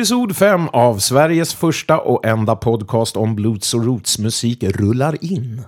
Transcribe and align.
Episod 0.00 0.36
5 0.36 0.68
av 0.68 0.98
Sveriges 0.98 1.54
första 1.54 1.98
och 1.98 2.26
enda 2.26 2.56
podcast 2.56 3.16
om 3.16 3.36
blues 3.36 3.74
och 3.74 3.84
rootsmusik 3.84 4.62
rullar 4.62 5.24
in. 5.24 5.62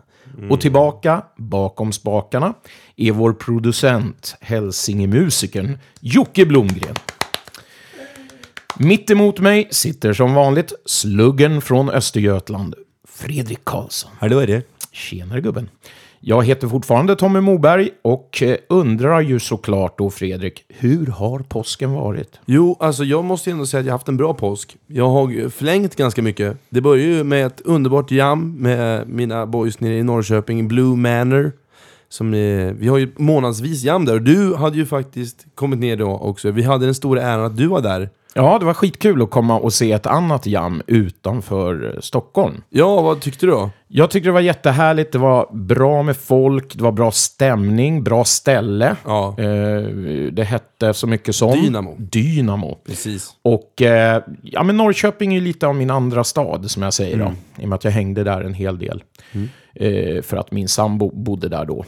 Och 0.50 0.60
tillbaka, 0.60 1.22
bakom 1.36 1.92
spakarna, 1.92 2.54
är 2.96 3.12
vår 3.12 3.32
producent, 3.32 4.36
hälsingemusikern 4.40 5.78
Jocke 6.00 6.46
Blomgren. 6.46 6.94
Mitt 8.76 9.10
emot 9.10 9.40
mig 9.40 9.68
sitter 9.70 10.12
som 10.12 10.34
vanligt 10.34 10.72
sluggen 10.86 11.60
från 11.60 11.90
Östergötland, 11.90 12.74
Fredrik 13.08 13.64
Karlsson. 13.64 14.10
Hallå 14.18 14.38
är 14.38 14.46
det. 14.46 14.62
Tjenare 14.92 15.40
gubben. 15.40 15.68
Jag 16.24 16.44
heter 16.44 16.68
fortfarande 16.68 17.16
Tommy 17.16 17.40
Moberg 17.40 17.90
och 18.02 18.42
eh, 18.42 18.56
undrar 18.68 19.20
ju 19.20 19.40
såklart 19.40 19.98
då 19.98 20.10
Fredrik, 20.10 20.64
hur 20.68 21.06
har 21.06 21.38
påsken 21.38 21.92
varit? 21.92 22.40
Jo, 22.46 22.76
alltså 22.80 23.04
jag 23.04 23.24
måste 23.24 23.50
ju 23.50 23.52
ändå 23.52 23.66
säga 23.66 23.80
att 23.80 23.86
jag 23.86 23.92
har 23.92 23.98
haft 23.98 24.08
en 24.08 24.16
bra 24.16 24.34
påsk. 24.34 24.76
Jag 24.86 25.08
har 25.08 25.48
flängt 25.48 25.96
ganska 25.96 26.22
mycket. 26.22 26.56
Det 26.68 26.80
började 26.80 27.08
ju 27.08 27.24
med 27.24 27.46
ett 27.46 27.60
underbart 27.60 28.10
jam 28.10 28.56
med 28.58 29.08
mina 29.08 29.46
boys 29.46 29.80
nere 29.80 29.94
i 29.94 30.02
Norrköping, 30.02 30.68
Blue 30.68 30.96
Manor. 30.96 31.52
Som, 32.08 32.34
är, 32.34 32.72
vi 32.72 32.88
har 32.88 32.98
ju 32.98 33.12
månadsvis 33.16 33.82
jam 33.82 34.04
där 34.04 34.14
och 34.14 34.22
du 34.22 34.54
hade 34.54 34.76
ju 34.76 34.86
faktiskt 34.86 35.46
kommit 35.54 35.78
ner 35.78 35.96
då 35.96 36.10
också. 36.10 36.50
Vi 36.50 36.62
hade 36.62 36.84
den 36.84 36.94
stora 36.94 37.22
äran 37.22 37.44
att 37.44 37.56
du 37.56 37.66
var 37.66 37.80
där. 37.80 38.10
Ja, 38.34 38.58
det 38.58 38.64
var 38.64 38.74
skitkul 38.74 39.22
att 39.22 39.30
komma 39.30 39.58
och 39.58 39.72
se 39.72 39.92
ett 39.92 40.06
annat 40.06 40.46
jam 40.46 40.82
utanför 40.86 41.94
eh, 41.94 42.00
Stockholm. 42.00 42.62
Ja, 42.70 43.02
vad 43.02 43.20
tyckte 43.20 43.46
du 43.46 43.52
då? 43.52 43.70
Jag 43.88 44.10
tyckte 44.10 44.28
det 44.28 44.32
var 44.32 44.40
jättehärligt, 44.40 45.12
det 45.12 45.18
var 45.18 45.48
bra 45.52 46.02
med 46.02 46.16
folk, 46.16 46.74
det 46.74 46.84
var 46.84 46.92
bra 46.92 47.10
stämning, 47.10 48.04
bra 48.04 48.24
ställe. 48.24 48.96
Ja. 49.04 49.34
Eh, 49.38 49.82
det 50.32 50.44
hette 50.44 50.94
så 50.94 51.06
mycket 51.06 51.34
som... 51.34 51.62
Dynamo. 51.62 51.96
Dynamo. 51.98 52.78
Precis. 52.86 53.30
Och 53.42 53.82
eh, 53.82 54.22
ja, 54.42 54.62
men 54.62 54.76
Norrköping 54.76 55.34
är 55.34 55.38
ju 55.38 55.44
lite 55.44 55.66
av 55.66 55.74
min 55.74 55.90
andra 55.90 56.24
stad, 56.24 56.70
som 56.70 56.82
jag 56.82 56.94
säger 56.94 57.18
då. 57.18 57.32
I 57.58 57.64
och 57.64 57.68
med 57.68 57.76
att 57.76 57.84
jag 57.84 57.90
hängde 57.90 58.24
där 58.24 58.40
en 58.40 58.54
hel 58.54 58.78
del. 58.78 59.02
Eh, 59.74 60.22
för 60.22 60.36
att 60.36 60.52
min 60.52 60.68
sambo 60.68 61.10
bodde 61.14 61.48
där 61.48 61.64
då. 61.64 61.84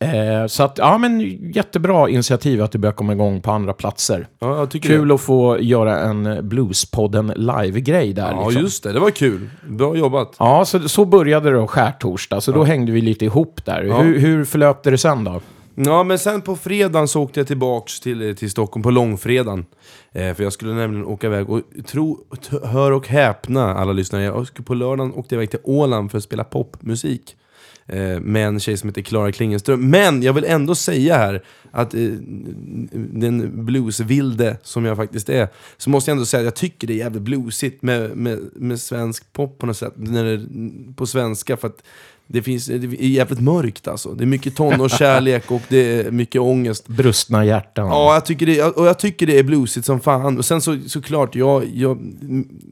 Eh, 0.00 0.46
så 0.46 0.62
att, 0.62 0.78
ja 0.78 0.98
men 0.98 1.20
jättebra 1.52 2.08
initiativ 2.08 2.62
att 2.62 2.72
det 2.72 2.78
börjar 2.78 2.92
komma 2.92 3.12
igång 3.12 3.40
på 3.42 3.50
andra 3.50 3.72
platser. 3.72 4.28
Ja, 4.38 4.58
jag 4.58 4.70
tycker 4.70 4.88
Kul 4.88 5.08
det. 5.08 5.14
att 5.14 5.20
få 5.20 5.60
göra 5.60 5.98
en 6.00 6.48
Bluespodden 6.48 7.32
live-grej 7.36 8.12
där. 8.12 8.32
Ja, 8.32 8.46
liksom. 8.48 8.62
just 8.62 8.82
det. 8.82 8.92
Det 8.92 9.00
var 9.00 9.10
kul. 9.10 9.50
Bra 9.68 9.96
jobbat. 9.96 10.36
Ja, 10.38 10.64
så, 10.64 10.88
så 10.88 11.04
började 11.04 11.50
det 11.50 11.56
då 11.56 11.66
skärtorsdag, 11.66 12.40
så 12.40 12.52
då 12.52 12.64
hängde 12.64 12.92
vi 12.92 13.00
lite 13.00 13.24
ihop 13.24 13.64
där. 13.64 13.82
Ja. 13.82 14.00
Hur, 14.02 14.18
hur 14.18 14.44
förlöpte 14.44 14.90
det 14.90 14.98
sen 14.98 15.24
då? 15.24 15.40
Ja, 15.74 16.02
men 16.02 16.18
sen 16.18 16.40
på 16.40 16.56
fredagen 16.56 17.08
så 17.08 17.22
åkte 17.22 17.40
jag 17.40 17.46
tillbaks 17.46 18.00
till, 18.00 18.36
till 18.36 18.50
Stockholm 18.50 18.82
på 18.82 18.90
långfredagen. 18.90 19.64
Eh, 20.12 20.34
för 20.34 20.42
jag 20.42 20.52
skulle 20.52 20.72
nämligen 20.72 21.06
åka 21.06 21.26
iväg 21.26 21.50
och 21.50 21.60
tro, 21.86 22.18
hör 22.62 22.92
och 22.92 23.08
häpna 23.08 23.74
alla 23.74 23.92
lyssnare. 23.92 24.22
Jag 24.22 24.46
skulle 24.46 24.64
på 24.64 24.74
lördagen 24.74 25.12
åkte 25.14 25.34
jag 25.34 25.38
iväg 25.38 25.50
till 25.50 25.60
Åland 25.62 26.10
för 26.10 26.18
att 26.18 26.24
spela 26.24 26.44
popmusik. 26.44 27.36
Eh, 27.86 28.20
med 28.20 28.46
en 28.46 28.60
tjej 28.60 28.76
som 28.76 28.88
heter 28.88 29.02
Klara 29.02 29.32
Klingenström. 29.32 29.90
Men 29.90 30.22
jag 30.22 30.32
vill 30.32 30.44
ändå 30.44 30.74
säga 30.74 31.16
här 31.16 31.44
att 31.70 31.94
eh, 31.94 32.00
den 32.92 33.64
bluesvilde 33.64 34.56
som 34.62 34.84
jag 34.84 34.96
faktiskt 34.96 35.28
är, 35.28 35.48
så 35.76 35.90
måste 35.90 36.10
jag 36.10 36.16
ändå 36.16 36.26
säga 36.26 36.40
att 36.40 36.44
jag 36.44 36.54
tycker 36.54 36.86
det 36.86 36.92
är 36.92 36.98
jävligt 36.98 37.22
bluesigt 37.22 37.82
med, 37.82 38.16
med, 38.16 38.38
med 38.54 38.80
svensk 38.80 39.32
pop 39.32 39.58
på 39.58 39.66
något 39.66 39.76
sätt. 39.76 39.92
När 39.96 40.24
det, 40.24 40.46
på 40.94 41.06
svenska. 41.06 41.56
För 41.56 41.68
att 41.68 41.82
det, 42.26 42.42
finns, 42.42 42.66
det 42.66 42.74
är 42.74 43.06
jävligt 43.06 43.40
mörkt 43.40 43.88
alltså. 43.88 44.08
Det 44.14 44.24
är 44.24 44.26
mycket 44.26 44.56
tonårskärlek 44.56 45.50
och 45.50 45.62
det 45.68 46.00
är 46.06 46.10
mycket 46.10 46.40
ångest. 46.40 46.88
Brustna 46.88 47.44
hjärtan. 47.44 47.86
Ja, 47.88 48.14
jag 48.14 48.24
tycker 48.26 48.46
det, 48.46 48.62
och 48.62 48.86
jag 48.86 48.98
tycker 48.98 49.26
det 49.26 49.38
är 49.38 49.42
bluesigt 49.42 49.86
som 49.86 50.00
fan. 50.00 50.38
Och 50.38 50.44
sen 50.44 50.60
så, 50.60 50.78
såklart, 50.86 51.34
jag, 51.34 51.64
jag, 51.74 51.98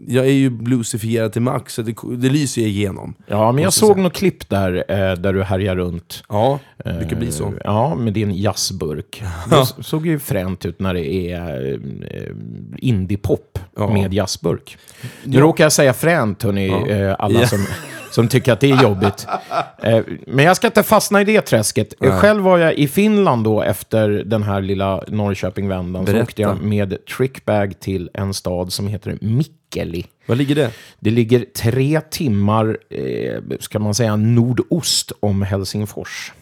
jag 0.06 0.26
är 0.26 0.32
ju 0.32 0.50
bluesifierad 0.50 1.32
till 1.32 1.42
max, 1.42 1.74
så 1.74 1.82
det, 1.82 1.94
det 2.16 2.28
lyser 2.28 2.62
igenom. 2.62 3.14
Ja, 3.26 3.52
men 3.52 3.64
jag 3.64 3.72
såg 3.72 3.92
säga. 3.94 4.02
något 4.02 4.12
klipp 4.12 4.48
där, 4.48 4.84
eh, 4.88 5.12
där 5.16 5.32
du 5.32 5.42
härjar 5.42 5.76
runt. 5.76 6.24
Ja, 6.28 6.58
det 6.84 6.92
brukar 6.98 7.16
bli 7.16 7.32
så. 7.32 7.46
Eh, 7.46 7.52
Ja, 7.64 7.94
med 7.94 8.12
din 8.12 8.30
jazzburk. 8.34 9.22
Det 9.50 9.82
såg 9.84 10.06
ju 10.06 10.18
fränt 10.18 10.66
ut 10.66 10.80
när 10.80 10.94
det 10.94 11.06
är 11.30 11.72
eh, 11.72 12.34
indiepop 12.78 13.58
Ja. 13.76 13.92
med 13.92 14.14
jazzburk. 14.14 14.76
Nu 15.24 15.40
råkar 15.40 15.64
jag 15.64 15.72
säga 15.72 15.92
fränt, 15.92 16.42
hörni, 16.42 16.68
eh, 16.88 17.14
alla 17.18 17.40
Ja. 17.40 17.46
som, 17.46 17.66
som 18.12 18.28
tycker 18.28 18.52
att 18.52 18.60
det 18.60 18.70
är 18.70 18.82
jobbigt. 18.82 19.26
Eh, 19.84 20.02
men 20.26 20.44
jag 20.44 20.56
ska 20.56 20.66
inte 20.66 20.82
fastna 20.82 21.20
i 21.20 21.24
det 21.24 21.40
träsket. 21.40 21.94
Eh, 22.04 22.18
Själv 22.18 22.42
var 22.42 22.58
jag 22.58 22.74
i 22.74 22.88
Finland 22.88 23.44
då 23.44 23.62
efter 23.62 24.08
den 24.08 24.42
här 24.42 24.60
lilla 24.60 25.04
Norrköping-vändan. 25.08 26.06
Så 26.06 26.20
åkte 26.22 26.42
jag 26.42 26.62
med 26.62 27.06
trickbag 27.16 27.80
till 27.80 28.10
en 28.14 28.34
stad 28.34 28.72
som 28.72 28.86
heter 28.88 29.18
Mikkeli. 29.20 30.06
Var 30.26 30.36
ligger 30.36 30.54
det? 30.54 30.70
Det 31.00 31.10
ligger 31.10 31.44
tre 31.56 32.00
timmar, 32.00 32.78
eh, 32.90 33.56
ska 33.60 33.78
man 33.78 33.94
säga, 33.94 34.16
nordost 34.16 35.12
om 35.20 35.42
Helsingfors. 35.42 36.32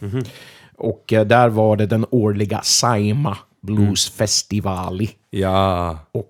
Och 0.76 1.12
eh, 1.12 1.24
där 1.24 1.48
var 1.48 1.76
det 1.76 1.86
den 1.86 2.06
årliga 2.10 2.60
Saima 2.62 3.36
Bluesfestivali. 3.62 5.10
Ja. 5.30 5.98
Och 6.12 6.26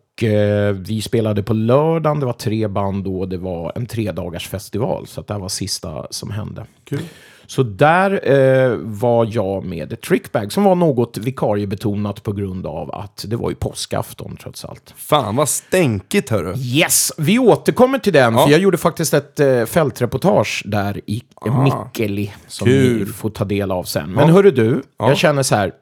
vi 0.72 1.02
spelade 1.02 1.42
på 1.42 1.52
lördagen, 1.54 2.20
det 2.20 2.26
var 2.26 2.32
tre 2.32 2.68
band 2.68 3.04
då, 3.04 3.26
det 3.26 3.38
var 3.38 3.72
en 3.74 3.86
tredagars 3.86 4.48
festival. 4.48 5.06
Så 5.06 5.20
att 5.20 5.26
det 5.26 5.34
här 5.34 5.40
var 5.40 5.48
sista 5.48 6.06
som 6.10 6.30
hände. 6.30 6.66
Kul. 6.84 7.00
Så 7.46 7.62
där 7.62 8.30
eh, 8.32 8.76
var 8.82 9.28
jag 9.30 9.64
med 9.64 10.00
Trickbag, 10.00 10.52
som 10.52 10.64
var 10.64 10.74
något 10.74 11.18
vikariebetonat 11.18 12.22
på 12.22 12.32
grund 12.32 12.66
av 12.66 12.94
att 12.94 13.24
det 13.28 13.36
var 13.36 13.50
ju 13.50 13.56
påskafton 13.56 14.36
trots 14.42 14.64
allt. 14.64 14.94
Fan 14.96 15.36
vad 15.36 15.48
stänkigt 15.48 16.30
hörru. 16.30 16.54
Yes, 16.56 17.12
vi 17.18 17.38
återkommer 17.38 17.98
till 17.98 18.12
den, 18.12 18.34
Ja. 18.34 18.44
för 18.44 18.50
jag 18.50 18.60
gjorde 18.60 18.78
faktiskt 18.78 19.14
ett 19.14 19.40
eh, 19.40 19.64
fältreportage 19.64 20.62
där 20.66 21.00
i 21.06 21.22
Ah. 21.34 21.62
Mikkeli 21.64 22.32
som 22.46 22.66
Kul. 22.66 22.98
ni 23.00 23.06
får 23.06 23.30
ta 23.30 23.44
del 23.44 23.70
av 23.70 23.84
sen. 23.84 24.12
Men 24.12 24.28
hörru 24.30 24.50
du, 24.50 24.82
jag 24.98 25.16
känner 25.16 25.42
så 25.42 25.54
här, 25.54 25.72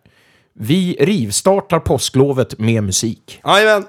vi 0.55 0.97
rivstartar 1.01 1.79
påsklovet 1.79 2.59
med 2.59 2.83
musik. 2.83 3.41
Jajamän. 3.45 3.87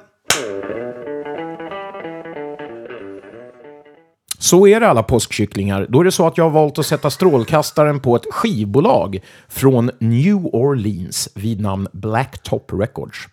Så 4.41 4.67
är 4.67 4.79
det 4.79 4.87
alla 4.87 5.03
påskkycklingar. 5.03 5.87
Då 5.89 5.99
är 5.99 6.03
det 6.03 6.11
så 6.11 6.27
att 6.27 6.37
jag 6.37 6.45
har 6.45 6.51
valt 6.51 6.79
att 6.79 6.85
sätta 6.85 7.09
strålkastaren 7.09 7.99
på 7.99 8.15
ett 8.15 8.25
skivbolag 8.31 9.19
från 9.47 9.91
New 9.99 10.45
Orleans 10.45 11.29
vid 11.35 11.61
namn 11.61 11.87
Blacktop 11.93 12.73
Records. 12.73 13.27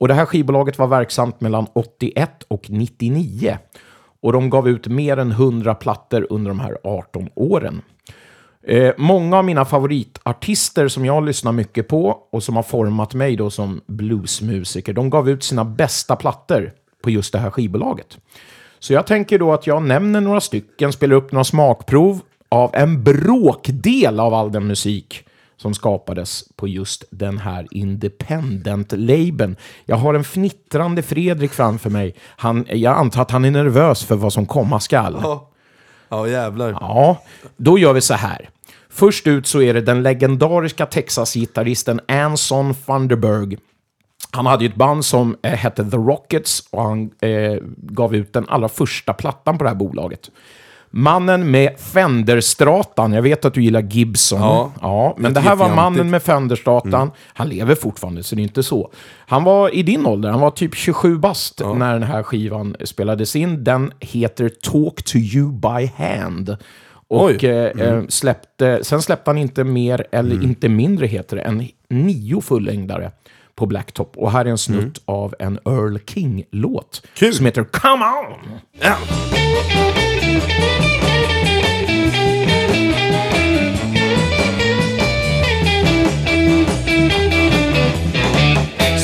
Och 0.00 0.08
det 0.08 0.14
här 0.14 0.26
skivbolaget 0.26 0.78
var 0.78 0.86
verksamt 0.86 1.40
mellan 1.40 1.66
81 1.72 2.30
och 2.48 2.70
99. 2.70 3.58
Och 4.22 4.32
de 4.32 4.50
gav 4.50 4.68
ut 4.68 4.86
mer 4.86 5.16
än 5.16 5.30
100 5.30 5.74
plattor 5.74 6.26
under 6.30 6.50
de 6.50 6.60
här 6.60 6.78
18 6.84 7.28
åren. 7.34 7.82
Eh, 8.66 8.92
många 8.96 9.38
av 9.38 9.44
mina 9.44 9.64
favoritartister 9.64 10.88
som 10.88 11.06
jag 11.06 11.26
lyssnar 11.26 11.52
mycket 11.52 11.88
på 11.88 12.18
och 12.32 12.42
som 12.42 12.56
har 12.56 12.62
format 12.62 13.14
mig 13.14 13.36
då 13.36 13.50
som 13.50 13.80
bluesmusiker, 13.86 14.92
de 14.92 15.10
gav 15.10 15.28
ut 15.28 15.42
sina 15.42 15.64
bästa 15.64 16.16
plattor 16.16 16.72
på 17.02 17.10
just 17.10 17.32
det 17.32 17.38
här 17.38 17.50
skivbolaget. 17.50 18.18
Så 18.80 18.92
jag 18.92 19.06
tänker 19.06 19.38
då 19.38 19.52
att 19.52 19.66
jag 19.66 19.82
nämner 19.82 20.20
några 20.20 20.40
stycken, 20.40 20.92
spelar 20.92 21.16
upp 21.16 21.32
några 21.32 21.44
smakprov 21.44 22.20
av 22.48 22.70
en 22.74 23.04
bråkdel 23.04 24.20
av 24.20 24.34
all 24.34 24.52
den 24.52 24.66
musik 24.66 25.24
som 25.56 25.74
skapades 25.74 26.44
på 26.56 26.68
just 26.68 27.04
den 27.10 27.38
här 27.38 27.66
independent-labeln. 27.70 29.56
Jag 29.84 29.96
har 29.96 30.14
en 30.14 30.24
fnittrande 30.24 31.02
Fredrik 31.02 31.52
framför 31.52 31.90
mig. 31.90 32.14
Han, 32.36 32.66
jag 32.68 32.96
antar 32.96 33.22
att 33.22 33.30
han 33.30 33.44
är 33.44 33.50
nervös 33.50 34.04
för 34.04 34.16
vad 34.16 34.32
som 34.32 34.46
komma 34.46 34.80
skall. 34.80 35.16
Ja. 35.22 35.50
Ja 36.08 36.28
jävlar. 36.28 36.70
Ja, 36.70 37.22
då 37.56 37.78
gör 37.78 37.92
vi 37.92 38.00
så 38.00 38.14
här. 38.14 38.48
Först 38.88 39.26
ut 39.26 39.46
så 39.46 39.62
är 39.62 39.74
det 39.74 39.80
den 39.80 40.02
legendariska 40.02 40.86
Texas-gitarristen 40.86 42.00
Anson 42.08 42.74
Thunderberg. 42.74 43.58
Han 44.30 44.46
hade 44.46 44.64
ju 44.64 44.70
ett 44.70 44.76
band 44.76 45.04
som 45.04 45.36
eh, 45.42 45.50
hette 45.52 45.90
The 45.90 45.96
Rockets 45.96 46.68
och 46.70 46.82
han 46.82 47.10
eh, 47.20 47.62
gav 47.76 48.14
ut 48.14 48.32
den 48.32 48.48
allra 48.48 48.68
första 48.68 49.12
plattan 49.12 49.58
på 49.58 49.64
det 49.64 49.70
här 49.70 49.76
bolaget. 49.76 50.30
Mannen 50.92 51.50
med 51.50 51.78
Fenderstratan. 51.78 53.12
Jag 53.12 53.22
vet 53.22 53.44
att 53.44 53.54
du 53.54 53.62
gillar 53.62 53.82
Gibson. 53.82 54.40
Ja. 54.80 55.14
men 55.16 55.24
Jag 55.24 55.34
det 55.34 55.40
här 55.40 55.56
var 55.56 55.74
mannen 55.74 56.10
med 56.10 56.22
Fenderstratan. 56.22 57.10
Han 57.26 57.48
lever 57.48 57.74
fortfarande, 57.74 58.22
så 58.22 58.34
det 58.34 58.40
är 58.40 58.44
inte 58.44 58.62
så. 58.62 58.90
Han 59.26 59.44
var 59.44 59.74
i 59.74 59.82
din 59.82 60.06
ålder, 60.06 60.30
han 60.30 60.40
var 60.40 60.50
typ 60.50 60.74
27 60.74 61.18
bast 61.18 61.60
när 61.74 61.92
den 61.92 62.02
här 62.02 62.22
skivan 62.22 62.76
spelades 62.84 63.36
in. 63.36 63.64
Den 63.64 63.92
heter 64.00 64.48
Talk 64.48 65.02
to 65.02 65.16
you 65.16 65.52
by 65.52 65.86
hand. 65.96 66.56
Och 67.08 67.44
eh, 67.44 67.80
eh, 67.80 68.02
släppte, 68.08 68.84
sen 68.84 69.02
släppte 69.02 69.30
han 69.30 69.38
inte 69.38 69.64
mer, 69.64 70.06
eller 70.12 70.44
inte 70.44 70.68
mindre 70.68 71.06
heter 71.06 71.36
det, 71.36 71.42
än 71.42 71.68
nio 71.88 72.40
fullängdare 72.40 73.10
på 73.60 73.66
Blacktop. 73.66 74.16
Och 74.16 74.32
här 74.32 74.44
är 74.44 74.50
en 74.50 74.58
snutt 74.58 75.02
av 75.04 75.34
en 75.38 75.58
Earl 75.64 75.98
King-låt 76.06 77.06
som 77.32 77.46
heter 77.46 77.64
Come 77.64 78.04
On! 78.04 78.60
Ja. 78.80 78.96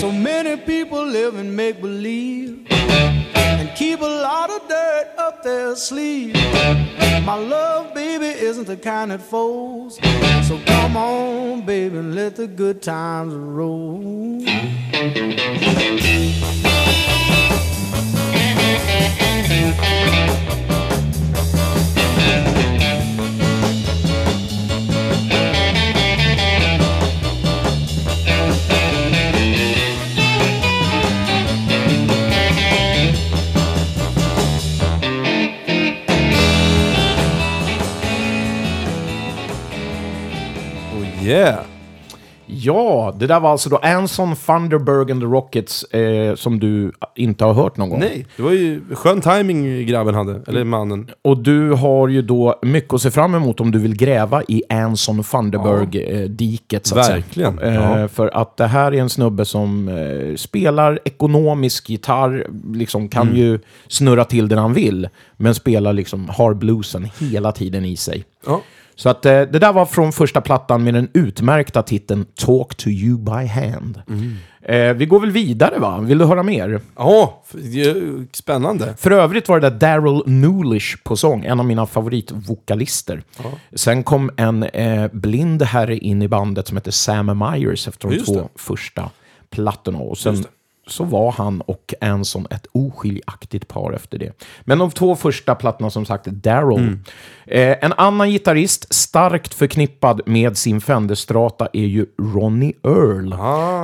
So 0.01 0.13
many 0.13 0.57
people 0.57 1.05
live 1.05 1.41
and 1.41 1.57
make 1.57 1.83
believe 1.83 2.36
lot 4.27 4.51
of 4.51 4.69
dirt 4.69 5.09
up 5.19 5.45
their 5.45 5.77
sleeve. 5.77 6.35
My 7.25 7.37
love, 7.37 7.95
baby, 7.95 8.27
isn't 8.27 8.67
the 8.67 8.77
kind 8.77 9.13
that 9.13 9.23
folds. 9.23 9.99
So 10.49 10.59
come 10.67 10.97
on, 10.97 11.65
baby, 11.65 11.99
let 11.99 12.35
the 12.35 12.49
good 12.49 12.83
times 12.83 13.35
roll. 13.35 14.43
Ja, 42.67 43.15
det 43.19 43.27
där 43.27 43.41
var 43.41 43.51
alltså 43.51 43.69
då 43.71 43.77
Anson 43.77 44.37
Thunderberg 44.37 45.13
and 45.13 45.21
the 45.21 45.27
Rockets 45.27 45.83
eh, 45.85 46.35
som 46.35 46.59
du 46.61 46.93
inte 47.15 47.45
har 47.45 47.53
hört 47.55 47.77
någon 47.77 47.89
gång. 47.91 48.01
Nej, 48.01 48.27
det 48.37 48.43
var 48.43 48.51
ju 48.53 48.81
skön 48.95 49.21
timing 49.21 49.87
grabben 49.87 50.15
hade, 50.15 50.41
eller 50.47 50.65
mannen. 50.65 51.11
Och 51.23 51.39
du 51.39 51.71
har 51.73 52.09
ju 52.09 52.23
då 52.23 52.59
mycket 52.63 52.95
att 52.95 53.03
se 53.03 53.11
fram 53.11 53.35
emot 53.35 53.61
om 53.61 53.71
du 53.71 53.79
vill 53.79 53.97
gräva 53.97 54.43
i 54.49 54.63
Anson 54.69 55.23
Thunderberg-diket, 55.91 56.87
så 56.87 56.99
att 56.99 57.09
Verkligen, 57.11 57.59
säga. 57.59 57.75
ja. 57.75 57.99
Eh, 58.01 58.09
För 58.09 58.37
att 58.37 58.57
det 58.57 58.67
här 58.67 58.95
är 58.95 59.01
en 59.01 59.11
snubbe 59.11 59.45
som 59.45 59.89
eh, 59.89 60.37
spelar 60.37 60.99
ekonomisk 61.05 61.91
gitarr, 61.91 62.47
liksom 62.75 63.09
kan 63.09 63.27
Mm. 63.27 63.39
ju 63.39 63.59
snurra 63.89 64.25
till 64.25 64.49
den 64.49 64.59
han 64.59 64.75
vill, 64.75 65.09
men 65.37 65.55
spelar 65.55 65.93
liksom, 65.93 66.29
har 66.29 66.55
bluesen 66.55 67.09
hela 67.21 67.53
tiden 67.53 67.85
i 67.85 67.97
sig. 67.97 68.25
Ja. 68.47 68.61
Så 68.97 69.09
att 69.09 69.27
eh, 69.27 69.33
det 69.33 69.59
där 69.59 69.73
var 69.73 69.87
från 69.87 70.13
första 70.13 70.41
plattan 70.41 70.85
med 70.85 70.95
den 70.95 71.09
utmärkta 71.13 71.83
titeln 71.83 72.27
Talk 72.35 72.75
to 72.75 72.89
you 72.89 73.19
by 73.19 73.47
hand. 73.47 74.03
Mm. 74.09 74.37
Eh, 74.63 74.97
vi 74.97 75.07
går 75.07 75.21
väl 75.21 75.31
vidare 75.31 75.79
va? 75.79 75.99
Vill 76.01 76.19
du 76.19 76.25
höra 76.25 76.43
mer? 76.43 76.81
Ja, 76.97 77.43
är 77.55 78.37
spännande. 78.37 78.95
För 78.99 79.11
övrigt 79.11 79.49
var 79.49 79.61
det 79.61 79.71
där 79.71 79.79
Daryl 79.79 80.23
Newlish 80.27 80.97
på 81.05 81.17
sång, 81.17 81.45
en 81.45 81.61
av 81.61 81.67
mina 81.67 81.87
favoritvokalister. 81.87 83.23
Sen 83.75 84.03
kom 84.03 84.31
en 84.37 84.63
eh, 84.63 85.09
blind 85.13 85.63
herre 85.63 85.99
in 85.99 86.23
i 86.23 86.29
bandet 86.29 86.69
som 86.69 86.77
heter 86.77 86.91
Sam 86.91 87.39
Myers 87.39 87.89
efter 87.89 88.09
de 88.09 88.15
Just 88.15 88.27
två 88.27 88.35
det. 88.35 88.49
första 88.57 89.11
plattorna. 89.51 89.99
Och 89.99 90.19
sen. 90.19 90.45
så 90.87 91.05
var 91.05 91.33
han 91.33 91.61
och 91.61 91.95
Anson 92.01 92.47
ett 92.51 92.67
oskiljaktigt 92.73 93.69
par 93.69 93.93
efter 93.93 94.19
det. 94.19 94.33
Men 94.61 94.79
de 94.79 94.91
två 94.91 95.17
första 95.17 95.55
plattorna 95.55 95.91
som 95.91 96.05
sagt, 96.05 96.27
Daryl. 96.27 96.79
Mm. 96.79 97.03
Eh, 97.47 97.77
en 97.81 97.93
annan 97.93 98.31
gitarrist 98.31 98.95
starkt 98.95 99.55
förknippad 99.55 100.21
med 100.27 100.57
sin 100.57 100.81
Fender 100.81 101.15
Strata 101.15 101.69
är 101.73 101.85
ju 101.85 102.07
Ronnie 102.19 102.73
Earl. 102.85 103.35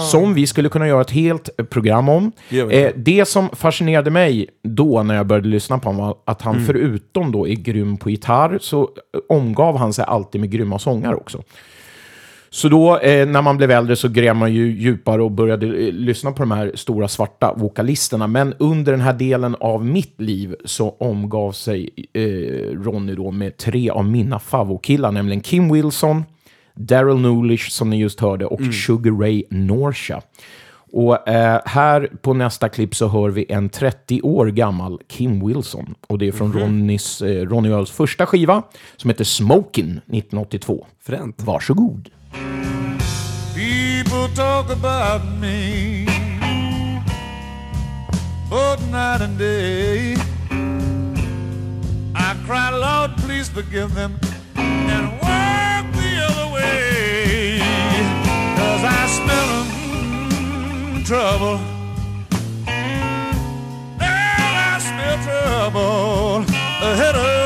Som 0.00 0.34
vi 0.34 0.46
skulle 0.46 0.69
kunna 0.69 0.88
göra 0.88 1.00
ett 1.00 1.10
helt 1.10 1.70
program 1.70 2.08
om. 2.08 2.32
Ah. 2.50 2.70
Eh, 2.70 2.93
det 2.96 3.28
som 3.28 3.49
fascinerade 3.49 4.10
mig 4.10 4.49
då 4.62 5.02
när 5.02 5.14
jag 5.14 5.26
började 5.26 5.49
lyssna 5.49 5.78
på 5.78 5.88
honom 5.88 6.06
var 6.06 6.16
att 6.25 6.43
han 6.43 6.66
förutom 6.66 7.32
då 7.32 7.49
är 7.49 7.54
grym 7.54 7.96
på 7.96 8.10
gitarr 8.10 8.58
så 8.60 8.90
omgav 9.28 9.76
han 9.76 9.93
sig 9.93 10.04
alltid 10.04 10.40
med 10.40 10.50
grymma 10.50 10.78
sånger 10.78 11.14
också. 11.14 11.43
Så 12.54 12.69
då 12.69 12.99
eh, 12.99 13.28
när 13.28 13.43
man 13.43 13.56
blev 13.56 13.70
äldre 13.70 13.96
så 13.96 14.08
gräv 14.08 14.37
man 14.37 14.52
ju 14.54 14.72
djupare 14.72 15.22
och 15.22 15.31
började 15.31 15.66
eh, 15.66 15.93
lyssna 15.93 16.32
på 16.32 16.43
de 16.43 16.50
här 16.50 16.72
stora 16.75 17.08
svarta 17.08 17.54
vokalisterna. 17.56 18.26
Men 18.26 18.54
under 18.58 18.93
den 18.93 19.00
här 19.00 19.12
delen 19.12 19.56
av 19.60 19.84
mitt 19.84 20.20
liv 20.20 20.54
så 20.64 20.90
omgav 20.90 21.52
sig 21.52 21.90
eh, 22.12 22.22
Ronny 22.82 23.14
då 23.14 23.31
med 23.31 23.56
tre 23.56 23.90
av 23.90 24.04
mina 24.04 24.38
favokillar, 24.38 25.12
nämligen 25.12 25.40
Kim 25.40 25.72
Wilson, 25.72 26.25
Daryl 26.75 27.16
Newlish 27.16 27.70
som 27.70 27.90
ni 27.90 28.00
just 28.00 28.20
hörde 28.20 28.46
och 28.46 28.60
Sugar 28.87 29.20
Ray 29.20 29.44
Norsha. 29.50 30.22
Och 30.93 31.28
eh, 31.28 31.60
här 31.64 32.10
på 32.22 32.34
nästa 32.34 32.69
klipp 32.69 32.94
så 32.94 33.08
hör 33.08 33.28
vi 33.28 33.46
en 33.49 33.69
30 33.69 34.22
år 34.22 34.46
gammal 34.46 35.00
Kim 35.08 35.46
Wilson. 35.46 35.94
Och 36.06 36.19
det 36.19 36.28
är 36.28 36.32
från 36.32 36.52
Ronnys, 36.52 37.22
eh, 37.22 37.46
Ronny 37.46 37.69
Earls 37.69 37.90
första 37.90 38.26
skiva 38.26 38.62
som 38.96 39.10
heter 39.10 39.25
Smokin 39.25 39.90
1982. 39.90 40.87
Fränt. 41.00 41.43
Varsågod. 41.43 42.08
People 43.55 44.29
talk 44.29 44.70
about 44.70 45.25
me 45.38 46.06
both 48.49 48.81
night 48.90 49.20
and 49.20 49.38
day. 49.38 50.17
I 52.14 52.37
cry, 52.46 52.70
Lord, 52.70 53.17
please 53.19 53.49
forgive 53.49 53.94
them 53.94 54.19
and 54.56 55.12
walk 55.20 55.93
the 55.93 56.12
other 56.29 56.52
way. 56.55 57.58
Cause 58.56 58.85
I 58.85 59.06
smell 59.19 59.64
mm, 59.64 61.06
trouble. 61.06 61.58
And 62.67 64.02
I 64.02 64.78
smell 64.78 65.19
trouble 65.25 66.44
ahead 66.82 67.14
of 67.14 67.41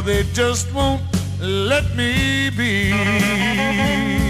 they 0.00 0.22
just 0.32 0.72
won't 0.72 1.00
let 1.40 1.96
me 1.96 2.50
be. 2.50 4.27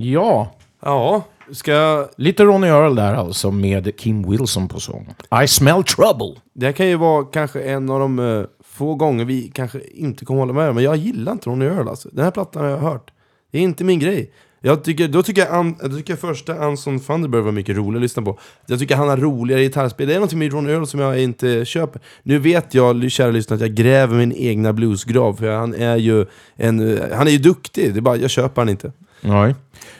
Ja, 0.00 0.50
Ja, 0.80 1.24
ska 1.52 2.08
lite 2.16 2.44
Ronny 2.44 2.66
Earl 2.66 2.94
där 2.94 3.14
alltså 3.14 3.50
med 3.50 3.96
Kim 3.96 4.30
Wilson 4.30 4.68
på 4.68 4.80
sång. 4.80 5.08
I 5.44 5.48
smell 5.48 5.84
trouble. 5.84 6.40
Det 6.52 6.66
här 6.66 6.72
kan 6.72 6.88
ju 6.88 6.96
vara 6.96 7.24
kanske 7.24 7.62
en 7.62 7.90
av 7.90 8.00
de 8.00 8.18
eh, 8.18 8.44
få 8.64 8.94
gånger 8.94 9.24
vi 9.24 9.50
kanske 9.54 9.80
inte 9.80 10.24
kommer 10.24 10.40
hålla 10.40 10.52
med 10.52 10.74
men 10.74 10.84
jag 10.84 10.96
gillar 10.96 11.32
inte 11.32 11.50
Ronny 11.50 11.64
Earl 11.64 11.88
alltså. 11.88 12.08
Den 12.12 12.24
här 12.24 12.30
plattan 12.30 12.62
har 12.62 12.70
jag 12.70 12.78
hört. 12.78 13.10
Det 13.50 13.58
är 13.58 13.62
inte 13.62 13.84
min 13.84 13.98
grej. 13.98 14.32
Jag 14.60 14.84
tycker, 14.84 15.08
då, 15.08 15.22
tycker 15.22 15.42
jag, 15.42 15.54
An, 15.54 15.76
då 15.82 15.96
tycker 15.96 16.12
jag 16.12 16.20
första 16.20 16.54
Anson 16.54 17.00
Thunderbird 17.00 17.44
var 17.44 17.52
mycket 17.52 17.76
rolig 17.76 17.98
att 17.98 18.02
lyssna 18.02 18.22
på. 18.22 18.38
Jag 18.66 18.78
tycker 18.78 18.96
han 18.96 19.08
har 19.08 19.16
roligare 19.16 19.62
gitarrspel. 19.62 20.06
Det 20.06 20.12
är 20.12 20.16
någonting 20.16 20.38
med 20.38 20.52
Ronny 20.52 20.70
Earl 20.70 20.84
som 20.84 21.00
jag 21.00 21.22
inte 21.22 21.64
köper. 21.64 22.02
Nu 22.22 22.38
vet 22.38 22.74
jag, 22.74 23.10
kära 23.10 23.30
lyssnare, 23.30 23.56
att 23.56 23.60
jag 23.60 23.74
gräver 23.74 24.16
min 24.16 24.32
egna 24.32 24.72
bluesgrav. 24.72 25.34
För 25.34 25.50
han 25.50 25.74
är 25.74 25.96
ju 25.96 26.26
en, 26.56 26.96
eh, 26.96 27.16
han 27.16 27.26
är 27.26 27.30
ju 27.30 27.38
duktig. 27.38 27.94
Det 27.94 27.98
är 27.98 28.00
bara, 28.00 28.16
jag 28.16 28.30
köper 28.30 28.60
han 28.62 28.68
inte. 28.68 28.92
Nej. 29.20 29.54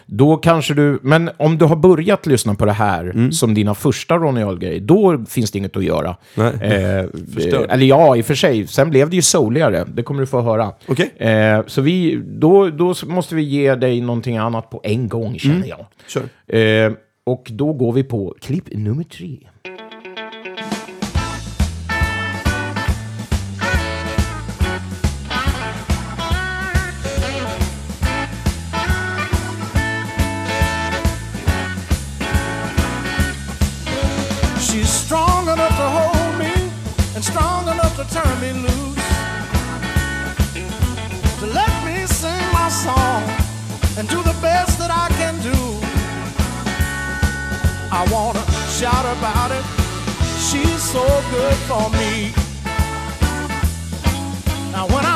Då 0.06 0.36
kanske 0.36 0.74
du, 0.74 0.98
men 1.02 1.30
om 1.36 1.58
du 1.58 1.64
har 1.64 1.76
börjat 1.76 2.26
lyssna 2.26 2.54
på 2.54 2.64
det 2.64 2.72
här 2.72 3.00
Mm. 3.04 3.32
som 3.32 3.54
dina 3.54 3.74
första 3.74 4.16
Ronny 4.16 4.40
Earl-grej, 4.40 4.80
då 4.80 5.24
finns 5.28 5.50
det 5.50 5.58
inget 5.58 5.76
att 5.76 5.84
göra. 5.84 6.16
Nej. 6.34 6.46
Eh, 6.60 7.04
Förstörd. 7.34 7.70
eller 7.70 7.86
ja, 7.86 8.16
i 8.16 8.20
och 8.20 8.26
för 8.26 8.34
sig. 8.34 8.66
Sen 8.66 8.90
blev 8.90 9.10
det 9.10 9.16
ju 9.16 9.22
souligare, 9.22 9.84
det 9.94 10.02
kommer 10.02 10.20
du 10.20 10.26
få 10.26 10.40
höra. 10.40 10.72
Okej. 10.88 11.10
Eh, 11.16 11.60
så 11.66 11.80
vi, 11.82 12.22
då, 12.26 12.68
då 12.70 12.94
måste 13.06 13.34
vi 13.34 13.42
ge 13.42 13.74
dig 13.74 14.00
någonting 14.00 14.36
annat 14.36 14.70
på 14.70 14.80
en 14.84 15.08
gång, 15.08 15.38
känner 15.38 15.56
Mm. 15.56 15.68
jag. 15.68 15.86
Kör. 16.06 16.56
Eh, 16.86 16.92
och 17.26 17.46
då 17.50 17.72
går 17.72 17.92
vi 17.92 18.02
på 18.04 18.34
klipp 18.40 18.64
nummer 18.72 19.04
tre. 19.04 19.38
Me 38.40 38.52
loose. 38.52 39.08
To 41.40 41.46
let 41.46 41.72
me 41.84 42.06
sing 42.06 42.44
my 42.52 42.68
song 42.68 43.22
and 43.98 44.08
do 44.08 44.22
the 44.22 44.36
best 44.40 44.78
that 44.78 44.90
I 44.90 45.08
can 45.20 45.34
do. 45.42 45.58
I 47.90 48.02
wanna 48.12 48.44
shout 48.78 49.06
about 49.16 49.50
it. 49.50 49.64
She's 50.46 50.82
so 50.82 51.04
good 51.30 51.58
for 51.70 51.90
me. 52.00 52.32
Now 54.72 54.86
when 54.86 55.07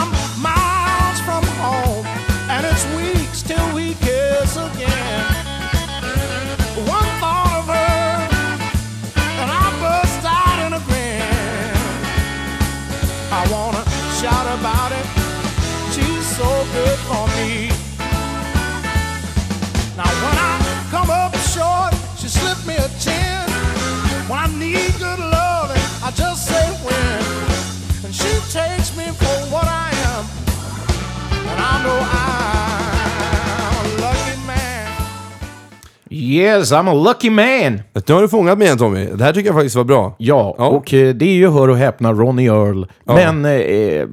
Yes, 36.32 36.72
I'm 36.72 36.88
a 36.90 36.94
lucky 36.94 37.30
man! 37.30 37.82
Nu 38.06 38.14
har 38.14 38.22
du 38.22 38.28
fångat 38.28 38.58
mig 38.58 38.66
igen 38.66 38.78
Tommy. 38.78 39.04
Det 39.06 39.24
här 39.24 39.32
tycker 39.32 39.48
jag 39.48 39.54
faktiskt 39.56 39.76
var 39.76 39.84
bra. 39.84 40.14
Ja, 40.18 40.54
Ja. 40.58 40.66
och 40.68 40.94
eh, 40.94 41.14
det 41.14 41.24
är 41.24 41.34
ju, 41.34 41.50
hör 41.50 41.68
och 41.68 41.76
häpna, 41.76 42.12
Ronnie 42.12 42.46
Earl. 42.48 42.86
Ja. 43.04 43.14
Men 43.14 43.44
eh, 43.44 44.06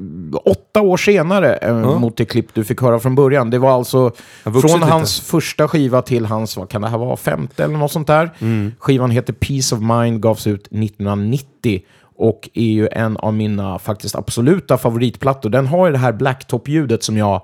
åtta 0.45 0.81
år 0.81 0.97
senare 0.97 1.55
eh, 1.55 1.99
mot 1.99 2.17
det 2.17 2.25
klipp 2.25 2.47
du 2.53 2.63
fick 2.63 2.81
höra 2.81 2.99
från 2.99 3.15
början. 3.15 3.49
Det 3.49 3.59
var 3.59 3.71
alltså 3.71 3.97
har 4.43 4.51
vuxit 4.51 4.71
från 4.71 4.79
lite. 4.79 4.91
hans 4.91 5.19
första 5.21 5.67
skiva 5.67 6.01
till 6.01 6.25
hans, 6.25 6.57
vad 6.57 6.69
kan 6.69 6.81
det 6.81 6.87
här 6.87 6.97
vara, 6.97 7.17
femte 7.17 7.63
eller 7.63 7.77
något 7.77 7.91
sånt 7.91 8.07
där. 8.07 8.29
Mm. 8.39 8.71
Skivan 8.79 9.11
heter 9.11 9.33
Peace 9.33 9.75
of 9.75 9.81
Mind, 9.81 10.21
gavs 10.21 10.47
ut 10.47 10.67
1990 10.67 11.81
och 12.17 12.49
är 12.53 12.63
ju 12.63 12.87
en 12.91 13.17
av 13.17 13.33
mina 13.33 13.79
faktiskt 13.79 14.15
absoluta 14.15 14.77
favoritplattor. 14.77 15.49
Den 15.49 15.67
har 15.67 15.85
ju 15.87 15.91
det 15.91 15.97
här 15.99 16.11
blacktop-ljudet 16.13 17.03
som 17.03 17.17
jag 17.17 17.41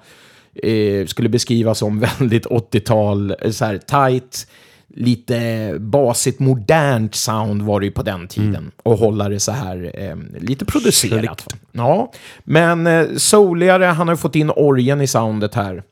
eh, 0.63 1.05
skulle 1.05 1.29
beskriva 1.29 1.75
som 1.75 1.99
väldigt 2.19 2.45
80-tal, 2.45 3.35
eh, 3.41 3.51
så 3.51 3.65
här 3.65 3.77
tight, 3.77 4.47
lite 4.87 5.71
basigt, 5.79 6.39
modernt 6.39 7.15
sound 7.15 7.61
var 7.61 7.79
det 7.79 7.85
ju 7.85 7.91
på 7.91 8.03
den 8.03 8.27
tiden. 8.27 8.71
Och 8.83 8.97
hålla 8.97 9.29
det 9.29 9.39
så 9.39 9.51
här 9.51 9.91
eh, 9.93 10.15
lite 10.39 10.65
producerat. 10.65 11.53
Ja, 11.71 12.11
men 12.43 12.87
eh, 12.87 13.07
souligare, 13.17 13.85
han 13.85 14.07
har 14.07 14.15
ju 14.15 14.17
fått 14.17 14.35
in 14.35 14.51
orgen 14.55 15.01
i 15.01 15.07
soundet 15.07 15.55
här. 15.55 15.83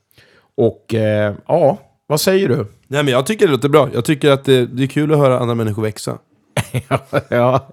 Och 0.56 0.94
eh, 0.94 1.36
ja, 1.48 1.80
vad 2.08 2.22
säger 2.22 2.50
du? 2.50 2.56
Nej 2.88 3.04
men 3.04 3.08
jag 3.08 3.26
tycker 3.26 3.46
det 3.46 3.52
låter 3.52 3.70
bra. 3.70 3.90
Jag 3.94 4.06
tycker 4.06 4.32
att 4.32 4.46
det, 4.46 4.66
det 4.66 4.84
är 4.84 4.88
kul 4.88 5.14
att 5.14 5.18
höra 5.18 5.40
andra 5.40 5.56
människor 5.56 5.82
växa. 5.82 6.18
ja, 7.30 7.68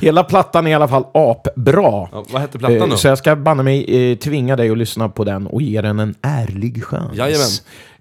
hela 0.00 0.24
plattan 0.24 0.66
är 0.66 0.70
i 0.70 0.74
alla 0.74 0.88
fall 0.88 1.04
apbra. 1.14 2.08
Ja, 2.12 2.24
vad 2.30 2.40
hette 2.42 2.58
plattan 2.58 2.78
då? 2.78 2.84
Eh, 2.86 2.96
Så 2.96 3.08
jag 3.08 3.18
ska 3.18 3.36
banne 3.36 3.62
mig 3.62 4.10
eh, 4.12 4.18
tvinga 4.18 4.56
dig 4.56 4.70
att 4.70 4.78
lyssna 4.78 5.08
på 5.08 5.24
den 5.24 5.46
och 5.46 5.62
ge 5.62 5.80
den 5.80 5.98
en 6.00 6.14
ärlig 6.22 6.84
chans. 6.84 7.16
Jajamän. 7.16 7.48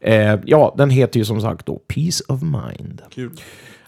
Eh, 0.02 0.40
ja, 0.46 0.74
den 0.78 0.90
heter 0.90 1.20
ju 1.20 1.26
som 1.26 1.42
sagt 1.42 1.66
då 1.66 1.76
Peace 1.88 2.24
of 2.28 2.42
Mind. 2.42 3.02
Kul. 3.14 3.32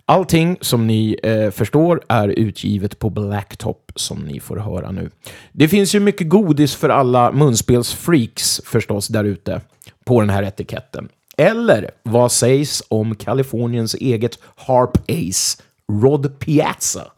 Allting 0.07 0.57
som 0.61 0.87
ni 0.87 1.19
eh, 1.23 1.51
förstår 1.51 2.01
är 2.07 2.27
utgivet 2.27 2.99
på 2.99 3.09
Blacktop 3.09 3.91
som 3.95 4.19
ni 4.19 4.39
får 4.39 4.57
höra 4.57 4.91
nu. 4.91 5.09
Det 5.51 5.67
finns 5.67 5.95
ju 5.95 5.99
mycket 5.99 6.29
godis 6.29 6.75
för 6.75 6.89
alla 6.89 7.31
munspelsfreaks 7.31 8.61
förstås 8.65 9.07
där 9.07 9.23
ute 9.23 9.61
på 10.05 10.19
den 10.21 10.29
här 10.29 10.43
etiketten. 10.43 11.09
Eller 11.37 11.91
vad 12.03 12.31
sägs 12.31 12.83
om 12.87 13.15
Kaliforniens 13.15 13.95
eget 13.95 14.39
Harp 14.55 14.97
Ace, 15.09 15.61
Rod 15.87 16.37
Piazza? 16.39 17.13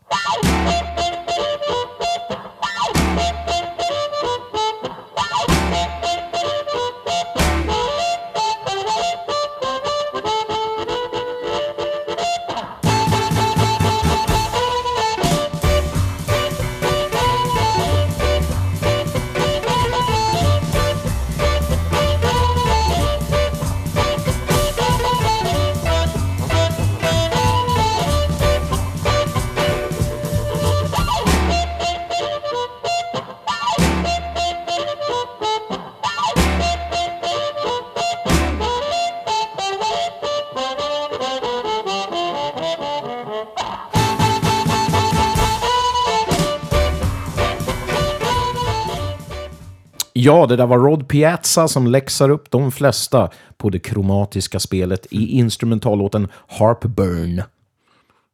Ja, 50.19 50.45
det 50.45 50.55
där 50.55 50.65
var 50.65 50.77
Rod 50.77 51.07
Piazza 51.07 51.67
som 51.67 51.87
läxar 51.87 52.29
upp 52.29 52.51
de 52.51 52.71
flesta 52.71 53.29
på 53.57 53.69
det 53.69 53.79
kromatiska 53.79 54.59
spelet 54.59 55.07
i 55.09 55.37
instrumentallåten 55.37 56.27
Harpburn. 56.47 57.41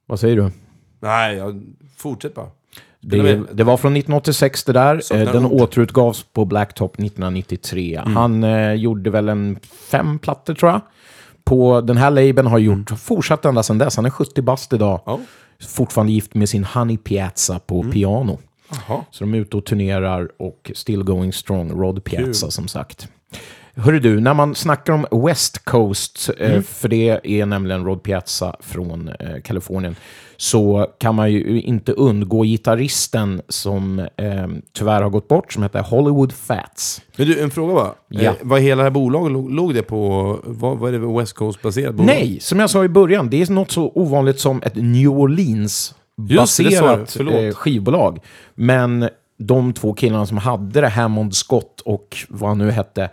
Vad 0.05 0.19
säger 0.19 0.35
du? 0.35 0.51
Nej, 0.99 1.35
jag, 1.35 1.63
fortsätt 1.97 2.35
bara. 2.35 2.47
Det, 3.01 3.41
det 3.53 3.63
var 3.63 3.77
från 3.77 3.91
1986 3.91 4.63
det 4.63 4.73
där. 4.73 5.01
Eh, 5.13 5.31
Den 5.33 5.45
ord. 5.45 5.61
återutgavs 5.61 6.25
på 6.33 6.45
Blacktop 6.45 6.93
1993. 6.93 8.01
Han 8.05 8.43
eh, 8.43 8.73
gjorde 8.73 9.09
väl 9.09 9.29
en 9.29 9.59
fem 9.91 10.19
plattor 10.19 10.53
tror 10.53 10.71
jag. 10.71 10.81
På 11.43 11.81
den 11.81 11.97
här 11.97 12.11
labeln 12.11 12.47
har 12.47 12.57
gjort, 12.57 12.89
fortsatt 12.99 13.45
ända 13.45 13.63
sedan 13.63 13.77
dess. 13.77 13.95
Han 13.95 14.05
är 14.05 14.09
70 14.09 14.41
bast 14.41 14.73
idag. 14.73 15.01
Ja. 15.05 15.19
Fortfarande 15.67 16.13
gift 16.13 16.33
med 16.33 16.49
sin 16.49 16.63
Honey 16.63 16.97
Piazza 16.97 17.59
på 17.59 17.83
piano. 17.83 18.39
Jaha. 18.69 19.05
Så 19.11 19.23
de 19.23 19.33
är 19.33 19.37
ute 19.37 19.57
och 19.57 19.65
turnerar 19.65 20.29
och 20.39 20.71
still 20.75 21.03
going 21.03 21.33
strong. 21.33 21.71
Rod 21.71 22.03
Piazza 22.03 22.51
som 22.51 22.67
sagt. 22.67 23.07
Hörru 23.75 23.99
du, 23.99 24.19
när 24.19 24.33
man 24.33 24.55
snackar 24.55 24.93
om 24.93 25.25
West 25.25 25.65
Coast, 25.65 26.29
eh, 26.37 26.61
för 26.61 26.87
det 26.89 27.19
är 27.23 27.45
nämligen 27.45 27.85
Rod 27.85 28.03
Piazza 28.03 28.55
från 28.59 29.07
eh, 29.07 29.41
Kalifornien, 29.43 29.95
så 30.37 30.87
kan 30.99 31.15
man 31.15 31.31
ju 31.31 31.61
inte 31.61 31.91
undgå 31.91 32.43
gitarristen 32.43 33.41
som 33.47 33.99
eh, 33.99 34.47
tyvärr 34.73 35.01
har 35.01 35.09
gått 35.09 35.27
bort, 35.27 35.53
som 35.53 35.63
heter 35.63 35.81
Hollywood 35.81 36.33
Fats. 36.33 37.01
Men 37.15 37.27
du, 37.27 37.39
en 37.41 37.51
fråga 37.51 37.73
bara. 37.73 37.91
Ja. 38.07 38.21
Eh, 38.21 38.33
vad 38.41 38.61
hela 38.61 38.75
det 38.75 38.83
här 38.83 38.91
bolaget, 38.91 39.31
låg, 39.31 39.51
låg 39.51 39.73
det 39.73 39.83
på, 39.83 40.39
vad, 40.43 40.77
vad 40.77 40.93
är 40.93 40.99
det 40.99 41.19
West 41.19 41.33
Coast-baserat 41.33 41.95
bolag? 41.95 42.05
Nej, 42.05 42.39
som 42.39 42.59
jag 42.59 42.69
sa 42.69 42.83
i 42.83 42.89
början, 42.89 43.29
det 43.29 43.41
är 43.41 43.51
något 43.51 43.71
så 43.71 43.91
ovanligt 43.95 44.39
som 44.39 44.61
ett 44.61 44.75
New 44.75 45.39
Just 45.39 45.95
Förlåt. 47.17 47.33
eh, 47.43 47.53
skivbolag. 47.53 48.19
Men 48.55 49.09
de 49.37 49.73
två 49.73 49.93
killarna 49.93 50.25
som 50.25 50.37
hade 50.37 50.81
det, 50.81 50.87
Hammond 50.87 51.35
Scott 51.35 51.81
och 51.85 52.17
vad 52.29 52.49
han 52.49 52.57
nu 52.57 52.71
hette, 52.71 53.09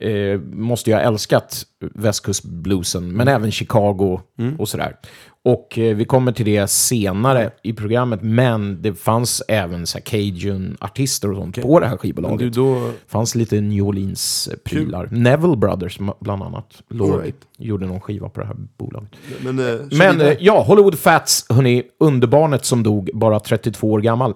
eh, 0.00 0.40
måste 0.40 0.90
ju 0.90 0.96
ha 0.96 1.02
älskat 1.02 1.62
västkustbluesen, 1.94 3.04
Mm. 3.04 3.16
men 3.16 3.28
även 3.28 3.50
Chicago 3.52 4.20
och 4.58 4.68
sådär. 4.68 4.96
Och 5.44 5.78
eh, 5.78 5.96
vi 5.96 6.04
kommer 6.04 6.32
till 6.32 6.44
det 6.46 6.70
senare 6.70 7.50
i 7.62 7.72
programmet, 7.72 8.22
men 8.22 8.82
det 8.82 8.94
fanns 8.94 9.42
även 9.48 9.86
så 9.86 9.98
Cajun-artister 9.98 11.30
och 11.30 11.36
sånt 11.36 11.62
på 11.62 11.80
det 11.80 11.86
här 11.86 11.96
skivbolaget. 11.96 12.38
du, 12.38 12.50
då, 12.50 12.74
Det 12.74 12.92
fanns 13.06 13.34
lite 13.34 13.60
New 13.60 13.84
Orleans-prylar. 13.84 15.08
Neville 15.10 15.56
Brothers 15.56 15.98
bland 16.20 16.42
annat 16.42 16.82
låg, 16.90 17.22
right. 17.22 17.36
gjorde 17.58 17.86
någon 17.86 18.00
skiva 18.00 18.28
på 18.28 18.40
det 18.40 18.46
här 18.46 18.56
bolaget. 18.78 19.10
men, 19.44 19.58
eh, 19.58 19.74
Men 19.90 20.20
eh, 20.20 20.32
ja, 20.40 20.62
Hollywood 20.62 20.98
Fats, 20.98 21.46
hörni, 21.48 21.82
underbarnet 22.00 22.64
som 22.64 22.82
dog, 22.82 23.10
bara 23.14 23.40
32 23.40 23.90
år 23.92 24.00
gammal. 24.00 24.34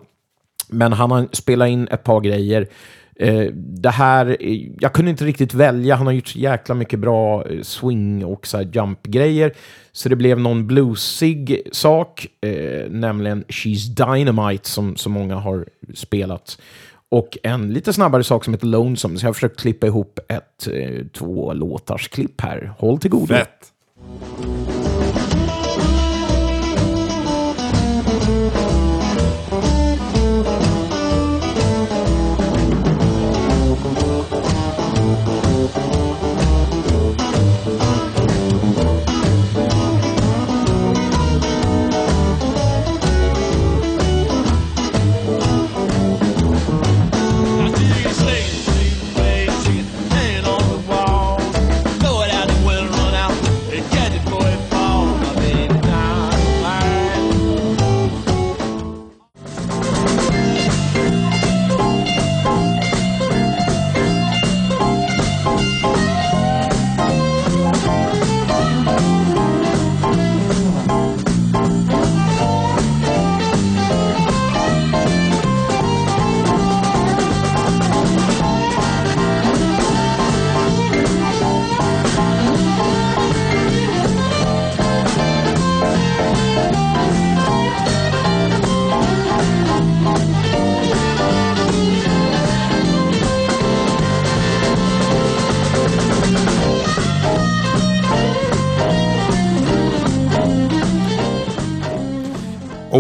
Men 0.69 0.93
han 0.93 1.11
har 1.11 1.29
spelat 1.33 1.69
in 1.69 1.89
ett 1.91 2.05
par 2.05 2.21
grejer. 2.21 2.69
Eh, 3.17 3.47
det 3.55 3.91
här, 3.91 4.37
eh, 4.41 4.69
jag 4.79 4.93
kunde 4.93 5.11
inte 5.11 5.25
riktigt 5.25 5.55
välja, 5.55 5.95
han 5.95 6.07
har 6.07 6.15
gjort 6.15 6.29
så 6.29 6.39
jäkla 6.39 6.75
mycket 6.75 6.99
bra 6.99 7.47
eh, 7.47 7.61
swing 7.63 8.25
och 8.25 8.47
så 8.47 8.57
här 8.57 8.71
jump-grejer. 8.73 9.53
Så 9.93 10.09
det 10.09 10.17
blev 10.17 10.41
någon 10.41 10.67
bluesig 10.67 11.63
sak, 11.73 12.27
eh, 12.41 12.91
nämligen 12.91 13.45
She's 13.45 14.15
Dynamite 14.17 14.69
som 14.69 14.97
så 14.97 15.11
många 15.11 15.35
har 15.35 15.67
spelat. 15.95 16.59
Och 17.09 17.39
en 17.43 17.73
lite 17.73 17.93
snabbare 17.93 18.25
sak 18.25 18.45
som 18.45 18.55
heter 18.55 18.67
Lonesome, 18.67 19.19
så 19.19 19.25
jag 19.25 19.29
har 19.29 19.35
försökt 19.35 19.61
klippa 19.61 19.87
ihop 19.87 20.19
ett 20.29 20.69
eh, 20.73 21.07
två 21.13 21.53
låtars 21.53 22.09
klipp 22.09 22.41
här. 22.41 22.73
Håll 22.79 22.99
till 22.99 23.11
godo. 23.11 23.27
Fett. 23.27 23.73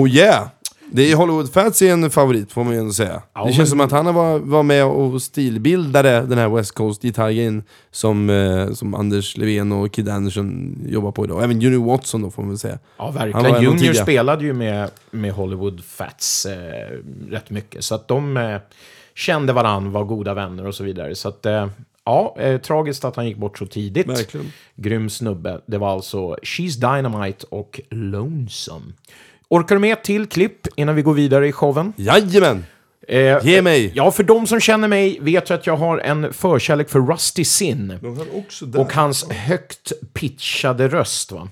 Oh 0.02 0.08
yeah! 0.08 0.48
Det 0.94 1.12
är 1.12 1.16
Hollywood 1.16 1.52
Fats 1.52 1.82
är 1.82 1.92
en 1.92 2.10
favorit 2.10 2.52
får 2.52 2.64
man 2.64 2.72
ju 2.72 2.78
ändå 2.78 2.92
säga. 2.92 3.22
Ja, 3.34 3.40
det 3.40 3.44
men- 3.44 3.52
känns 3.54 3.70
som 3.70 3.80
att 3.80 3.90
han 3.90 4.14
var, 4.14 4.38
var 4.38 4.62
med 4.62 4.84
och 4.84 5.22
stilbildade 5.22 6.20
den 6.20 6.38
här 6.38 6.48
West 6.48 6.72
Coast 6.72 7.02
gitarren 7.02 7.62
som, 7.90 8.30
eh, 8.30 8.72
som 8.72 8.94
Anders 8.94 9.36
Levén 9.36 9.72
och 9.72 9.92
Kid 9.92 10.08
Anderson 10.08 10.78
jobbar 10.86 11.12
på 11.12 11.24
idag. 11.24 11.44
Även 11.44 11.60
Junior 11.60 11.84
Watson 11.86 12.22
då 12.22 12.30
får 12.30 12.42
man 12.42 12.48
väl 12.48 12.58
säga. 12.58 12.78
Ja, 12.96 13.10
verkligen. 13.10 13.62
Junior 13.62 13.92
spelade 13.92 14.44
ju 14.44 14.52
med, 14.52 14.90
med 15.10 15.32
Hollywood 15.32 15.84
Fats 15.84 16.46
eh, 16.46 16.98
rätt 17.30 17.50
mycket. 17.50 17.84
Så 17.84 17.94
att 17.94 18.08
de 18.08 18.36
eh, 18.36 18.58
kände 19.14 19.52
varann, 19.52 19.92
var 19.92 20.04
goda 20.04 20.34
vänner 20.34 20.66
och 20.66 20.74
så 20.74 20.84
vidare. 20.84 21.14
Så 21.14 21.28
att, 21.28 21.46
eh, 21.46 21.68
ja, 22.04 22.36
eh, 22.38 22.60
tragiskt 22.60 23.04
att 23.04 23.16
han 23.16 23.26
gick 23.26 23.36
bort 23.36 23.58
så 23.58 23.66
tidigt. 23.66 24.08
Verkligen. 24.08 24.52
Grym 24.76 25.10
snubbe. 25.10 25.60
Det 25.66 25.78
var 25.78 25.92
alltså 25.92 26.34
She's 26.34 26.96
Dynamite 26.96 27.46
och 27.50 27.80
Lonesome. 27.90 28.92
Orkar 29.52 29.74
du 29.74 29.80
med 29.80 29.92
ett 29.92 30.04
till 30.04 30.26
klipp 30.26 30.66
innan 30.76 30.94
vi 30.94 31.02
går 31.02 31.14
vidare 31.14 31.48
i 31.48 31.52
showen? 31.52 31.92
Jajamän! 31.96 32.64
Eh, 33.08 33.46
Ge 33.46 33.62
mig! 33.62 33.92
Ja, 33.94 34.10
för 34.10 34.22
de 34.22 34.46
som 34.46 34.60
känner 34.60 34.88
mig 34.88 35.18
vet 35.20 35.50
ju 35.50 35.54
att 35.54 35.66
jag 35.66 35.76
har 35.76 35.98
en 35.98 36.32
förkärlek 36.32 36.88
för 36.88 37.00
Rusty 37.00 37.44
Sin. 37.44 37.98
Och 38.76 38.92
hans 38.92 39.30
högt 39.30 39.92
pitchade 40.12 40.88
röst 40.88 41.32
va? 41.32 41.48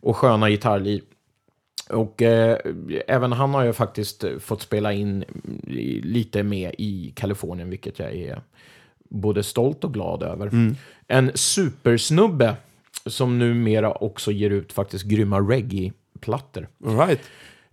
och 0.00 0.16
sköna 0.16 0.50
gitarrliv. 0.50 1.02
Och 1.88 2.22
eh, 2.22 2.58
även 3.06 3.32
han 3.32 3.54
har 3.54 3.64
ju 3.64 3.72
faktiskt 3.72 4.24
eh, 4.24 4.38
fått 4.38 4.62
spela 4.62 4.92
in 4.92 5.24
lite 6.02 6.42
med 6.42 6.74
i 6.78 7.12
Kalifornien, 7.16 7.70
vilket 7.70 7.98
jag 7.98 8.14
är 8.14 8.40
både 9.10 9.42
stolt 9.42 9.84
och 9.84 9.94
glad 9.94 10.22
över. 10.22 10.50
En 11.08 11.30
supersnubbe 11.34 12.56
som 13.06 13.38
numera 13.38 13.92
också 13.92 14.32
ger 14.32 14.50
ut 14.50 14.72
faktiskt 14.72 15.04
grymma 15.04 15.38
reggae-plattor. 15.40 16.00
All 16.86 16.96
right. 17.08 17.20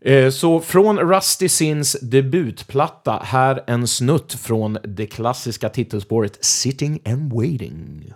Eh, 0.02 0.30
Så 0.30 0.60
från 0.60 1.00
Rusty 1.00 1.50
Sins 1.50 1.98
debutplatta, 2.02 3.22
här 3.24 3.64
en 3.68 3.88
snutt 3.88 4.34
från 4.34 4.78
det 4.84 5.06
klassiska 5.06 5.70
titelspåret 5.70 6.46
Sitting 6.46 7.00
and 7.06 7.34
Waiting. 7.34 8.14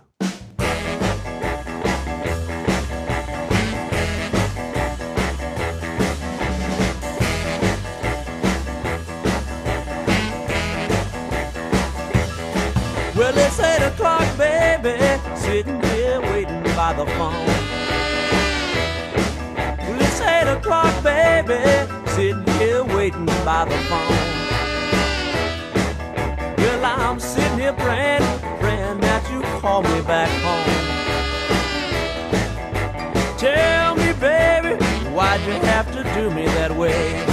Well, 13.14 13.34
it's 13.36 13.60
eight 13.60 13.82
o'clock, 13.82 14.26
baby, 14.38 14.96
sitting 15.36 15.80
here 15.82 16.20
waiting 16.20 16.62
by 16.74 16.92
the 16.96 17.04
phone. 17.18 17.51
O'clock, 20.72 21.04
baby, 21.04 21.60
sitting 22.12 22.46
here 22.58 22.82
waiting 22.84 23.26
by 23.44 23.66
the 23.66 23.76
phone. 23.88 24.28
Well, 26.56 26.84
I'm 26.84 27.20
sitting 27.20 27.58
here 27.58 27.74
praying, 27.74 28.22
praying 28.58 29.00
that 29.00 29.22
you 29.30 29.42
call 29.60 29.82
me 29.82 30.00
back 30.02 30.30
home. 30.40 30.72
Tell 33.36 33.96
me, 33.96 34.12
baby, 34.14 34.82
why'd 35.14 35.40
you 35.42 35.60
have 35.72 35.92
to 35.92 36.02
do 36.14 36.30
me 36.30 36.46
that 36.46 36.74
way? 36.74 37.26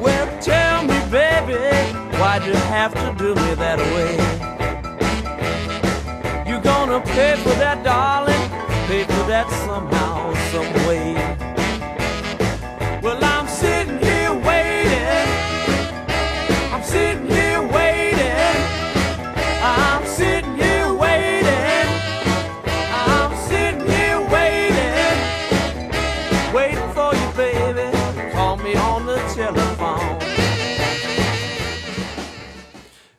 Well, 0.00 0.26
tell 0.40 0.84
me, 0.84 0.98
baby, 1.10 1.60
why'd 2.18 2.46
you 2.46 2.54
have 2.54 2.94
to 2.94 3.14
do 3.18 3.34
me 3.34 3.54
that 3.56 3.78
way? 3.94 4.12
You 6.50 6.60
gonna 6.60 7.00
pay 7.00 7.36
for 7.36 7.54
that, 7.62 7.82
darling? 7.84 8.48
Pay 8.88 9.04
for 9.04 9.24
that 9.28 9.50
somehow, 9.66 10.32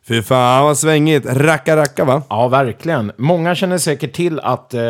Fy 0.08 0.22
fan 0.22 0.64
vad 0.64 0.78
svängigt. 0.78 1.26
Racka 1.26 1.78
racka 1.78 2.06
va? 2.06 2.22
Ja, 2.30 2.48
verkligen. 2.48 3.12
Många 3.18 3.56
känner 3.56 3.78
säkert 3.78 4.14
till 4.14 4.40
att 4.40 4.74
eh, 4.74 4.82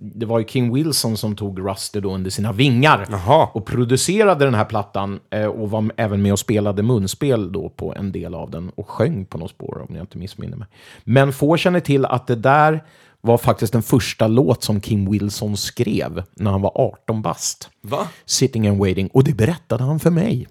det 0.00 0.26
var 0.26 0.38
ju 0.38 0.44
King 0.44 0.74
Wilson 0.74 1.16
som 1.16 1.36
tog 1.36 1.60
Rusty 1.68 2.00
då 2.00 2.14
under 2.14 2.30
sina 2.30 2.52
vingar 2.52 3.06
Jaha. 3.10 3.48
och 3.52 3.66
producerade 3.66 4.44
den 4.44 4.54
här 4.54 4.64
plattan 4.64 5.20
eh, 5.30 5.46
och 5.46 5.70
var 5.70 5.90
även 5.96 6.22
med 6.22 6.32
och 6.32 6.38
spelade 6.38 6.82
munspel 6.82 7.52
då 7.52 7.68
på 7.68 7.94
en 7.94 8.12
del 8.12 8.34
av 8.34 8.50
den 8.50 8.70
och 8.74 8.90
sjöng 8.90 9.24
på 9.24 9.38
något 9.38 9.50
spår 9.50 9.86
om 9.88 9.96
jag 9.96 10.02
inte 10.02 10.18
missminner 10.18 10.56
mig. 10.56 10.68
Men 11.04 11.32
få 11.32 11.56
känner 11.56 11.80
till 11.80 12.04
att 12.04 12.26
det 12.26 12.36
där 12.36 12.84
var 13.20 13.38
faktiskt 13.38 13.72
den 13.72 13.82
första 13.82 14.26
låt 14.26 14.62
som 14.62 14.80
King 14.80 15.10
Wilson 15.10 15.56
skrev 15.56 16.22
när 16.34 16.50
han 16.50 16.62
var 16.62 16.72
18 16.74 17.22
bast. 17.22 17.68
Va? 17.80 18.08
Sitting 18.24 18.68
and 18.68 18.78
waiting. 18.78 19.08
Och 19.08 19.24
det 19.24 19.34
berättade 19.34 19.84
han 19.84 20.00
för 20.00 20.10
mig. 20.10 20.48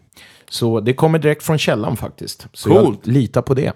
Så 0.51 0.79
det 0.79 0.93
kommer 0.93 1.19
direkt 1.19 1.43
från 1.43 1.57
källan 1.57 1.97
faktiskt. 1.97 2.47
Så 2.53 2.69
Coolt. 2.69 2.99
jag 3.03 3.13
litar 3.13 3.41
på 3.41 3.53
det. 3.53 3.73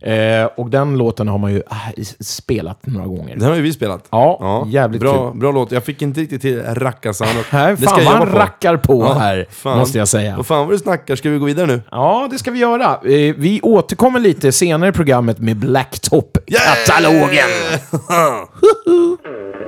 Eh, 0.00 0.44
och 0.56 0.70
den 0.70 0.98
låten 0.98 1.28
har 1.28 1.38
man 1.38 1.52
ju 1.52 1.62
ah, 1.70 1.76
spelat 2.20 2.86
några 2.86 3.06
gånger. 3.06 3.36
Den 3.36 3.48
har 3.48 3.56
ju 3.56 3.62
vi 3.62 3.72
spelat. 3.72 4.04
Ja, 4.10 4.66
jävligt 4.68 5.00
bra, 5.00 5.30
kul. 5.30 5.40
bra 5.40 5.52
låt. 5.52 5.72
Jag 5.72 5.84
fick 5.84 6.02
inte 6.02 6.20
riktigt 6.20 6.42
till 6.42 6.62
rackarsoundet. 6.62 7.36
Det 7.50 7.76
fan 7.76 8.04
vad 8.04 8.14
han 8.14 8.32
rackar 8.32 8.76
på 8.76 9.02
Ja, 9.02 9.12
här, 9.12 9.46
fan. 9.50 9.78
måste 9.78 9.98
jag 9.98 10.08
säga. 10.08 10.36
Vad 10.36 10.46
fan 10.46 10.66
vad 10.66 10.74
du 10.74 10.78
snackar. 10.78 11.16
Ska 11.16 11.30
vi 11.30 11.38
gå 11.38 11.44
vidare 11.44 11.66
nu? 11.66 11.82
Ja, 11.90 12.28
det 12.30 12.38
ska 12.38 12.50
vi 12.50 12.58
göra. 12.58 12.84
Eh, 13.04 13.34
vi 13.36 13.60
återkommer 13.62 14.20
lite 14.20 14.52
senare 14.52 14.90
i 14.90 14.92
programmet 14.92 15.38
med 15.38 15.56
Blacktop-katalogen. 15.56 17.48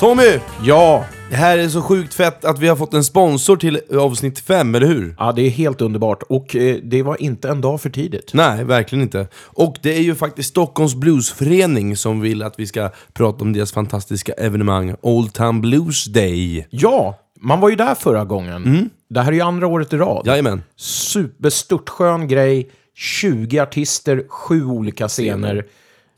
Tommy! 0.00 0.38
Ja, 0.64 1.04
Det 1.30 1.36
här 1.36 1.58
är 1.58 1.68
så 1.68 1.82
sjukt 1.82 2.14
fett 2.14 2.44
att 2.44 2.58
vi 2.58 2.68
har 2.68 2.76
fått 2.76 2.94
en 2.94 3.04
sponsor 3.04 3.56
till 3.56 3.80
avsnitt 3.98 4.38
5, 4.38 4.74
eller 4.74 4.86
hur? 4.86 5.16
ja, 5.18 5.32
det 5.32 5.42
är 5.42 5.50
helt 5.50 5.80
underbart. 5.80 6.22
Och 6.22 6.56
eh, 6.56 6.76
det 6.82 7.02
var 7.02 7.22
inte 7.22 7.48
en 7.48 7.60
dag 7.60 7.80
för 7.80 7.90
tidigt. 7.90 8.30
Nej, 8.34 8.64
verkligen 8.64 9.02
inte. 9.02 9.28
Och 9.44 9.76
det 9.82 9.96
är 9.96 10.00
ju 10.00 10.14
faktiskt 10.14 10.48
Stockholms 10.48 10.94
Bluesförening 10.94 11.96
som 11.96 12.20
vill 12.20 12.42
att 12.42 12.54
vi 12.58 12.66
ska 12.66 12.90
prata 13.12 13.44
om 13.44 13.52
deras 13.52 13.72
fantastiska 13.72 14.32
evenemang 14.32 14.94
Old 15.00 15.32
Town 15.32 15.60
Blues 15.60 16.04
Day. 16.04 16.66
Ja, 16.70 17.18
man 17.40 17.60
var 17.60 17.68
ju 17.68 17.76
där 17.76 17.94
förra 17.94 18.24
gången. 18.24 18.90
Det 19.10 19.20
här 19.20 19.28
är 19.32 19.36
ju 19.36 19.40
andra 19.40 19.66
året 19.66 19.92
i 19.92 19.96
rad. 19.96 20.26
Jajamän. 20.26 20.62
Superstörtskön 20.76 22.28
grej. 22.28 22.70
20 22.96 23.58
artister, 23.60 24.24
sju 24.28 24.64
olika 24.64 25.08
scener. 25.08 25.64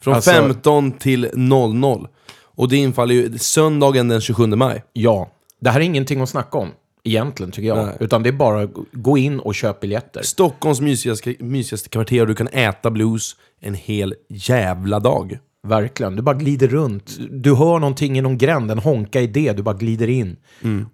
Från 0.02 0.14
Alltså- 0.14 0.30
15 0.30 0.92
till 0.92 1.30
00. 1.34 2.08
Och 2.56 2.68
det 2.68 2.76
infaller 2.76 3.14
ju 3.14 3.38
söndagen 3.38 4.08
den 4.08 4.20
27 4.20 4.46
maj. 4.46 4.84
Ja, 4.92 5.30
det 5.60 5.70
här 5.70 5.80
är 5.80 5.84
ingenting 5.84 6.20
att 6.20 6.28
snacka 6.28 6.58
om. 6.58 6.68
Egentligen, 7.04 7.52
tycker 7.52 7.68
jag. 7.68 7.86
Nej. 7.86 7.96
Utan 8.00 8.22
det 8.22 8.28
är 8.28 8.32
bara 8.32 8.62
att 8.62 8.70
gå 8.92 9.18
in 9.18 9.40
och 9.40 9.54
köpa 9.54 9.80
biljetter. 9.80 10.22
Stockholms 10.22 10.80
mysigaste, 10.80 11.34
mysigaste 11.38 11.88
kvarter 11.88 12.20
och 12.20 12.26
du 12.26 12.34
kan 12.34 12.48
äta 12.48 12.90
blues 12.90 13.36
en 13.60 13.74
hel 13.74 14.14
jävla 14.28 15.00
dag. 15.00 15.38
Verkligen. 15.66 16.16
Du 16.16 16.22
bara 16.22 16.34
glider 16.34 16.68
runt. 16.68 17.18
Du 17.30 17.54
hör 17.54 17.78
någonting 17.78 18.18
i 18.18 18.20
någon 18.20 18.38
gränd, 18.38 18.70
en 18.70 18.78
honka 18.78 19.20
idé, 19.20 19.52
du 19.52 19.62
bara 19.62 19.74
glider 19.74 20.08
in. 20.08 20.36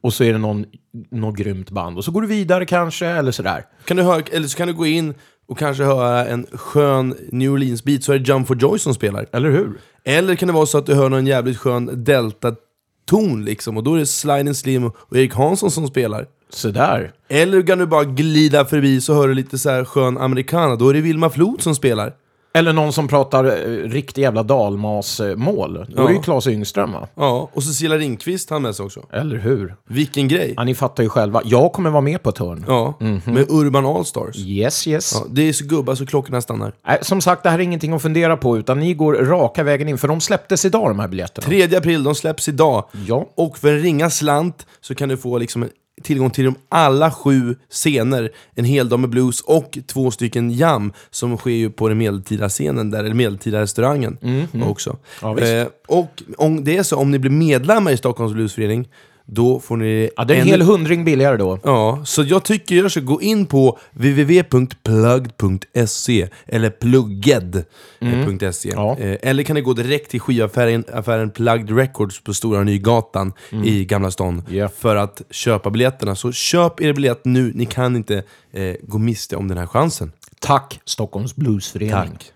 Och 0.01 0.15
så 0.15 0.25
är 0.25 0.33
det 0.33 0.39
någon, 0.39 0.65
något 1.11 1.37
grymt 1.37 1.71
band. 1.71 1.99
Och 1.99 2.05
så 2.05 2.11
går 2.11 2.23
du 2.23 2.29
vidare 2.29 2.67
kanske, 2.67 3.07
eller 3.07 3.33
sådär. 3.33 3.65
Kan 3.85 3.97
du 3.97 4.03
höra, 4.03 4.23
eller 4.33 4.49
så 4.49 4.57
kan 4.57 4.69
du 4.69 4.75
gå 4.75 4.87
in 4.87 5.15
och 5.53 5.59
kanske 5.59 5.85
höra 5.85 6.27
en 6.27 6.47
skön 6.53 7.15
New 7.33 7.53
Orleans-beat, 7.53 8.05
så 8.05 8.13
är 8.13 8.19
det 8.19 8.29
Jump 8.29 8.47
for 8.47 8.57
Joy 8.57 8.79
som 8.79 8.95
spelar. 8.95 9.27
Eller 9.33 9.51
hur? 9.51 9.81
Eller 10.05 10.35
kan 10.35 10.47
det 10.47 10.53
vara 10.53 10.67
så 10.67 10.79
att 10.79 10.87
du 10.87 10.95
hör 10.95 11.09
någon 11.09 11.27
jävligt 11.27 11.59
skön 11.59 12.05
delta-ton 12.05 13.45
liksom, 13.45 13.77
och 13.77 13.83
då 13.83 13.95
är 13.95 13.99
det 13.99 14.07
Sliding 14.07 14.55
Slim 14.55 14.85
och 14.87 15.17
Erik 15.17 15.35
Hansson 15.35 15.71
som 15.71 15.87
spelar. 15.87 16.27
Sådär. 16.51 17.13
Eller 17.29 17.63
kan 17.63 17.79
du 17.79 17.87
bara 17.87 18.05
glida 18.05 18.65
förbi 18.65 19.01
så 19.01 19.15
hör 19.15 19.29
du 19.29 19.35
lite 19.35 19.59
så 19.59 19.71
här 19.71 19.85
skön 19.85 20.19
americana, 20.19 20.77
då 20.77 20.89
är 20.89 20.95
det 20.95 21.01
Vilma 21.01 21.31
Flod 21.31 21.63
som 21.63 21.75
spelar. 21.75 22.13
Eller 22.55 22.73
någon 22.73 22.93
som 22.93 23.09
pratar 23.09 23.45
eh, 23.45 23.91
riktig 23.91 24.23
jävla 24.23 24.43
dalmasmål. 24.43 25.87
Då 25.89 26.03
är 26.03 26.09
det 26.09 26.15
ju. 26.15 26.23
Claes 26.23 26.47
Yngström, 26.47 26.93
va? 26.93 27.09
Ja, 27.15 27.51
och 27.53 27.63
Cecilia 27.63 27.99
Ringqvist 27.99 28.51
han 28.51 28.63
med 28.63 28.77
sig 28.77 28.87
också. 28.87 29.01
Eller 29.13 29.37
hur? 29.37 29.77
Vilken 29.89 30.29
grej! 30.29 30.55
Ja, 30.57 30.65
ni 30.65 30.75
fattar 30.75 31.03
ju 31.03 31.09
själva. 31.09 31.43
Jag 31.45 31.73
kommer 31.73 31.91
vara 31.91 32.01
med 32.01 32.23
på 32.23 32.31
ett 32.31 32.39
hörn. 32.39 32.65
Ja, 32.69 32.95
med 33.25 33.47
Urban 33.51 33.87
Allstars. 33.87 34.37
Yes, 34.39 34.87
yes. 34.87 35.13
Ja, 35.15 35.27
det 35.31 35.49
är 35.49 35.53
så 35.53 35.65
gubbar 35.65 35.95
så 35.95 36.07
klockorna 36.07 36.41
stannar. 36.41 36.73
Nej, 36.87 36.99
som 37.03 37.21
sagt, 37.21 37.43
det 37.43 37.51
här 37.51 37.59
är 37.59 37.63
ingenting 37.63 37.93
att 37.93 38.03
fundera 38.03 38.37
på, 38.37 38.59
utan 38.59 38.81
ni 38.81 38.95
går 38.95 39.15
raka 39.15 39.63
vägen 39.63 39.89
in. 39.89 39.99
För 39.99 40.09
de 40.09 40.21
släpptes 40.21 40.65
idag, 40.65 40.91
de 40.91 40.99
här 40.99 41.09
biljetterna. 41.09 41.47
3 41.47 41.77
april, 41.77 42.05
de 42.05 42.15
släpps 42.15 42.49
idag. 42.49 42.85
Ja. 43.07 43.27
Och 43.35 43.59
för 43.59 43.73
en 43.73 43.79
ringa 43.79 44.11
slant 44.11 44.67
så 44.81 44.95
kan 44.95 45.09
du 45.09 45.17
få 45.17 45.39
liksom 45.39 45.63
en 45.63 45.71
tillgång 46.03 46.31
till 46.31 46.45
de 46.45 46.55
alla 46.69 47.11
sju 47.11 47.57
scener, 47.71 48.31
en 48.55 48.65
hel 48.65 48.89
dag 48.89 49.01
med 49.01 49.11
blues 49.11 49.41
och 49.41 49.79
två 49.87 50.11
stycken 50.11 50.51
jam 50.51 50.93
som 51.11 51.37
sker 51.37 51.51
ju 51.51 51.71
på 51.71 51.89
den 51.89 51.99
medeltida 51.99 52.49
scenen, 52.49 52.91
där, 52.91 53.05
eller 53.05 53.15
medeltida 53.15 53.61
restaurangen 53.61 54.19
också. 54.65 54.91
Mhm. 54.91 54.99
Ja, 55.23 55.33
visst. 55.33 55.53
eh, 55.53 55.67
och 55.89 56.23
om 56.39 56.65
det 56.65 56.77
är 56.77 56.83
så, 56.83 56.97
om 56.97 57.11
ni 57.11 57.19
blir 57.19 57.31
medlemmar 57.31 57.91
i 57.91 57.97
Stockholms 57.97 58.33
bluesförening, 58.33 58.89
då 59.35 59.61
får 59.61 59.77
ni... 59.77 60.11
Ja, 60.17 60.25
det 60.25 60.35
är 60.35 60.37
en 60.37 60.43
ännu- 60.43 60.51
hel 60.51 60.63
hundring 60.63 61.05
billigare 61.05 61.37
då. 61.37 61.59
Ja, 61.65 62.03
så 62.05 62.23
jag 62.23 62.45
tycker 62.45 62.75
jag 62.75 62.91
ska 62.91 63.01
gå 63.01 63.23
in 63.23 63.47
på 63.47 63.79
www.plugged.se 63.93 66.29
eller 66.47 66.71
plugged.se 66.71 68.71
Ja. 68.75 68.97
eh, 68.99 69.17
Eller 69.23 69.43
kan 69.43 69.55
ni 69.55 69.61
gå 69.61 69.73
direkt 69.73 70.11
till 70.11 70.21
skivaffären 70.21 70.85
affären 70.93 71.31
Plugged 71.31 71.77
Records 71.77 72.21
på 72.25 72.35
Stora 72.35 72.63
Nygatan 72.63 73.33
i 73.65 73.85
Gamla 73.85 74.11
stan 74.11 74.43
Ja. 74.49 74.69
för 74.69 74.97
att 74.97 75.23
köpa 75.31 75.71
biljetterna. 75.71 76.15
Så 76.15 76.33
köp 76.33 76.81
er 76.81 76.93
biljett 76.93 77.25
nu, 77.25 77.53
ni 77.55 77.67
kan 77.67 77.97
inte 77.97 78.23
eh, 78.53 78.75
gå 78.83 78.99
miste 78.99 79.37
om 79.37 79.49
den 79.49 79.59
här 79.59 79.67
chansen. 79.67 80.13
Tack 80.41 80.81
Stockholms 80.85 81.37
Bluesförening. 81.37 81.93
Tack. 81.93 82.33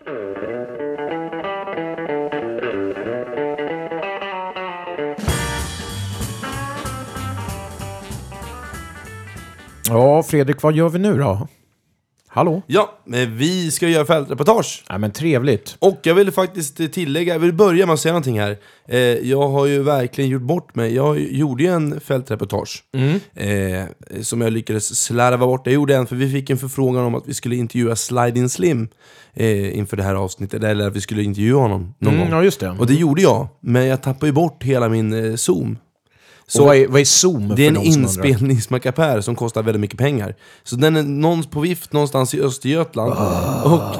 Ja, 9.89 10.23
Fredrik, 10.23 10.63
vad 10.63 10.75
gör 10.75 10.89
vi 10.89 10.99
nu 10.99 11.19
då? 11.19 11.49
Hallå? 12.29 12.63
Ja, 12.67 12.99
eh, 13.13 13.29
vi 13.29 13.71
ska 13.71 13.89
göra 13.89 14.05
fältreportage. 14.05 14.85
Ja, 14.89 14.99
men 14.99 15.11
trevligt. 15.11 15.77
Och 15.79 16.01
jag 16.03 16.15
vill 16.15 16.31
faktiskt 16.33 16.77
tillägga, 16.93 17.33
jag 17.35 17.41
vill 17.41 17.53
börja 17.53 17.87
med 17.87 17.93
att 17.93 18.01
säga 18.01 18.13
någonting 18.13 18.41
här. 18.41 18.57
Eh, 18.89 18.99
jag 19.01 19.49
har 19.49 19.67
ju 19.67 19.83
verkligen 19.83 20.31
gjort 20.31 20.43
bort 20.43 20.75
mig. 20.75 20.95
Jag 20.95 21.19
gjorde 21.21 21.63
ju 21.63 21.69
en 21.71 22.01
fältreportage 22.01 22.85
eh, 23.35 23.85
som 24.23 24.41
jag 24.41 24.53
lyckades 24.53 25.03
slarva 25.05 25.47
bort. 25.47 25.67
Jag 25.67 25.75
gjorde 25.75 25.97
en 25.97 26.07
för 26.07 26.17
vi 26.17 26.31
fick 26.33 26.51
en 26.51 26.59
förfrågan 26.59 27.05
om 27.05 27.15
att 27.15 27.27
vi 27.29 27.35
skulle 27.35 27.57
intervjua 27.57 27.95
Slide-In 27.97 28.49
Slim 28.49 28.89
eh, 29.35 29.79
inför 29.79 29.97
det 29.97 30.03
här 30.03 30.15
avsnittet, 30.15 30.65
eller 30.65 30.87
att 30.87 30.97
vi 30.97 31.01
skulle 31.01 31.23
intervjua 31.23 31.61
honom 31.61 31.95
någon 31.99 32.15
Mm, 32.15 32.27
gång. 32.27 32.39
ja, 32.39 32.45
just 32.45 32.61
det. 32.61 32.71
Och 32.71 32.87
det 32.87 32.95
gjorde 32.95 33.23
jag, 33.23 33.49
men 33.61 33.87
jag 33.87 34.03
tappade 34.03 34.27
ju 34.27 34.33
bort 34.33 34.63
hela 34.63 34.89
min 34.89 35.39
Zoom. 35.39 35.79
Så 36.49 36.65
vad 36.65 36.77
är, 36.77 36.89
vad 36.89 37.01
är 37.01 37.05
Zoom 37.05 37.53
Det 37.57 37.65
är 37.65 37.69
en 37.69 37.83
inspelningsmackapär 37.83 39.21
som 39.21 39.37
kostar 39.37 39.63
väldigt 39.63 39.81
mycket 39.81 39.99
pengar. 39.99 40.35
Så 40.65 40.77
den 40.77 40.97
är 40.97 41.03
någon 41.03 41.45
på 41.45 41.61
vift 41.61 41.93
någonstans 41.93 42.35
i 42.35 42.41
Östergötland. 42.41 43.13
Och, 43.65 43.97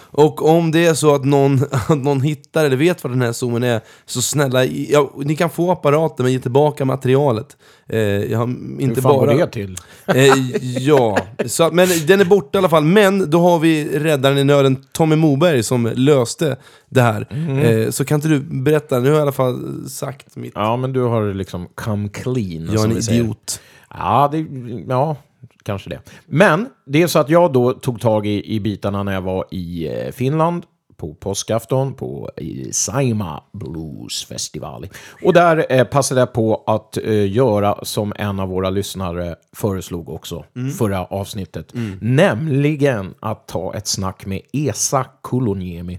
och 0.24 0.48
om 0.48 0.70
det 0.70 0.86
är 0.86 0.94
så 0.94 1.14
att 1.14 1.24
någon, 1.24 1.64
att 1.88 1.98
någon 1.98 2.20
hittar 2.20 2.64
eller 2.64 2.76
vet 2.76 3.04
vad 3.04 3.12
den 3.12 3.22
här 3.22 3.32
zoomen 3.32 3.62
är, 3.62 3.80
så 4.06 4.22
snälla, 4.22 4.64
ja, 4.64 5.12
ni 5.16 5.36
kan 5.36 5.50
få 5.50 5.72
apparaten 5.72 6.24
men 6.24 6.32
ge 6.32 6.38
tillbaka 6.38 6.84
materialet. 6.84 7.56
Eh, 7.88 7.98
jag 8.00 8.38
har 8.38 8.46
Hur 8.46 8.80
inte 8.80 9.02
fan 9.02 9.12
bara... 9.12 9.34
går 9.34 9.40
det 9.40 9.46
till? 9.46 9.76
Eh, 10.06 10.56
ja, 10.78 11.18
så, 11.46 11.70
men 11.72 11.88
den 12.06 12.20
är 12.20 12.24
borta 12.24 12.58
i 12.58 12.60
alla 12.60 12.68
fall. 12.68 12.84
Men 12.84 13.30
då 13.30 13.40
har 13.40 13.58
vi 13.58 13.98
räddaren 13.98 14.38
i 14.38 14.44
nöden 14.44 14.76
Tommy 14.92 15.16
Moberg 15.16 15.62
som 15.62 15.92
löste 15.94 16.56
det 16.88 17.02
här. 17.02 17.26
Mm. 17.30 17.58
Eh, 17.58 17.90
så 17.90 18.04
kan 18.04 18.14
inte 18.14 18.28
du 18.28 18.40
berätta, 18.40 18.98
nu 18.98 19.08
har 19.08 19.16
jag 19.16 19.18
i 19.18 19.22
alla 19.22 19.32
fall 19.32 19.84
sagt 19.88 20.36
mitt... 20.36 20.52
Ja, 20.54 20.76
men 20.76 20.92
du 20.92 21.00
har 21.00 21.34
liksom 21.34 21.68
come 21.74 22.08
clean. 22.08 22.68
Jag 22.72 22.84
är 22.84 22.96
en 22.96 23.02
säger. 23.02 23.20
idiot. 23.20 23.60
Ja, 23.90 24.28
det, 24.32 24.46
ja, 24.88 25.16
kanske 25.62 25.90
det. 25.90 26.00
Men 26.26 26.68
det 26.86 27.02
är 27.02 27.06
så 27.06 27.18
att 27.18 27.30
jag 27.30 27.52
då 27.52 27.72
tog 27.72 28.00
tag 28.00 28.26
i, 28.26 28.54
i 28.54 28.60
bitarna 28.60 29.02
när 29.02 29.12
jag 29.12 29.22
var 29.22 29.44
i 29.50 29.88
eh, 29.88 30.12
Finland 30.12 30.62
på 30.98 31.14
påskafton 31.14 31.94
på 31.94 32.30
Saima 32.70 33.42
Blues 33.52 34.24
Festival. 34.24 34.88
Och 35.22 35.32
där 35.32 35.66
eh, 35.72 35.84
passade 35.84 36.20
jag 36.20 36.32
på 36.32 36.64
att 36.66 36.96
eh, 36.96 37.32
göra 37.32 37.78
som 37.82 38.12
en 38.16 38.40
av 38.40 38.48
våra 38.48 38.70
lyssnare 38.70 39.36
föreslog 39.52 40.08
också 40.08 40.44
förra 40.78 41.04
avsnittet. 41.04 41.72
Nämligen 42.00 43.14
att 43.20 43.48
ta 43.48 43.74
ett 43.74 43.86
snack 43.86 44.26
med 44.26 44.40
Esa 44.52 45.04
Kuloniemi 45.22 45.98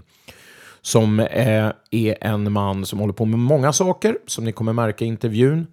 som 0.82 1.20
eh, 1.20 1.72
är 1.90 2.16
en 2.20 2.52
man 2.52 2.86
som 2.86 2.98
håller 2.98 3.12
på 3.12 3.24
med 3.24 3.38
många 3.38 3.72
saker, 3.72 4.18
som 4.26 4.44
ni 4.44 4.52
kommer 4.52 4.72
märka 4.72 5.04
i 5.04 5.08
intervjun. 5.08 5.66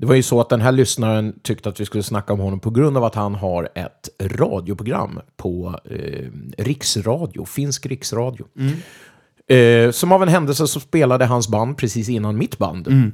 Det 0.00 0.06
var 0.06 0.14
ju 0.14 0.22
så 0.22 0.40
att 0.40 0.48
den 0.48 0.60
här 0.60 0.72
lyssnaren 0.72 1.34
tyckte 1.42 1.68
att 1.68 1.80
vi 1.80 1.84
skulle 1.84 2.02
snacka 2.02 2.32
om 2.32 2.40
honom 2.40 2.60
på 2.60 2.70
grund 2.70 2.96
av 2.96 3.04
att 3.04 3.14
han 3.14 3.34
har 3.34 3.68
ett 3.74 4.08
radioprogram 4.20 5.20
på 5.36 5.80
eh, 5.84 6.30
riksradio, 6.58 7.44
finsk 7.44 7.86
riksradio. 7.86 8.46
Eh, 9.48 9.90
som 9.90 10.12
av 10.12 10.22
en 10.22 10.28
händelse 10.28 10.66
så 10.66 10.80
spelade 10.80 11.24
hans 11.24 11.48
band 11.48 11.78
precis 11.78 12.08
innan 12.08 12.38
mitt 12.38 12.58
band. 12.58 13.12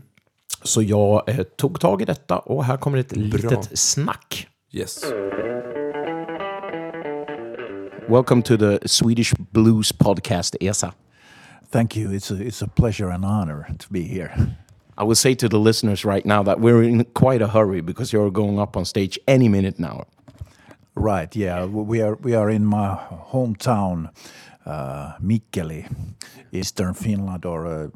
Så 0.63 0.83
jag 0.83 1.29
eh, 1.29 1.43
tog 1.43 1.81
tag 1.81 2.03
i 2.03 2.05
detta 2.05 2.39
och 2.39 2.65
här 2.65 2.77
kommer 2.77 2.99
ett 2.99 3.17
litet 3.17 3.79
snack. 3.79 4.49
Yes. 4.73 5.05
Welcome 8.09 8.43
to 8.43 8.57
the 8.57 8.89
Swedish 8.89 9.35
Blues 9.51 9.93
Podcast, 9.93 10.57
Esa. 10.61 10.93
Thank 11.73 11.97
you. 11.97 12.13
It's 12.13 12.35
a, 12.35 12.37
it's 12.37 12.65
a 12.65 12.69
pleasure 12.77 13.15
and 13.15 13.25
honor 13.25 13.67
to 13.79 13.87
be 13.91 14.03
here. 14.03 14.57
I 14.97 15.05
will 15.05 15.17
say 15.17 15.35
to 15.35 15.49
the 15.49 15.59
listeners 15.59 16.05
right 16.05 16.25
now 16.25 16.43
that 16.45 16.61
we're 16.61 16.83
in 16.83 17.05
quite 17.15 17.43
a 17.43 17.49
hurry 17.49 17.81
because 17.81 18.13
you're 18.13 18.31
going 18.31 18.59
up 18.59 18.77
on 18.77 18.85
stage 18.85 19.19
any 19.27 19.49
minute 19.49 19.79
now. 19.79 20.05
Right. 20.95 21.35
Yeah. 21.35 21.65
We 21.65 22.03
are 22.03 22.15
we 22.15 22.35
are 22.35 22.49
in 22.49 22.65
my 22.65 22.97
hometown, 23.33 24.11
uh, 24.65 25.15
Mikkeli, 25.21 25.93
eastern 26.53 26.95
Finland, 26.95 27.45
or 27.45 27.67
uh, 27.67 27.89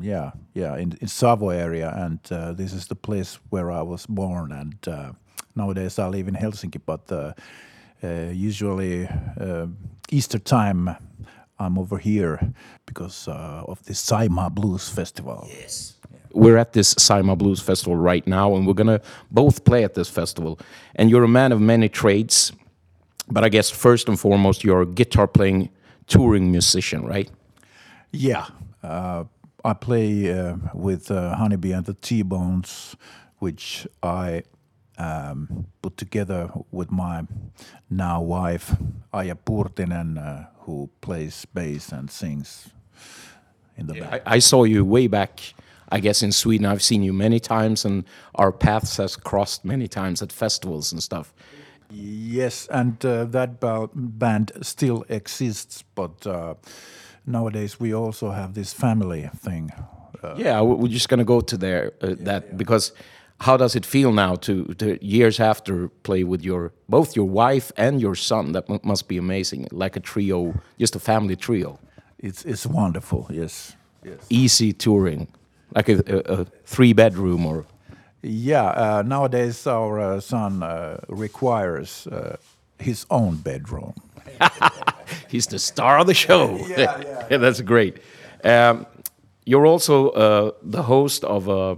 yeah, 0.00 0.30
yeah, 0.54 0.76
in, 0.76 0.96
in 1.00 1.08
Savo 1.08 1.50
area, 1.50 1.92
and 1.96 2.20
uh, 2.30 2.52
this 2.52 2.72
is 2.72 2.86
the 2.86 2.94
place 2.94 3.38
where 3.50 3.70
I 3.70 3.82
was 3.82 4.06
born. 4.06 4.52
And 4.52 4.88
uh, 4.88 5.12
nowadays 5.54 5.98
I 5.98 6.08
live 6.08 6.28
in 6.28 6.34
Helsinki, 6.34 6.80
but 6.86 7.12
uh, 7.12 7.32
uh, 8.02 8.30
usually 8.32 9.08
uh, 9.40 9.66
Easter 10.10 10.38
time. 10.38 10.96
I'm 11.58 11.76
over 11.76 11.98
here 11.98 12.54
because 12.86 13.28
uh, 13.28 13.64
of 13.68 13.84
the 13.84 13.92
Saima 13.92 14.50
Blues 14.50 14.88
Festival. 14.88 15.46
We're 16.32 16.56
at 16.56 16.72
this 16.72 16.94
Saima 16.94 17.36
Blues 17.36 17.60
Festival 17.60 17.96
right 17.96 18.26
now, 18.26 18.54
and 18.54 18.66
we're 18.66 18.74
gonna 18.74 19.00
both 19.30 19.64
play 19.64 19.84
at 19.84 19.94
this 19.94 20.08
festival. 20.08 20.58
And 20.94 21.10
you're 21.10 21.24
a 21.24 21.28
man 21.28 21.52
of 21.52 21.60
many 21.60 21.88
trades, 21.88 22.52
but 23.28 23.44
I 23.44 23.48
guess 23.48 23.70
first 23.70 24.08
and 24.08 24.18
foremost, 24.18 24.64
you're 24.64 24.82
a 24.82 24.86
guitar 24.86 25.26
playing 25.26 25.70
touring 26.06 26.50
musician, 26.50 27.04
right? 27.04 27.30
Yeah, 28.12 28.46
uh, 28.82 29.24
I 29.64 29.74
play 29.74 30.32
uh, 30.32 30.56
with 30.74 31.10
uh, 31.10 31.36
Honeybee 31.36 31.72
and 31.72 31.86
the 31.86 31.94
T-Bones, 31.94 32.96
which 33.38 33.86
I 34.02 34.42
um, 34.98 35.66
put 35.80 35.96
together 35.96 36.50
with 36.70 36.90
my 36.90 37.26
now 37.88 38.20
wife 38.20 38.76
Aya 39.12 39.34
Purtinen, 39.34 40.18
uh, 40.18 40.46
who 40.60 40.90
plays 41.00 41.46
bass 41.46 41.92
and 41.92 42.10
sings 42.10 42.70
in 43.76 43.86
the 43.86 43.94
back. 43.94 44.22
I, 44.26 44.36
I 44.36 44.38
saw 44.38 44.64
you 44.64 44.84
way 44.84 45.06
back, 45.06 45.54
I 45.90 46.00
guess, 46.00 46.22
in 46.22 46.32
Sweden. 46.32 46.66
I've 46.66 46.82
seen 46.82 47.02
you 47.02 47.12
many 47.12 47.40
times, 47.40 47.84
and 47.84 48.04
our 48.34 48.52
paths 48.52 48.96
has 48.98 49.16
crossed 49.16 49.64
many 49.64 49.88
times 49.88 50.22
at 50.22 50.32
festivals 50.32 50.92
and 50.92 51.02
stuff. 51.02 51.32
Yes, 51.92 52.68
and 52.70 53.04
uh, 53.04 53.24
that 53.26 53.58
ba- 53.60 53.88
band 53.94 54.52
still 54.62 55.04
exists, 55.08 55.84
but 55.94 56.26
uh, 56.26 56.54
nowadays 57.26 57.80
we 57.80 57.92
also 57.94 58.30
have 58.30 58.54
this 58.54 58.72
family 58.72 59.28
thing. 59.36 59.72
Uh, 60.22 60.34
Yeah, 60.36 60.62
we- 60.62 60.74
we're 60.76 60.92
just 60.92 61.08
gonna 61.08 61.24
go 61.24 61.40
to 61.40 61.56
there 61.56 61.92
uh, 62.02 62.14
that 62.24 62.56
because 62.56 62.92
how 63.40 63.56
does 63.56 63.74
it 63.74 63.86
feel 63.86 64.12
now 64.12 64.36
to, 64.36 64.64
to 64.74 64.86
years 65.04 65.40
after 65.40 65.88
play 66.02 66.24
with 66.24 66.44
your 66.44 66.72
both 66.88 67.16
your 67.16 67.28
wife 67.28 67.72
and 67.76 68.00
your 68.00 68.14
son? 68.14 68.52
That 68.52 68.68
mu- 68.68 68.78
must 68.82 69.08
be 69.08 69.16
amazing, 69.18 69.66
like 69.72 69.96
a 69.98 70.00
trio, 70.00 70.54
just 70.78 70.94
a 70.96 71.00
family 71.00 71.36
trio. 71.36 71.78
it's 72.22 72.44
it's 72.44 72.66
wonderful. 72.66 73.26
Yes, 73.30 73.76
yes. 74.04 74.18
Easy 74.28 74.72
touring, 74.72 75.26
like 75.74 75.88
a, 75.88 76.02
a, 76.06 76.40
a 76.40 76.44
three 76.64 76.92
bedroom 76.92 77.46
or 77.46 77.64
Yeah, 78.22 78.64
uh, 78.64 79.02
nowadays 79.06 79.66
our 79.66 80.00
uh, 80.00 80.20
son 80.20 80.62
uh, 80.62 80.98
requires 81.08 82.06
uh, 82.06 82.36
his 82.78 83.06
own 83.10 83.36
bedroom. 83.36 83.94
he's 85.28 85.46
the 85.46 85.58
star 85.58 85.98
of 85.98 86.06
the 86.06 86.14
show. 86.14 86.58
Yeah, 86.68 87.26
yeah, 87.30 87.38
that's 87.38 87.60
great. 87.60 87.98
Um, 88.44 88.86
you're 89.46 89.66
also 89.66 90.10
uh, 90.10 90.50
the 90.62 90.82
host 90.82 91.24
of 91.24 91.48
a 91.48 91.76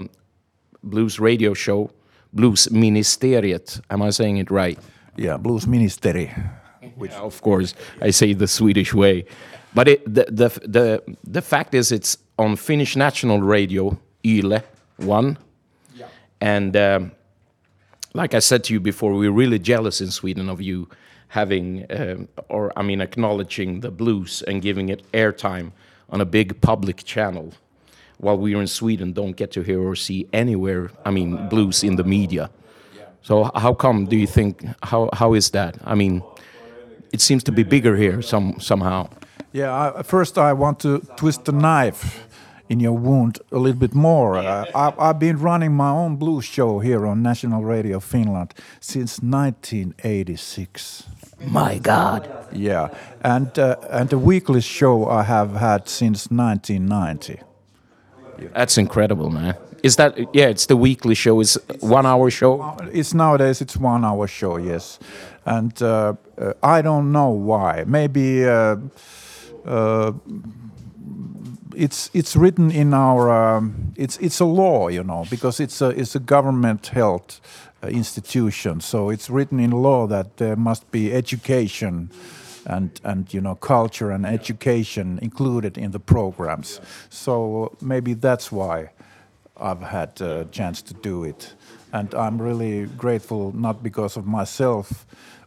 blues 0.82 1.18
radio 1.20 1.54
show, 1.54 1.90
Blues 2.32 2.68
Ministeriet. 2.68 3.80
Am 3.90 4.02
I 4.02 4.10
saying 4.10 4.38
it 4.38 4.50
right? 4.50 4.78
Yeah, 5.16 5.36
Blues 5.36 5.66
Ministeri. 5.66 6.30
Yeah, 7.00 7.20
of 7.20 7.40
course, 7.40 7.74
I 8.00 8.10
say 8.10 8.34
the 8.34 8.46
Swedish 8.48 8.92
way. 8.94 9.24
But 9.74 9.88
it, 9.88 10.04
the, 10.04 10.26
the, 10.28 10.48
the, 10.68 11.02
the 11.24 11.42
fact 11.42 11.74
is, 11.74 11.92
it's 11.92 12.18
on 12.38 12.56
Finnish 12.56 12.96
national 12.96 13.40
radio, 13.40 13.98
Yle 14.22 14.62
1. 14.96 15.38
And 16.40 16.76
um, 16.76 17.12
like 18.14 18.34
I 18.34 18.40
said 18.40 18.64
to 18.64 18.72
you 18.72 18.80
before, 18.80 19.14
we're 19.14 19.30
really 19.30 19.58
jealous 19.58 20.00
in 20.00 20.10
Sweden 20.10 20.48
of 20.48 20.60
you 20.60 20.88
having, 21.28 21.86
um, 21.90 22.28
or 22.48 22.72
I 22.76 22.82
mean, 22.82 23.00
acknowledging 23.00 23.80
the 23.80 23.90
blues 23.90 24.42
and 24.42 24.60
giving 24.60 24.88
it 24.88 25.10
airtime 25.12 25.72
on 26.10 26.20
a 26.20 26.24
big 26.24 26.60
public 26.60 27.04
channel. 27.04 27.52
While 28.18 28.38
we're 28.38 28.60
in 28.60 28.66
Sweden, 28.66 29.12
don't 29.12 29.36
get 29.36 29.50
to 29.52 29.62
hear 29.62 29.80
or 29.80 29.96
see 29.96 30.28
anywhere, 30.32 30.90
I 31.04 31.10
mean, 31.10 31.48
blues 31.48 31.82
in 31.82 31.96
the 31.96 32.04
media. 32.04 32.50
So 33.22 33.50
how 33.54 33.72
come 33.74 34.06
do 34.06 34.16
you 34.16 34.26
think 34.26 34.64
how 34.82 35.08
how 35.12 35.34
is 35.34 35.50
that? 35.50 35.76
I 35.84 35.94
mean, 35.94 36.22
it 37.12 37.20
seems 37.20 37.44
to 37.44 37.52
be 37.52 37.62
bigger 37.62 37.96
here 37.96 38.20
some 38.20 38.58
somehow. 38.58 39.08
Yeah, 39.52 39.92
I, 39.98 40.02
first 40.02 40.38
I 40.38 40.52
want 40.54 40.80
to 40.80 41.00
twist 41.16 41.44
the 41.44 41.52
knife 41.52 42.26
in 42.68 42.80
your 42.80 42.92
wound 42.92 43.38
a 43.50 43.58
little 43.58 43.78
bit 43.78 43.94
more. 43.94 44.38
Uh, 44.38 44.64
I, 44.74 44.92
I've 44.98 45.18
been 45.18 45.38
running 45.38 45.74
my 45.74 45.90
own 45.90 46.16
blues 46.16 46.46
show 46.46 46.78
here 46.78 47.06
on 47.06 47.22
National 47.22 47.62
Radio 47.62 48.00
Finland 48.00 48.54
since 48.80 49.20
1986. 49.20 51.04
My 51.46 51.78
God. 51.78 52.28
Yeah, 52.52 52.88
and 53.22 53.58
uh, 53.58 53.76
and 53.90 54.08
the 54.08 54.18
weekly 54.18 54.60
show 54.60 55.06
I 55.08 55.22
have 55.24 55.54
had 55.56 55.88
since 55.88 56.30
1990. 56.30 57.40
That's 58.54 58.78
incredible, 58.78 59.30
man. 59.30 59.54
Is 59.82 59.96
that 59.96 60.16
yeah? 60.32 60.48
It's 60.48 60.66
the 60.66 60.76
weekly 60.76 61.14
show. 61.14 61.40
It's 61.40 61.58
one 61.80 62.06
hour 62.06 62.30
show. 62.30 62.76
It's 62.92 63.12
nowadays 63.12 63.60
it's 63.60 63.76
one 63.76 64.04
hour 64.04 64.28
show, 64.28 64.56
yes, 64.56 64.98
and 65.44 65.82
uh, 65.82 66.14
uh, 66.38 66.52
I 66.62 66.82
don't 66.82 67.10
know 67.10 67.30
why. 67.30 67.84
Maybe 67.86 68.44
uh, 68.46 68.76
it's 71.74 72.10
it's 72.12 72.36
written 72.36 72.70
in 72.70 72.94
our 72.94 73.30
um, 73.30 73.92
it's 73.96 74.16
it's 74.18 74.40
a 74.40 74.44
law, 74.44 74.88
you 74.88 75.02
know, 75.02 75.24
because 75.30 75.60
it's 75.60 75.80
a 75.80 75.88
it's 75.88 76.14
a 76.14 76.20
government 76.20 76.86
held 76.88 77.40
uh, 77.82 77.88
institution, 77.88 78.80
so 78.80 79.10
it's 79.10 79.30
written 79.30 79.60
in 79.60 79.70
law 79.70 80.06
that 80.06 80.36
there 80.36 80.56
must 80.56 80.90
be 80.90 81.12
education. 81.12 82.10
And, 82.64 83.00
and 83.02 83.34
you 83.34 83.40
know 83.40 83.56
culture 83.56 84.12
and 84.12 84.24
education 84.24 85.18
included 85.20 85.76
in 85.76 85.90
the 85.90 85.98
programs, 85.98 86.80
so 87.10 87.76
maybe 87.80 88.14
that's 88.14 88.52
why 88.52 88.92
I've 89.56 89.80
had 89.82 90.20
a 90.20 90.44
chance 90.44 90.80
to 90.82 90.94
do 90.94 91.24
it. 91.24 91.54
And 91.92 92.14
I'm 92.14 92.40
really 92.40 92.86
grateful, 92.86 93.50
not 93.52 93.82
because 93.82 94.16
of 94.16 94.26
myself 94.26 95.04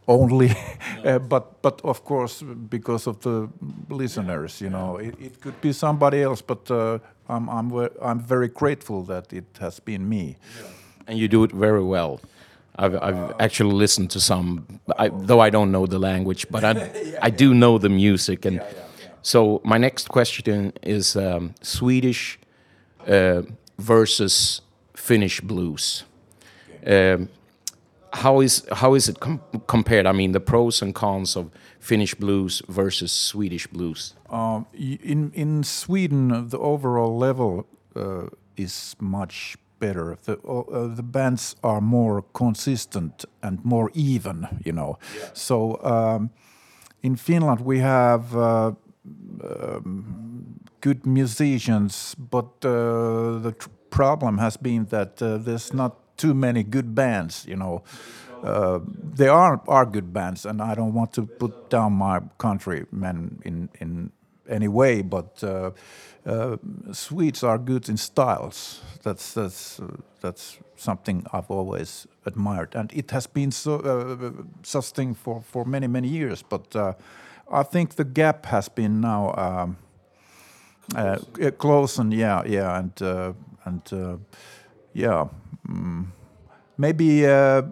only, 0.08 0.50
uh, 1.04 1.18
but, 1.18 1.62
but 1.62 1.80
of 1.84 2.04
course 2.04 2.42
because 2.42 3.06
of 3.06 3.20
the 3.20 3.48
listeners. 3.88 4.60
You 4.60 4.70
know, 4.70 4.96
it, 4.96 5.14
it 5.20 5.40
could 5.40 5.60
be 5.60 5.72
somebody 5.72 6.22
else, 6.22 6.42
but 6.42 6.70
uh, 6.70 6.98
I'm, 7.28 7.48
I'm, 7.48 7.88
I'm 8.02 8.20
very 8.20 8.48
grateful 8.48 9.02
that 9.04 9.32
it 9.32 9.44
has 9.60 9.80
been 9.80 10.08
me. 10.08 10.36
and 11.06 11.18
you 11.18 11.28
do 11.28 11.44
it 11.44 11.52
very 11.52 11.82
well. 11.82 12.20
I've, 12.78 12.94
I've 13.02 13.32
actually 13.40 13.72
listened 13.72 14.10
to 14.10 14.20
some, 14.20 14.80
I, 14.98 15.08
though 15.08 15.40
I 15.40 15.50
don't 15.50 15.72
know 15.72 15.86
the 15.86 15.98
language, 15.98 16.46
but 16.50 16.62
I, 16.64 17.16
I 17.22 17.30
do 17.30 17.54
know 17.54 17.78
the 17.78 17.88
music. 17.88 18.44
And 18.44 18.60
so 19.22 19.60
my 19.64 19.78
next 19.78 20.08
question 20.08 20.72
is 20.82 21.16
um, 21.16 21.54
Swedish 21.62 22.38
uh, 23.08 23.42
versus 23.78 24.60
Finnish 24.94 25.40
blues. 25.40 26.04
Um, 26.86 27.28
how 28.22 28.40
is 28.40 28.66
how 28.72 28.94
is 28.94 29.08
it 29.08 29.20
com- 29.20 29.40
compared? 29.66 30.06
I 30.06 30.12
mean, 30.12 30.32
the 30.32 30.40
pros 30.40 30.82
and 30.82 30.94
cons 30.94 31.36
of 31.36 31.50
Finnish 31.78 32.14
blues 32.14 32.62
versus 32.68 33.12
Swedish 33.12 33.66
blues. 33.66 34.14
Um, 34.30 34.66
in 34.72 35.32
in 35.34 35.64
Sweden, 35.64 36.48
the 36.48 36.58
overall 36.58 37.18
level 37.18 37.66
uh, 37.94 38.28
is 38.56 38.96
much 38.98 39.56
better. 39.78 40.16
The 40.24 40.38
uh, 40.38 40.94
the 40.96 41.02
bands 41.02 41.56
are 41.62 41.80
more 41.80 42.22
consistent 42.32 43.24
and 43.42 43.64
more 43.64 43.90
even. 43.94 44.48
You 44.64 44.72
know, 44.72 44.98
so 45.32 45.78
um, 45.82 46.30
in 47.02 47.16
Finland 47.16 47.60
we 47.60 47.80
have. 47.80 48.36
Uh, 48.36 48.72
um, 49.44 50.56
good 50.80 51.06
musicians, 51.06 52.14
but 52.14 52.64
uh, 52.64 53.38
the 53.42 53.54
tr- 53.58 53.68
problem 53.90 54.38
has 54.38 54.56
been 54.56 54.86
that 54.86 55.22
uh, 55.22 55.36
there's 55.38 55.72
not 55.72 56.05
too 56.16 56.34
many 56.34 56.62
good 56.62 56.94
bands. 56.94 57.44
You 57.48 57.56
know, 57.56 57.82
uh, 58.42 58.80
there 59.16 59.32
are 59.32 59.60
are 59.68 59.86
good 59.86 60.12
bands, 60.12 60.46
and 60.46 60.60
I 60.60 60.74
don't 60.74 60.94
want 60.94 61.12
to 61.14 61.26
put 61.26 61.70
down 61.70 61.92
my 61.92 62.20
countrymen 62.38 63.40
in 63.44 63.68
in 63.80 64.12
any 64.48 64.68
way, 64.68 65.02
but 65.02 65.42
uh, 65.42 65.70
uh, 66.26 66.56
Swedes 66.92 67.42
are 67.42 67.58
good 67.58 67.88
in 67.88 67.96
styles. 67.96 68.82
That's 69.02 69.34
that's 69.34 69.80
uh, 69.80 69.96
that's 70.20 70.58
something 70.76 71.26
I've 71.32 71.50
always 71.50 72.06
admired, 72.24 72.74
and 72.74 72.92
it 72.92 73.10
has 73.10 73.26
been 73.26 73.52
so 73.52 73.74
uh, 73.76 74.42
such 74.62 74.90
thing 74.90 75.14
for 75.14 75.42
for 75.42 75.64
many 75.64 75.86
many 75.86 76.08
years. 76.08 76.42
But 76.42 76.76
uh, 76.76 76.92
I 77.50 77.62
think 77.62 77.94
the 77.94 78.04
gap 78.04 78.46
has 78.46 78.68
been 78.68 79.00
now. 79.00 79.34
Um, 79.36 79.76
close 81.58 81.98
and 81.98 82.12
yeah, 82.12 82.44
yeah, 82.46 82.78
and 82.78 83.00
and 83.64 84.20
yeah, 84.96 85.28
mm, 85.68 86.06
maybe 86.78 87.26
uh, 87.26 87.62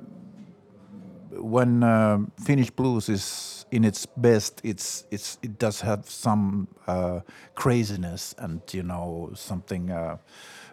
when 1.33 1.83
uh, 1.83 2.19
Finnish 2.45 2.71
blues 2.71 3.09
is 3.09 3.65
in 3.71 3.85
its 3.85 4.07
best, 4.07 4.61
it's 4.63 5.05
it's 5.11 5.39
it 5.43 5.59
does 5.59 5.81
have 5.81 6.09
some 6.09 6.69
uh, 6.87 7.21
craziness 7.55 8.35
and 8.39 8.61
you 8.73 8.83
know 8.83 9.31
something. 9.35 9.91
Uh, 9.91 10.17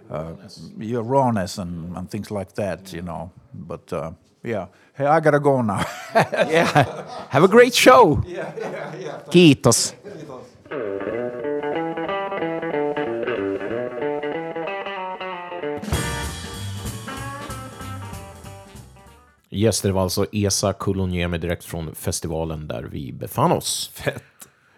uh, 0.10 0.34
yeah, 0.78 1.00
rawness 1.02 1.58
and, 1.58 1.96
and 1.96 2.12
things 2.12 2.30
like 2.32 2.54
that, 2.56 2.92
you 2.92 3.02
know. 3.02 3.32
But 3.54 3.94
uh, 3.94 4.12
yeah, 4.44 4.68
hey, 4.94 5.06
I 5.06 5.22
gotta 5.22 5.40
go 5.40 5.62
now. 5.62 5.86
Yeah, 6.14 7.06
have 7.30 7.44
a 7.44 7.48
great 7.48 7.74
show. 7.74 8.22
Yeah, 8.28 8.52
yeah, 8.60 8.96
yeah. 9.00 9.22
Kiitos. 9.30 9.94
Yes, 10.04 10.24
det 19.82 19.92
var 19.92 20.02
alltså 20.02 20.26
Esa 20.32 20.74
Kuloniemi 20.74 21.38
direkt 21.38 21.64
från 21.64 21.96
festivalen 21.96 22.68
där 22.68 22.84
vi 22.84 23.14
befann 23.14 23.52
oss. 23.52 23.92
Fett. 23.94 24.24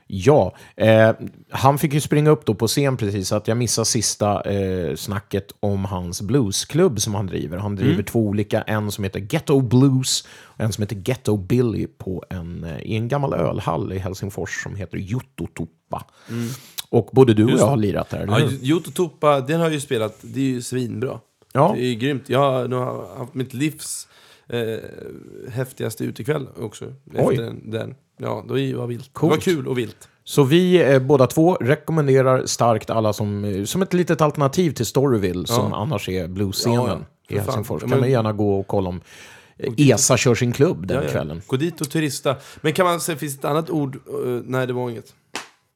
Ja, 0.08 0.56
eh, 0.76 1.12
han 1.50 1.80
fick 1.80 1.94
ju 1.94 2.02
springa 2.02 2.30
upp 2.30 2.46
då 2.46 2.56
på 2.56 2.68
scen 2.68 2.98
precis, 2.98 3.28
så 3.28 3.36
att 3.36 3.48
jag 3.48 3.58
missade 3.58 3.86
sista 3.86 4.42
eh, 4.42 4.96
snacket 4.96 5.48
om 5.60 5.86
hans 5.86 6.22
bluesklubb 6.22 7.02
som 7.02 7.16
han 7.16 7.28
driver. 7.28 7.58
Han 7.58 7.76
driver 7.76 8.04
två 8.04 8.20
olika, 8.20 8.62
en 8.62 8.92
som 8.92 9.04
heter 9.04 9.20
Ghetto 9.20 9.62
Blues 9.62 10.28
och 10.44 10.60
en 10.60 10.74
som 10.74 10.82
heter 10.82 10.96
Ghetto 10.96 11.38
Billy 11.38 11.88
på 11.88 12.24
en, 12.30 12.64
eh, 12.64 12.82
i 12.82 12.96
en 12.96 13.08
gammal 13.08 13.34
ölhall 13.34 13.94
i 13.94 13.98
Helsingfors 13.98 14.64
som 14.64 14.76
heter 14.76 14.98
Juttotuppa. 14.98 16.06
Och 16.90 17.10
både 17.12 17.34
du 17.34 17.44
och 17.46 17.60
jag 17.60 17.68
har 17.68 17.78
lirat 17.78 18.10
där, 18.10 18.20
eller 18.20 18.40
Ja? 18.40 18.50
Jototoppa, 18.62 19.42
den 19.42 19.60
har 19.60 19.70
ju 19.70 19.80
spelat, 19.80 20.18
det 20.22 20.40
är 20.40 20.44
ju 20.44 20.62
svinbra. 20.62 21.20
Ja. 21.54 21.74
Det 21.78 21.86
är 21.86 21.94
grymt. 21.96 22.30
Jag 22.30 22.40
har 22.40 22.68
nog 22.68 22.84
haft 23.18 23.34
mitt 23.34 23.54
livs 23.54 24.08
eh, 24.54 24.80
häftigaste 25.52 26.04
utekväll 26.04 26.48
också. 26.60 26.86
Oj. 27.14 27.36
Efter 27.36 27.56
den. 27.64 27.96
Ja, 28.18 28.46
det 28.48 28.74
var 28.76 28.88
vilt. 28.88 29.10
Coolt. 29.14 29.32
Det 29.46 29.52
var 29.52 29.56
kul 29.56 29.68
och 29.68 29.78
vilt. 29.78 30.10
Så 30.24 30.44
vi 30.44 30.94
eh, 30.94 31.00
båda 31.00 31.28
två 31.28 31.56
rekommenderar 31.56 32.46
starkt 32.46 32.90
alla 32.90 33.14
som, 33.14 33.46
eh, 33.46 33.64
som 33.64 33.82
ett 33.82 33.94
litet 33.94 34.22
alternativ 34.22 34.72
till 34.72 34.86
Storyville, 34.86 35.48
som 35.48 35.74
annars 35.74 36.10
är 36.10 36.28
bluesscenen 36.28 36.78
Ja, 36.78 37.00
ja. 37.28 37.36
i 37.36 37.38
fan. 37.38 37.46
Helsingfors. 37.46 37.82
Ja, 37.82 37.90
kan 37.90 38.00
man 38.00 38.10
gärna 38.12 38.34
gå 38.34 38.60
och 38.60 38.68
kolla 38.68 38.90
om 38.90 39.02
eh, 39.58 39.74
ESA 39.90 40.18
kör 40.18 40.36
sin 40.36 40.52
klubb 40.52 40.88
den 40.88 40.98
Ja, 40.98 41.04
ja. 41.04 41.10
kvällen. 41.10 41.42
Gå 41.48 41.56
dit 41.58 41.82
och 41.82 41.90
turista. 41.90 42.36
Men 42.62 42.74
kan 42.74 42.86
man 42.86 43.00
säga, 43.00 43.18
finns 43.18 43.34
det 43.38 43.40
ett 43.40 43.46
annat 43.52 43.70
ord? 43.70 43.96
Eh, 43.96 44.42
nej, 44.46 44.68
det 44.68 44.74
var 44.74 44.90
inget. 44.90 45.14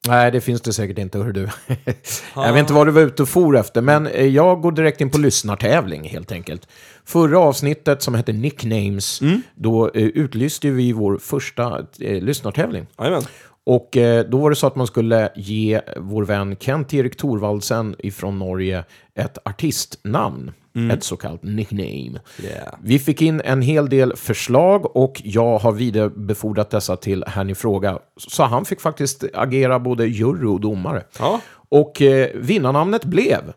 Nej, 0.08 0.32
det 0.32 0.41
finns 0.41 0.62
det 0.62 0.74
säkert 0.74 0.98
inte, 0.98 1.17
hör 1.20 1.32
du. 1.32 1.50
jag 2.36 2.54
vet 2.54 2.60
inte 2.60 2.74
vad 2.74 2.88
du 2.88 2.91
var 2.91 3.02
ute 3.02 3.24
och 3.24 3.30
for 3.30 3.58
efter, 3.58 3.82
men 3.82 4.08
eh, 4.08 4.26
jag 4.26 4.62
går 4.62 4.72
direkt 4.72 5.02
in 5.02 5.10
på 5.10 5.17
lyssnartävling 5.17 6.04
helt 6.10 6.32
enkelt. 6.32 6.67
Förra 7.06 7.39
avsnittet 7.39 8.02
som 8.02 8.15
hette 8.15 8.34
Nicknames, 8.34 9.20
då 9.56 9.91
eh, 9.93 10.04
utlyste 10.04 10.70
vi 10.70 10.91
vår 10.91 11.17
första 11.17 11.86
eh, 12.00 12.22
lyssnartävling. 12.24 12.88
Jajamän. 13.00 13.24
Och 13.63 13.98
eh, 13.98 14.26
då 14.26 14.38
var 14.38 14.50
det 14.50 14.56
så 14.56 14.67
att 14.67 14.76
man 14.76 14.88
skulle 14.88 15.32
ge 15.36 15.82
vår 15.98 16.26
vän 16.26 16.56
Kent-Erik 16.60 17.17
Thorvaldsen 17.17 17.96
ifrån 18.00 18.39
Norge 18.39 18.84
ett 19.15 19.38
artistnamn. 19.46 20.52
Ett 20.91 21.03
så 21.03 21.17
kallat 21.17 21.43
nickname. 21.43 22.19
Yeah. 22.43 22.73
Vi 22.83 22.99
fick 22.99 23.21
in 23.21 23.41
en 23.45 23.61
hel 23.61 23.89
del 23.89 24.15
förslag 24.15 24.95
och 24.95 25.21
jag 25.25 25.57
har 25.57 25.71
vidarebefordrat 25.71 26.69
dessa 26.69 26.95
till 26.97 27.23
herrn 27.27 27.49
i 27.49 27.55
fråga. 27.55 27.99
Så 28.17 28.43
han 28.43 28.65
fick 28.65 28.81
faktiskt 28.81 29.23
agera 29.33 29.79
både 29.79 30.05
jury 30.07 30.45
och 30.47 30.61
domare. 30.61 31.03
Ja. 31.19 31.41
Och 31.69 32.01
eh, 32.01 32.29
vinnarnamnet 32.35 33.05
blev 33.05 33.53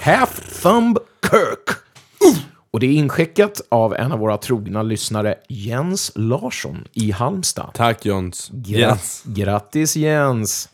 Half 0.00 0.62
Thumb 0.62 0.98
Kirk. 1.30 1.76
Och 2.70 2.80
det 2.80 2.86
är 2.86 2.90
inskickat 2.92 3.60
av 3.68 3.94
en 3.94 4.12
av 4.12 4.18
våra 4.18 4.36
trogna 4.38 4.82
lyssnare, 4.82 5.34
Jens 5.48 6.12
Larsson 6.14 6.84
i 6.92 7.10
Halmstad. 7.10 7.70
Tack 7.74 8.04
Jons. 8.06 8.50
Gra- 8.52 8.78
Yes. 8.78 9.22
Grattis 9.26 9.96
Jens! 9.96 10.68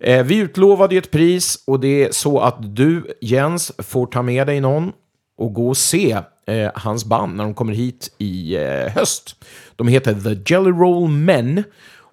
Eh, 0.00 0.24
vi 0.24 0.36
utlovade 0.36 0.94
ju 0.94 0.98
ett 0.98 1.10
pris 1.10 1.62
och 1.66 1.80
det 1.80 2.04
är 2.04 2.12
så 2.12 2.40
att 2.40 2.76
du, 2.76 3.06
Jens, 3.20 3.72
får 3.78 4.06
ta 4.06 4.22
med 4.22 4.46
dig 4.46 4.60
någon 4.60 4.92
och 5.38 5.54
gå 5.54 5.68
och 5.68 5.76
se 5.76 6.18
eh, 6.46 6.70
hans 6.74 7.04
band 7.04 7.36
när 7.36 7.44
de 7.44 7.54
kommer 7.54 7.72
hit 7.72 8.14
i 8.18 8.56
eh, 8.56 8.92
höst. 8.92 9.44
De 9.76 9.88
heter 9.88 10.14
The 10.14 10.54
Jelly 10.54 10.70
Roll 10.70 11.08
Men 11.08 11.64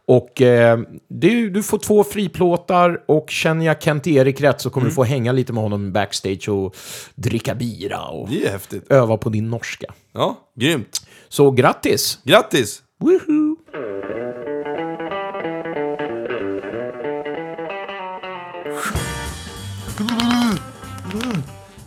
Och 0.05 0.41
eh, 0.41 0.79
du, 1.07 1.49
du 1.49 1.63
får 1.63 1.77
två 1.77 2.03
friplåtar 2.03 3.03
och 3.07 3.29
känner 3.29 3.65
jag 3.65 3.81
Kent-Erik 3.81 4.41
rätt 4.41 4.61
så 4.61 4.69
kommer 4.69 4.87
du 4.87 4.93
få 4.93 5.03
hänga 5.03 5.31
lite 5.31 5.53
med 5.53 5.63
honom 5.63 5.91
backstage 5.91 6.49
och 6.49 6.75
dricka 7.15 7.55
bira 7.55 8.05
och 8.05 8.29
öva 8.89 9.17
på 9.17 9.29
din 9.29 9.49
norska. 9.49 9.93
Ja, 10.13 10.37
grymt. 10.59 11.07
Så 11.29 11.51
grattis! 11.51 12.19
Grattis! 12.23 12.81
Woohoo! 12.99 13.52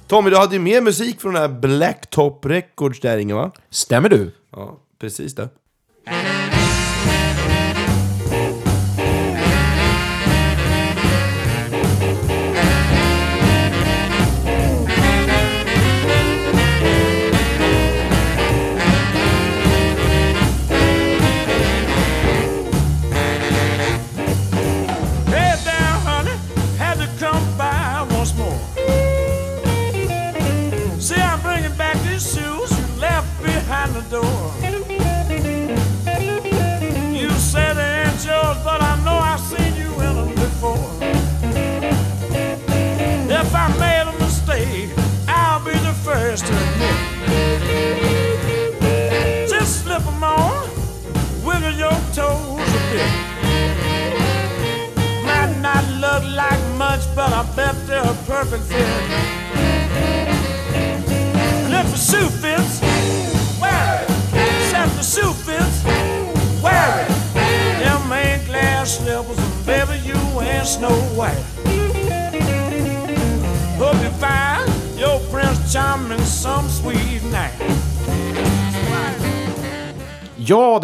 Tommy, 0.09 0.31
du 0.31 0.37
hade 0.37 0.55
ju 0.55 0.61
mer 0.61 0.81
musik 0.81 1.21
från 1.21 1.33
den 1.35 1.43
här 1.43 1.49
Blacktop 1.61 2.47
Records 2.47 3.01
där 3.01 3.19
inne 3.19 3.35
va? 3.35 3.53
Stämmer 3.71 4.09
du? 4.09 4.33
Ja, 4.51 4.79
precis 4.99 5.35
det. 5.35 5.49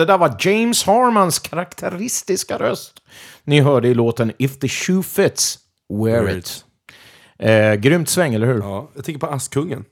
Det 0.03 0.13
där 0.13 0.19
var 0.19 0.37
James 0.41 0.85
Harmans 0.85 1.39
karaktäristiska 1.39 2.59
röst. 2.59 2.93
Ni 3.45 3.61
hörde 3.61 3.89
i 3.89 3.95
låten 3.95 4.33
If 4.39 4.59
the 4.59 4.69
shoe 4.69 5.03
fits, 5.03 5.59
wear 6.05 6.25
Wear 6.25 6.39
it. 6.39 6.65
Eh, 7.39 7.75
grymt 7.75 8.09
sväng, 8.09 8.35
eller 8.35 8.47
hur? 8.47 8.59
Ja, 8.59 8.91
jag 8.95 9.05
tänker 9.05 9.21
på 9.21 9.27
Askungen. 9.27 9.85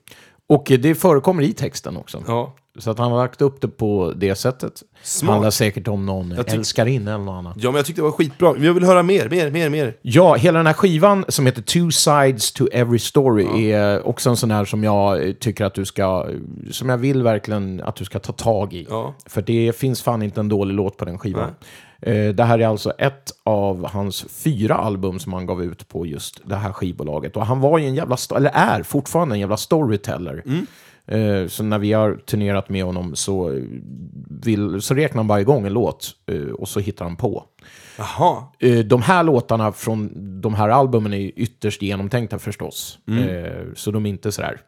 Och 0.49 0.71
det 0.79 0.95
förekommer 0.95 1.43
i 1.43 1.53
texten 1.53 1.97
också. 1.97 2.23
Ja. 2.27 2.55
Så 2.79 2.91
att 2.91 2.97
han 2.99 3.11
har 3.11 3.17
lagt 3.19 3.41
upp 3.41 3.61
det 3.61 3.67
på 3.67 4.13
det 4.15 4.35
sättet. 4.35 4.83
Smart. 5.03 5.31
Handlar 5.31 5.49
säkert 5.51 5.87
om 5.87 6.05
någon 6.05 6.33
tyck- 6.33 6.53
älskarinna 6.53 7.13
eller 7.15 7.23
något 7.23 7.33
annat. 7.39 7.53
ja, 7.59 7.69
men 7.71 7.75
jag 7.77 7.85
tyckte 7.85 8.01
det 8.01 8.05
var 8.05 8.11
skitbra. 8.11 8.55
Jag 8.59 8.73
vill 8.73 8.83
höra 8.83 9.03
mer, 9.03 9.29
mer, 9.29 9.51
mer, 9.51 9.69
mer. 9.69 9.97
Ja, 10.01 10.33
hela 10.35 10.59
den 10.59 10.65
här 10.67 10.73
skivan 10.73 11.25
som 11.27 11.45
heter 11.45 11.61
Two 11.61 11.89
Sides 11.91 12.51
to 12.51 12.67
Every 12.71 12.99
Story 12.99 13.71
är 13.71 14.07
också 14.07 14.29
en 14.29 14.37
sån 14.37 14.51
här 14.51 14.65
som 14.65 14.83
jag 14.83 15.39
tycker 15.39 15.65
att 15.65 15.73
du 15.73 15.85
ska, 15.85 16.27
som 16.71 16.89
jag 16.89 16.97
vill 16.97 17.23
verkligen 17.23 17.81
att 17.83 17.95
du 17.95 18.05
ska 18.05 18.19
ta 18.19 18.33
tag 18.33 18.73
i. 18.73 18.87
Ja. 18.89 19.13
För 19.25 19.41
det 19.41 19.75
finns 19.77 20.01
fan 20.01 20.21
inte 20.21 20.39
en 20.39 20.49
dålig 20.49 20.73
låt 20.75 20.97
på 20.97 21.05
den 21.05 21.17
skivan. 21.19 21.49
Eh, 22.01 22.27
Det 22.33 22.43
här 22.43 22.59
är 22.59 22.67
alltså 22.67 22.91
ett 22.91 23.31
av 23.43 23.87
hans 23.87 24.25
fyra 24.43 24.75
album 24.75 25.19
som 25.19 25.33
han 25.33 25.45
gav 25.45 25.63
ut 25.63 25.87
på 25.87 26.05
just 26.05 26.41
det 26.45 26.55
här 26.55 26.71
skivbolaget. 26.73 27.35
Och 27.37 27.45
han 27.45 27.59
var 27.59 27.77
ju 27.77 27.85
en 27.85 27.95
jävla, 27.95 28.17
eller 28.35 28.51
är 28.53 28.83
fortfarande 28.83 29.35
en 29.35 29.39
jävla 29.39 29.57
storyteller. 29.57 30.43
Eh, 30.45 30.53
Så 31.47 31.63
när 31.63 31.79
vi 31.79 31.93
har 31.93 32.15
turnerat 32.15 32.69
med 32.69 32.83
honom 32.83 33.15
så, 33.15 33.51
eh, 33.53 33.63
vill, 34.43 34.81
så 34.81 34.93
räknar 34.93 35.17
han 35.19 35.27
bara 35.27 35.41
igång 35.41 35.65
en 35.65 35.73
låt 35.73 36.11
eh, 36.31 36.41
och 36.41 36.67
så 36.69 36.79
hittar 36.79 37.05
han 37.05 37.15
på. 37.15 37.43
Jaha. 37.97 38.43
Eh, 38.59 38.79
De 38.79 39.01
här 39.01 39.23
låtarna 39.23 39.71
från 39.71 40.09
de 40.41 40.53
här 40.53 40.69
albumen 40.69 41.13
är 41.13 41.31
ytterst 41.35 41.81
genomtänkta 41.81 42.39
förstås. 42.39 42.99
Eh, 43.07 43.51
Så 43.75 43.91
de 43.91 44.05
är 44.05 44.09
inte 44.09 44.31
sådär 44.31 44.59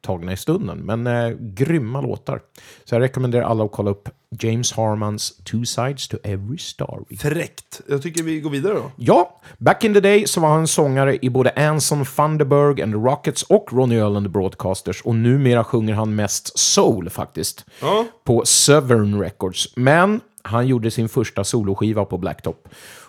tagna 0.00 0.32
i 0.32 0.36
stunden. 0.36 0.78
Men 0.78 1.06
eh, 1.06 1.30
grymma 1.38 2.00
låtar. 2.00 2.40
Så 2.84 2.94
jag 2.94 3.02
rekommenderar 3.02 3.44
alla 3.44 3.64
att 3.64 3.72
kolla 3.72 3.90
upp 3.90 4.08
James 4.38 4.72
Harmans 4.72 5.36
Two 5.44 5.64
Sides 5.64 6.08
to 6.08 6.16
Every 6.22 6.58
Story. 6.58 7.16
Fräckt. 7.16 7.80
Jag 7.88 8.02
tycker 8.02 8.22
vi 8.22 8.40
går 8.40 8.50
vidare 8.50 8.74
då. 8.74 8.90
Ja, 8.96 9.40
back 9.58 9.84
in 9.84 9.94
the 9.94 10.00
day 10.00 10.26
så 10.26 10.40
var 10.40 10.48
han 10.48 10.66
sångare 10.66 11.18
i 11.22 11.30
både 11.30 11.50
Anson 11.50 12.04
Thunderberg 12.04 12.82
and 12.82 12.92
the 12.92 12.98
Rockets 12.98 13.42
och 13.42 13.72
Ronnie 13.72 13.96
Earl 13.96 14.16
and 14.16 14.26
the 14.26 14.30
Broadcasters. 14.30 15.02
Och 15.02 15.14
numera 15.14 15.64
sjunger 15.64 15.94
han 15.94 16.14
mest 16.14 16.58
soul 16.58 17.10
faktiskt. 17.10 17.64
Ja. 17.80 18.06
På 18.24 18.42
Southern 18.44 19.20
Records. 19.20 19.76
Men 19.76 20.20
han 20.42 20.66
gjorde 20.66 20.90
sin 20.90 21.08
första 21.08 21.44
soloskiva 21.44 22.04
på 22.04 22.18
Blacktop. 22.18 22.68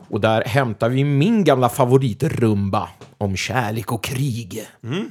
Och 0.09 0.21
där 0.21 0.43
hämtar 0.43 0.89
vi 0.89 1.03
min 1.03 1.43
gamla 1.43 1.69
favoritrumba 1.69 2.89
om 3.17 3.35
kärlek 3.35 3.91
och 3.91 4.03
krig. 4.03 4.67
Now 4.81 5.01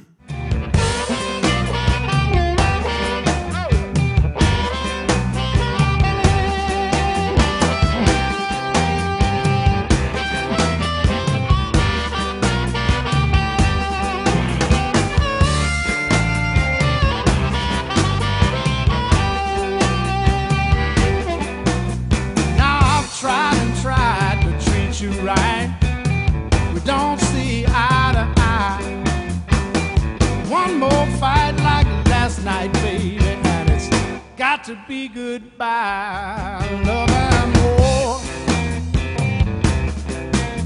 to 34.67 34.75
be 34.87 35.07
goodbye. 35.07 36.65
Love 36.85 37.11
and 37.11 37.57
war. 37.57 38.19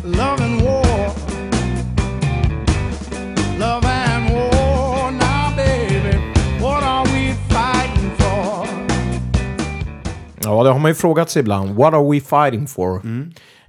Love 0.04 0.42
and 0.44 0.62
war. 0.62 1.12
Love 3.60 3.86
and 3.86 4.30
war. 4.34 5.12
Now, 5.12 5.56
baby, 5.56 6.18
what 6.62 6.84
are 6.84 7.06
we 7.06 7.34
fighting 7.50 8.12
for? 8.18 8.68
Ja, 10.44 10.64
det 10.64 10.70
har 10.72 10.80
man 10.80 10.92
ju 10.92 10.96
frågat 10.96 11.30
sig 11.30 11.40
ibland. 11.40 11.70
What 11.76 11.94
are 11.94 12.04
we 12.12 12.20
fighting 12.22 12.68
for? 12.68 12.96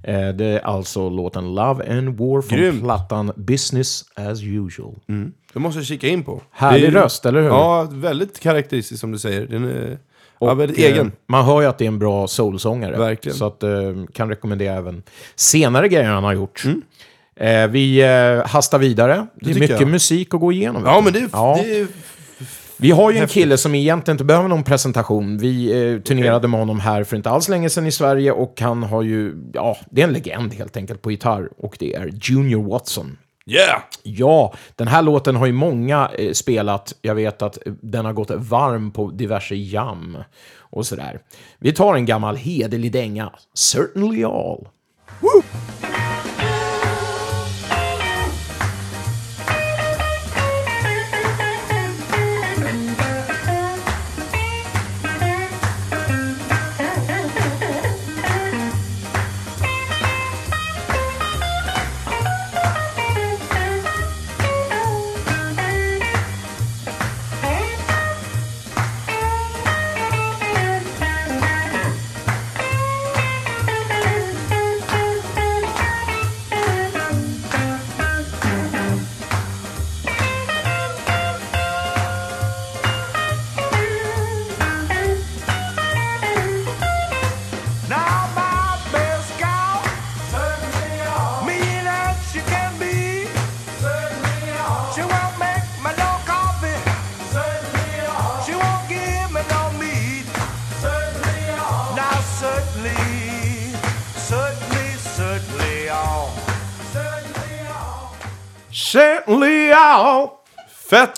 Eh, 0.03 0.29
det 0.29 0.45
är 0.45 0.59
alltså 0.59 1.09
låten 1.09 1.55
Love 1.55 1.97
and 1.97 2.17
War 2.19 2.41
från 2.41 2.57
Grymt. 2.59 2.83
plattan 2.83 3.31
Business 3.35 4.03
as 4.15 4.41
usual. 4.43 4.95
Det 5.53 5.59
måste 5.59 5.79
jag 5.79 5.85
kika 5.85 6.07
in 6.07 6.23
på. 6.23 6.41
Härlig 6.51 6.81
Det 6.81 6.87
är- 6.87 7.03
röst, 7.03 7.25
eller 7.25 7.41
hur? 7.41 7.49
Ja, 7.49 7.87
väldigt 7.91 8.39
karaktäristisk 8.39 9.01
som 9.01 9.11
du 9.11 9.19
säger. 9.19 9.47
Den 9.47 9.63
är 9.63 9.97
ja, 10.45 10.51
Och, 10.51 10.59
väldigt 10.59 10.79
eh, 10.79 10.85
egen. 10.85 11.11
Man 11.27 11.45
hör 11.45 11.61
ju 11.61 11.67
att 11.67 11.77
det 11.77 11.85
är 11.85 11.87
en 11.87 11.99
bra 11.99 12.27
soulsångare. 12.27 12.97
Verkligen. 12.97 13.37
Så 13.37 13.45
att, 13.45 13.63
eh, 13.63 13.69
kan 14.13 14.29
rekommendera 14.29 14.73
även 14.77 15.03
senare 15.35 15.87
grejer 15.87 16.09
han 16.09 16.23
har 16.23 16.33
gjort. 16.33 16.63
Mm. 16.65 16.81
Eh, 17.35 17.67
vi 17.67 18.01
eh, 18.01 18.47
hastar 18.47 18.79
vidare. 18.79 19.27
Det, 19.35 19.45
är 19.45 19.47
tycker 19.47 19.59
mycket 19.59 19.79
jag. 19.79 19.89
musik 19.89 20.33
att 20.33 20.39
gå 20.39 20.51
igenom. 20.51 20.83
Ja, 20.85 21.01
men 21.01 21.13
det 21.13 21.19
är... 21.19 21.29
Ja. 21.31 21.59
Det 21.63 21.79
är 21.79 21.87
Vi 22.77 22.91
har 22.91 23.11
ju 23.11 23.17
en 23.17 23.27
kille 23.27 23.57
som 23.57 23.75
egentligen 23.75 24.15
inte 24.15 24.23
behöver 24.23 24.49
någon 24.49 24.63
presentation. 24.63 25.37
Vi 25.37 25.71
eh, 25.93 25.99
turnerade 25.99 26.47
med 26.47 26.59
honom 26.59 26.79
här 26.79 27.03
för 27.03 27.15
inte 27.15 27.29
alls 27.29 27.49
länge 27.49 27.69
sedan 27.69 27.87
i 27.87 27.91
Sverige 27.91 28.31
och 28.31 28.61
han 28.61 28.83
har 28.83 29.01
ju, 29.01 29.35
ja, 29.53 29.77
det 29.89 30.01
är 30.01 30.07
en 30.07 30.13
legend 30.13 30.53
helt 30.53 30.77
enkelt 30.77 31.01
på 31.01 31.11
gitarr 31.11 31.49
och 31.57 31.75
det 31.79 31.95
är 31.95 32.11
Junior 32.21 32.69
Watson. 32.69 33.17
Yeah! 33.45 33.81
Ja, 34.03 34.53
den 34.75 34.87
här 34.87 35.01
låten 35.01 35.35
har 35.35 35.45
ju 35.45 35.53
många 35.53 36.11
eh, 36.17 36.31
spelat. 36.31 36.93
Jag 37.01 37.15
vet 37.15 37.41
att 37.41 37.67
eh, 37.67 37.73
den 37.81 38.05
har 38.05 38.13
gått 38.13 38.31
varm 38.31 38.91
på 38.91 39.11
diverse 39.11 39.55
jam 39.55 40.17
och 40.57 40.85
sådär. 40.85 41.19
Vi 41.59 41.73
tar 41.73 41.95
en 41.95 42.05
gammal 42.05 42.35
hederlig 42.35 42.91
dänga. 42.91 43.31
Certainly 43.53 44.23
all. 44.23 44.67
certainly 45.21 45.92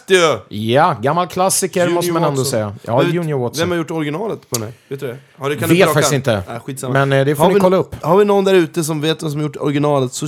Fett 0.07 0.17
ju! 0.49 0.57
Ja, 0.57 0.95
gammal 1.01 1.27
klassiker 1.27 1.79
Junior 1.81 1.95
måste 1.95 2.11
man 2.11 2.23
ändå 2.23 2.29
Watson. 2.37 2.45
säga. 2.51 2.75
Ja, 2.83 2.97
vet- 2.99 3.13
Junior 3.13 3.39
Watson. 3.39 3.59
Vem 3.61 3.69
har 3.71 3.77
gjort 3.77 3.91
originalet 3.91 4.49
på 4.49 4.55
den 4.55 4.63
här? 4.63 4.73
Vet 4.87 4.99
du 4.99 5.07
det? 5.07 5.17
Har 5.37 5.49
det 5.49 5.55
kan 5.55 5.69
Vet 5.69 5.77
du 5.79 5.85
faktiskt 5.93 6.13
inte. 6.13 6.43
Skitsamma. 6.65 6.93
Men, 7.05 7.13
eh, 7.19 7.25
det 7.25 7.35
får 7.35 7.43
har 7.43 7.49
ni 7.49 7.53
vi, 7.55 7.59
kolla 7.59 7.77
upp. 7.77 8.03
Har 8.03 8.17
vi 8.17 8.25
någon 8.25 8.43
där 8.43 8.53
ute 8.53 8.83
som 8.83 9.01
vet 9.01 9.23
vem 9.23 9.31
som 9.31 9.41
gjort 9.41 9.57
originalet 9.57 10.13
så 10.13 10.27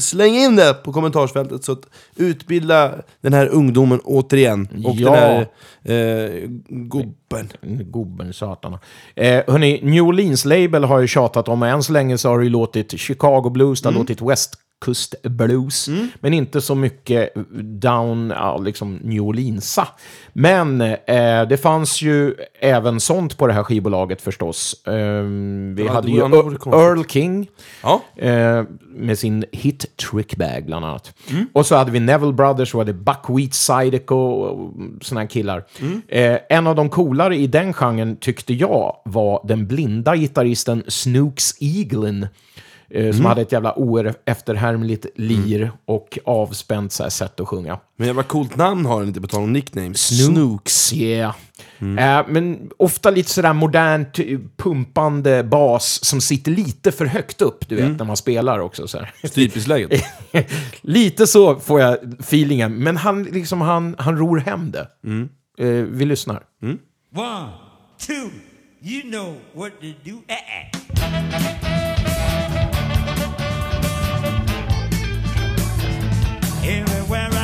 släng 0.00 0.34
in 0.36 0.56
det 0.56 0.74
på 0.74 0.92
kommentarsfältet 0.92 1.64
så 1.64 1.72
att 1.72 1.82
utbilda 2.16 2.92
den 3.20 3.32
här 3.32 3.46
ungdomen 3.46 4.00
återigen. 4.04 4.68
Och 4.84 4.94
Ja. 4.94 5.10
den 5.10 5.14
här 5.18 5.46
eh, 5.84 6.48
gubben. 6.68 7.48
Gubben, 7.92 8.32
satarna. 8.32 8.78
Eh, 9.16 9.42
hörni, 9.46 9.80
New 9.82 10.02
Orleans 10.04 10.44
Label 10.44 10.84
har 10.84 11.00
ju 11.00 11.06
tjatat 11.06 11.48
om, 11.48 11.62
och 11.62 11.68
än 11.68 11.82
så 11.82 11.92
länge 11.92 12.18
så 12.18 12.28
har 12.28 12.38
det 12.38 12.44
ju 12.44 12.50
låtit 12.50 13.00
Chicago 13.00 13.50
Blues, 13.50 13.82
det 13.82 13.88
har 13.88 13.94
låtit 13.94 14.22
West 14.22 14.54
Coast 14.84 15.14
Blues, 15.22 15.88
men 16.20 16.34
inte 16.34 16.60
så 16.60 16.74
mycket 16.74 17.32
down, 17.80 18.32
liksom 18.64 18.94
New 19.02 19.20
Orleansa. 19.22 19.88
Men 20.32 20.80
eh, 20.80 21.42
det 21.48 21.62
fanns 21.62 22.02
ju 22.02 22.34
även 22.60 23.00
sånt 23.00 23.38
på 23.38 23.46
det 23.46 23.52
här 23.52 23.62
skivbolaget 23.62 24.22
förstås. 24.22 24.76
Ehm, 24.86 25.74
vi 25.74 25.84
Ja, 25.84 25.92
hade 25.92 26.10
ju. 26.10 26.18
Earl 26.18 27.04
King, 27.04 27.48
Ja. 27.82 28.02
Eh, 28.16 28.64
med 28.94 29.18
sin 29.18 29.44
hit 29.52 29.96
Trickbag 29.96 30.66
bland 30.66 30.84
annat. 30.84 31.14
Och 31.52 31.66
så 31.66 31.76
hade 31.76 31.90
vi 31.90 32.00
Neville 32.00 32.32
Brothers, 32.32 32.74
och 32.74 32.80
hade 32.80 32.92
Buckwheat 32.92 33.54
Zydeco 33.54 34.14
och 34.16 34.72
såna 35.02 35.20
här 35.20 35.28
killar. 35.28 35.64
Eh, 36.08 36.38
en 36.48 36.66
av 36.66 36.74
de 36.74 36.88
coolare 36.88 37.36
i 37.36 37.46
den 37.46 37.72
genren 37.72 38.16
tyckte 38.16 38.54
jag 38.54 38.96
var 39.04 39.40
den 39.48 39.66
blinda 39.66 40.16
gitarristen 40.16 40.82
Snooks 40.88 41.54
Eaglin. 41.60 42.26
Eh, 42.90 43.12
som 43.12 43.24
hade 43.24 43.42
ett 43.42 43.52
jävla 43.52 43.78
oefterhärmligt 43.78 45.06
lir 45.16 45.72
och 45.84 46.18
avspänt 46.24 46.92
så 46.92 47.02
här, 47.02 47.10
sätt 47.10 47.40
att 47.40 47.48
sjunga. 47.48 47.78
Men 47.96 48.06
jävla 48.06 48.22
coolt 48.22 48.56
namn 48.56 48.86
har 48.86 49.00
den 49.00 49.08
inte 49.08 49.20
på 49.20 49.26
tal 49.26 49.42
om 49.42 49.52
nickname. 49.52 49.94
Snooks, 49.94 50.92
yeah. 50.92 51.34
Eh, 51.80 52.26
men 52.28 52.70
ofta 52.76 53.10
lite 53.10 53.30
sådär 53.30 53.52
modernt 53.52 54.18
pumpande 54.56 55.44
bas 55.44 56.04
som 56.04 56.20
sitter 56.20 56.52
lite 56.52 56.92
för 56.92 57.06
högt 57.06 57.42
upp, 57.42 57.68
du 57.68 57.76
vet, 57.76 57.98
när 57.98 58.04
man 58.04 58.16
spelar 58.16 58.58
också. 58.58 58.88
Så 58.88 58.98
här. 58.98 59.12
Lite 60.80 61.26
så 61.26 61.60
får 61.60 61.80
jag 61.80 61.98
feelingen, 62.18 62.74
men 62.74 62.96
han, 62.96 63.22
liksom, 63.22 63.60
han, 63.60 63.94
han 63.98 64.18
ror 64.18 64.38
hem 64.38 64.70
det. 64.70 64.88
Eh, 65.58 65.66
vi 65.68 66.04
lyssnar. 66.04 66.42
One, 67.16 67.50
two, 67.98 68.30
you 68.82 69.02
know 69.02 69.36
what 69.54 69.72
to 69.80 69.86
do. 70.04 70.22
Eh, 70.28 71.74
eh. 71.74 71.79
Everywhere 76.70 77.28
I 77.32 77.39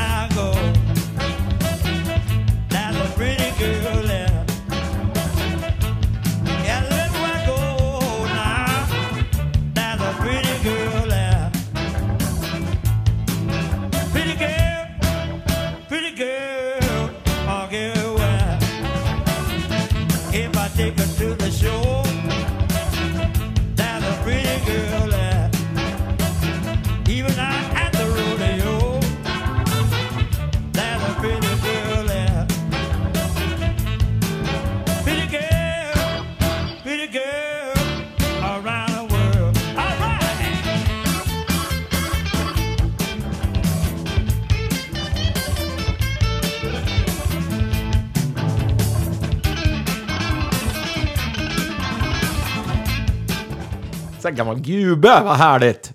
Så 54.27 54.31
här 54.31 54.37
gammal 54.37 54.61
gube, 54.61 55.21
vad 55.25 55.37
härligt! 55.37 55.93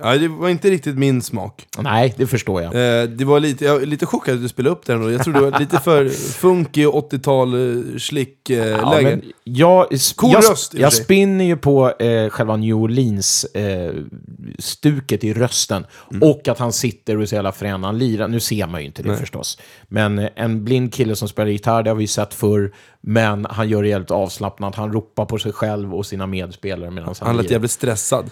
Ja, 0.00 0.16
det 0.16 0.28
var 0.28 0.48
inte 0.48 0.70
riktigt 0.70 0.98
min 0.98 1.22
smak. 1.22 1.66
Nej, 1.78 2.14
det 2.16 2.26
förstår 2.26 2.62
jag. 2.62 2.74
Eh, 2.74 3.02
det 3.08 3.24
var 3.24 3.40
lite, 3.40 3.64
jag 3.64 3.82
är 3.82 3.86
lite 3.86 4.06
chockad 4.06 4.34
att 4.34 4.42
du 4.42 4.48
spelade 4.48 4.72
upp 4.72 4.86
den 4.86 5.02
och 5.02 5.12
jag 5.12 5.24
tror 5.24 5.34
det 5.34 5.40
var 5.40 5.58
lite 5.58 5.80
för 5.80 6.08
funky 6.38 6.86
80-tal 6.86 7.54
uh, 7.54 7.98
slick 7.98 8.50
uh, 8.50 8.56
Ja, 8.56 8.90
läge. 8.90 9.10
men 9.10 9.22
jag, 9.44 9.86
Cool 10.16 10.30
jag, 10.32 10.50
röst, 10.50 10.74
i 10.74 10.76
och 10.76 10.78
för 10.78 10.82
jag 10.82 10.92
sig. 10.92 11.04
spinner 11.04 11.44
ju 11.44 11.56
på 11.56 11.90
eh, 11.90 12.28
själva 12.28 12.56
New 12.56 12.76
Orleans-stuket 12.76 15.24
i 15.24 15.34
rösten. 15.34 15.86
Mm. 16.10 16.22
Och 16.28 16.48
att 16.48 16.58
han 16.58 16.72
sitter 16.72 17.20
och 17.20 17.28
så 17.28 17.34
jävla 17.34 17.52
frän. 17.52 17.84
Han 17.84 17.98
lirar. 17.98 18.28
Nu 18.28 18.40
ser 18.40 18.66
man 18.66 18.80
ju 18.80 18.86
inte 18.86 19.02
det 19.02 19.16
förstås. 19.16 19.58
Men 19.88 20.18
eh, 20.18 20.28
en 20.36 20.64
blind 20.64 20.94
kille 20.94 21.16
som 21.16 21.28
spelar 21.28 21.50
gitarr, 21.50 21.82
det 21.82 21.90
har 21.90 21.96
vi 21.96 22.06
sett 22.06 22.34
förr. 22.34 22.72
Men 23.06 23.46
han 23.50 23.68
gör 23.68 23.82
det 23.82 23.88
jävligt 23.88 24.10
avslappnat. 24.10 24.74
Han 24.74 24.92
ropar 24.92 25.24
på 25.24 25.38
sig 25.38 25.52
själv 25.52 25.94
och 25.94 26.06
sina 26.06 26.26
medspelare 26.26 26.90
medan 26.90 27.14
han, 27.20 27.26
Han 27.28 27.36
lät 27.36 27.50
jävligt 27.50 27.70
stressad. 27.70 28.30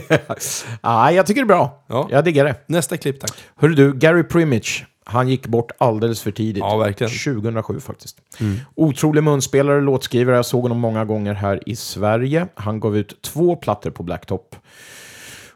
ah, 0.80 1.10
jag 1.10 1.26
tycker 1.26 1.40
det 1.40 1.44
är 1.44 1.46
bra. 1.46 1.84
Ja. 1.86 2.08
Jag 2.10 2.24
diggar 2.24 2.44
det. 2.44 2.54
Nästa 2.66 2.96
klipp 2.96 3.20
tack. 3.20 3.32
Hörru 3.56 3.74
du, 3.74 3.94
Gary 3.94 4.22
Primage. 4.22 4.86
Han 5.04 5.28
gick 5.28 5.46
bort 5.46 5.70
alldeles 5.78 6.22
för 6.22 6.30
tidigt. 6.30 6.60
Ja, 6.60 6.76
verkligen. 6.76 7.12
2007 7.34 7.80
faktiskt. 7.80 8.16
Otrolig 8.74 9.22
munspelare, 9.22 9.80
låtskrivare. 9.80 10.36
Jag 10.36 10.46
såg 10.46 10.62
honom 10.62 10.78
många 10.78 11.04
gånger 11.04 11.34
här 11.34 11.68
i 11.68 11.76
Sverige. 11.76 12.46
Han 12.54 12.80
gav 12.80 12.96
ut 12.96 13.22
två 13.22 13.56
plattor 13.56 13.90
på 13.90 14.02
Blacktop. 14.02 14.56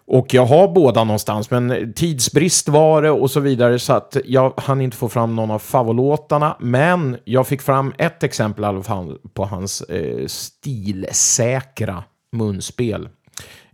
Och 0.07 0.35
jag 0.35 0.47
har 0.47 0.69
båda 0.69 1.05
någonstans, 1.05 1.51
men 1.51 1.93
tidsbrist 1.93 2.69
var 2.69 3.03
det 3.03 3.11
och 3.11 3.31
så 3.31 3.41
vidare, 3.41 3.79
så 3.79 3.93
att 3.93 4.17
jag 4.25 4.53
hann 4.57 4.81
inte 4.81 4.97
få 4.97 5.09
fram 5.09 5.37
någon 5.37 5.51
av 5.51 5.59
favoritlåtarna. 5.59 6.57
Men 6.61 7.17
jag 7.25 7.47
fick 7.47 7.63
fram 7.63 7.93
ett 7.99 8.23
exempel 8.23 8.65
i 8.65 8.67
alla 8.67 8.83
fall 8.83 9.19
på 9.35 9.45
hans 9.45 9.81
eh, 9.81 10.27
stilsäkra 10.27 12.05
munspel. 12.33 13.09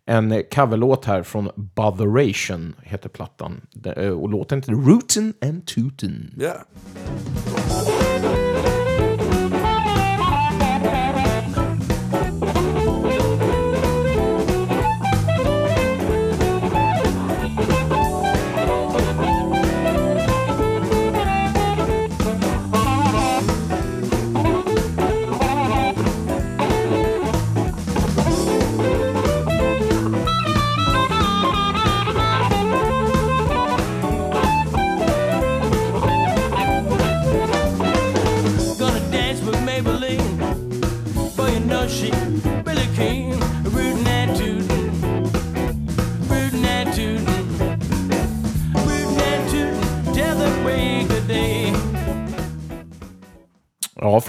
En 0.07 0.43
coverlåt 0.55 1.05
här 1.05 1.23
från 1.23 1.51
Botheration 1.57 2.75
heter 2.83 3.09
plattan. 3.09 3.61
Eh, 3.97 4.09
och 4.09 4.29
låten 4.29 4.59
heter 4.59 4.73
Rootin' 4.73 5.35
and 5.43 5.65
Tootin'. 5.65 6.43
Yeah. 6.43 6.57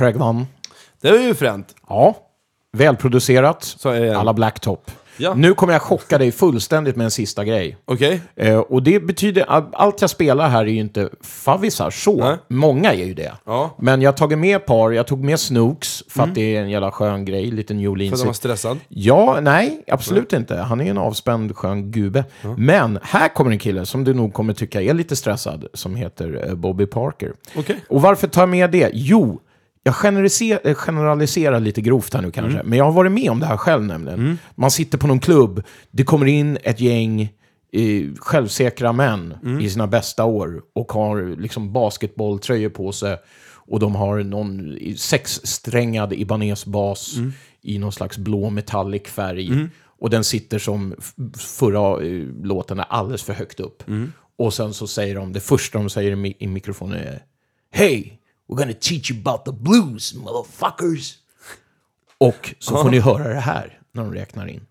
Fregman. 0.02 0.48
Det 1.02 1.12
var 1.12 1.18
ju 1.18 1.36
fränt. 1.36 1.76
Ja, 1.90 2.16
välproducerat. 2.78 3.64
Så 3.64 3.90
är 3.90 4.00
det. 4.02 4.18
Alla 4.18 4.34
Blacktop. 4.34 4.92
Ja. 5.18 5.34
Nu 5.34 5.54
kommer 5.54 5.74
jag 5.74 5.82
chocka 5.82 6.18
dig 6.18 6.32
fullständigt 6.32 6.96
med 6.96 7.06
en 7.06 7.12
sista 7.12 7.46
grej. 7.46 7.78
Okej? 7.86 8.22
Eh, 8.36 8.58
och 8.60 8.84
det 8.84 9.00
betyder 9.00 9.46
att 9.52 9.70
allt 9.74 10.02
jag 10.02 10.10
spelar 10.10 10.50
här 10.50 10.62
är 10.62 10.66
ju 10.68 10.80
inte 10.80 11.10
favvisar 11.22 11.90
så. 11.90 12.16
Nej. 12.16 12.38
Många 12.48 12.94
är 12.94 13.06
ju 13.06 13.14
det. 13.14 13.32
Ja. 13.46 13.76
Men 13.80 14.02
jag 14.02 14.12
har 14.12 14.18
tagit 14.18 14.38
med 14.40 14.66
par. 14.66 14.92
Jag 14.92 15.08
tog 15.08 15.24
med 15.24 15.40
Snooks 15.40 16.04
för 16.08 16.24
att 16.24 16.36
det 16.36 16.56
är 16.56 16.62
en 16.62 16.70
jävla 16.70 16.92
skön 16.92 17.26
grej. 17.26 17.52
Lite 17.52 17.74
New 17.74 17.84
För 17.84 17.90
att 17.90 17.94
Orleans. 17.94 18.20
han 18.20 18.28
var 18.28 18.34
stressad. 18.34 18.80
Ja, 18.88 19.38
nej, 19.42 19.84
absolut 19.88 20.34
inte. 20.34 20.56
Han 20.58 20.80
är 20.80 20.84
ju 20.84 20.90
en 20.90 20.98
avspänd, 20.98 21.56
skön 21.56 21.92
gubbe. 21.92 22.24
Men 22.58 23.00
här 23.04 23.28
kommer 23.30 23.52
en 23.52 23.60
kille 23.60 23.86
som 23.86 24.04
du 24.04 24.14
nog 24.14 24.34
kommer 24.34 24.54
tycka 24.54 24.82
är 24.82 24.94
lite 24.94 25.16
stressad, 25.16 25.66
som 25.74 25.96
heter 25.96 26.46
eh, 26.48 26.56
Bobby 26.56 26.86
Parker. 26.86 27.34
Okej. 27.56 27.84
Och 27.90 28.02
varför 28.02 28.28
tar 28.28 28.42
jag 28.42 28.50
med 28.50 28.72
det? 28.72 28.90
Jo, 28.94 29.40
jag 29.84 29.96
generaliser, 29.96 30.60
eh, 30.64 30.74
generaliserar 30.76 31.60
lite 31.60 31.82
grovt 31.82 32.14
här 32.14 32.22
nu 32.22 32.32
kanske, 32.32 32.54
Mm. 32.60 32.70
men 32.70 32.78
jag 32.78 32.86
har 32.86 32.92
varit 32.92 33.12
med 33.12 33.30
om 33.32 33.40
det 33.40 33.46
här 33.46 33.58
själv 33.58 33.84
nämligen. 33.84 34.38
Man 34.56 34.72
sitter 34.72 34.98
på 34.98 35.08
någon 35.08 35.20
klubb, 35.20 35.64
det 35.92 36.04
kommer 36.04 36.26
in 36.26 36.58
ett 36.64 36.80
gäng 36.80 37.22
eh, 37.74 38.14
självsäkra 38.20 38.92
män 38.94 39.34
i 39.62 39.70
sina 39.70 39.88
bästa 39.88 40.26
år 40.26 40.62
och 40.76 40.92
har 40.92 41.36
liksom 41.42 41.74
basketbolltröjor 41.74 42.70
på 42.70 42.92
sig. 42.92 43.18
Och 43.68 43.80
de 43.80 43.96
har 43.96 44.24
någon 44.24 44.78
sexsträngad 44.98 46.14
Ibanez-bas 46.14 47.16
i 47.62 47.78
någon 47.80 47.92
slags 47.92 48.18
blå 48.18 48.50
metallic 48.50 49.04
färg. 49.08 49.68
Och 50.00 50.10
den 50.10 50.24
sitter 50.24 50.60
som 50.60 50.96
förra 51.38 52.06
eh, 52.06 52.26
låten 52.44 52.80
är 52.80 52.86
alldeles 52.90 53.24
för 53.24 53.34
högt 53.34 53.60
upp. 53.60 53.84
Och 54.38 54.54
sen 54.54 54.74
så 54.74 54.88
säger 54.88 55.16
de, 55.16 55.34
det 55.34 55.40
första 55.40 55.78
de 55.78 55.90
säger 55.90 56.12
i, 56.12 56.16
mi- 56.16 56.36
i 56.40 56.48
mikrofonen 56.48 56.98
är 57.00 57.20
Hey, 57.74 58.12
we're 58.52 58.58
gonna 58.58 58.74
teach 58.74 59.10
you 59.10 59.18
about 59.20 59.46
the 59.46 59.52
blues, 59.52 60.14
motherfuckers. 60.14 61.18
Och 62.18 62.56
så 62.60 62.84
får 62.84 62.90
ni 62.92 63.00
höra 63.10 63.28
det 63.28 63.40
här 63.40 63.80
när 63.92 64.04
de 64.04 64.14
räknar 64.14 64.48
in. 64.48 64.68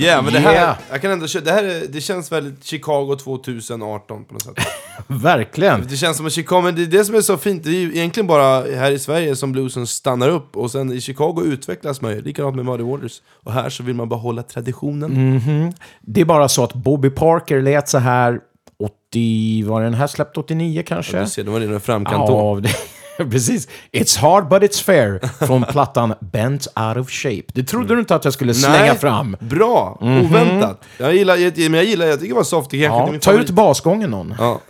Yeah, 0.00 0.24
men 0.24 0.32
det 0.32 0.38
här, 0.38 0.52
Yeah. 0.52 0.76
jag 0.90 1.02
kan 1.02 1.10
ändå, 1.10 1.26
kö- 1.26 1.40
det 1.40 1.52
här 1.52 1.64
är, 1.64 1.86
det 1.88 2.00
känns 2.00 2.32
väldigt 2.32 2.64
Chicago 2.64 3.16
2018 3.16 4.24
på 4.24 4.32
något 4.34 4.42
sätt. 4.42 4.54
Verkligen. 5.06 5.86
Det 5.90 5.96
känns 5.96 6.16
som 6.16 6.26
att 6.26 6.32
Chicago, 6.32 6.60
men 6.62 6.74
det 6.74 6.82
är 6.82 6.86
det 6.86 7.04
som 7.04 7.14
är 7.14 7.20
så 7.20 7.36
fint, 7.36 7.64
det 7.64 7.70
är 7.70 7.80
ju 7.80 7.90
egentligen 7.96 8.26
bara 8.26 8.62
här 8.76 8.90
i 8.90 8.98
Sverige 8.98 9.36
som 9.36 9.52
bluesen 9.52 9.86
stannar 9.86 10.28
upp 10.28 10.56
och 10.56 10.70
sen 10.70 10.92
i 10.92 11.00
Chicago 11.00 11.42
utvecklas 11.44 12.00
man 12.00 12.12
ju, 12.12 12.22
likadant 12.22 12.56
med 12.56 12.64
Muddy 12.64 12.82
Waters. 12.84 13.22
Och 13.44 13.52
här 13.52 13.70
så 13.70 13.82
vill 13.82 13.94
man 13.94 14.08
behålla 14.08 14.42
traditionen. 14.42 15.72
Det 16.00 16.20
är 16.20 16.24
bara 16.24 16.48
så 16.48 16.64
att 16.64 16.74
Bobby 16.74 17.10
Parker 17.10 17.62
lät 17.62 17.88
så 17.88 17.98
här 17.98 18.40
80, 19.10 19.64
var 19.66 19.82
den 19.82 19.94
här 19.94 20.06
släppt 20.06 20.36
89 20.38 20.82
kanske? 20.86 21.20
Du 21.20 21.26
ser, 21.26 21.44
de 21.44 21.50
var 21.52 21.60
redan 21.60 21.76
i 21.76 21.80
framkant 21.80 22.26
då. 22.26 22.32
Ja, 22.32 22.60
det, 22.60 22.68
precis. 23.30 23.68
It's 23.92 24.18
hard 24.18 24.48
but 24.48 24.62
it's 24.62 24.82
fair 24.84 25.20
från 25.46 25.62
plattan 25.62 26.14
Bent 26.20 26.66
out 26.76 26.96
of 26.96 27.10
shape. 27.10 27.42
Det 27.46 27.62
trodde 27.64 27.94
du 27.94 28.00
inte 28.00 28.14
att 28.14 28.24
jag 28.24 28.34
skulle 28.34 28.54
slänga 28.54 28.94
fram. 28.94 29.36
Bra! 29.40 29.98
Oväntat. 30.00 30.84
Jag 30.98 31.14
gillar, 31.14 31.36
jag, 31.36 31.58
men 31.58 31.74
jag 31.74 31.84
gillar, 31.84 32.06
jag 32.06 32.20
tycker 32.20 32.32
det 32.34 32.36
var 32.36 32.44
soft, 32.44 32.70
det 32.70 32.76
Ja, 32.76 33.08
är 33.08 33.18
ta 33.18 33.30
favorit. 33.30 33.44
ut 33.44 33.50
basgången 33.54 34.10
någon. 34.10 34.34
Ja, 34.38 34.60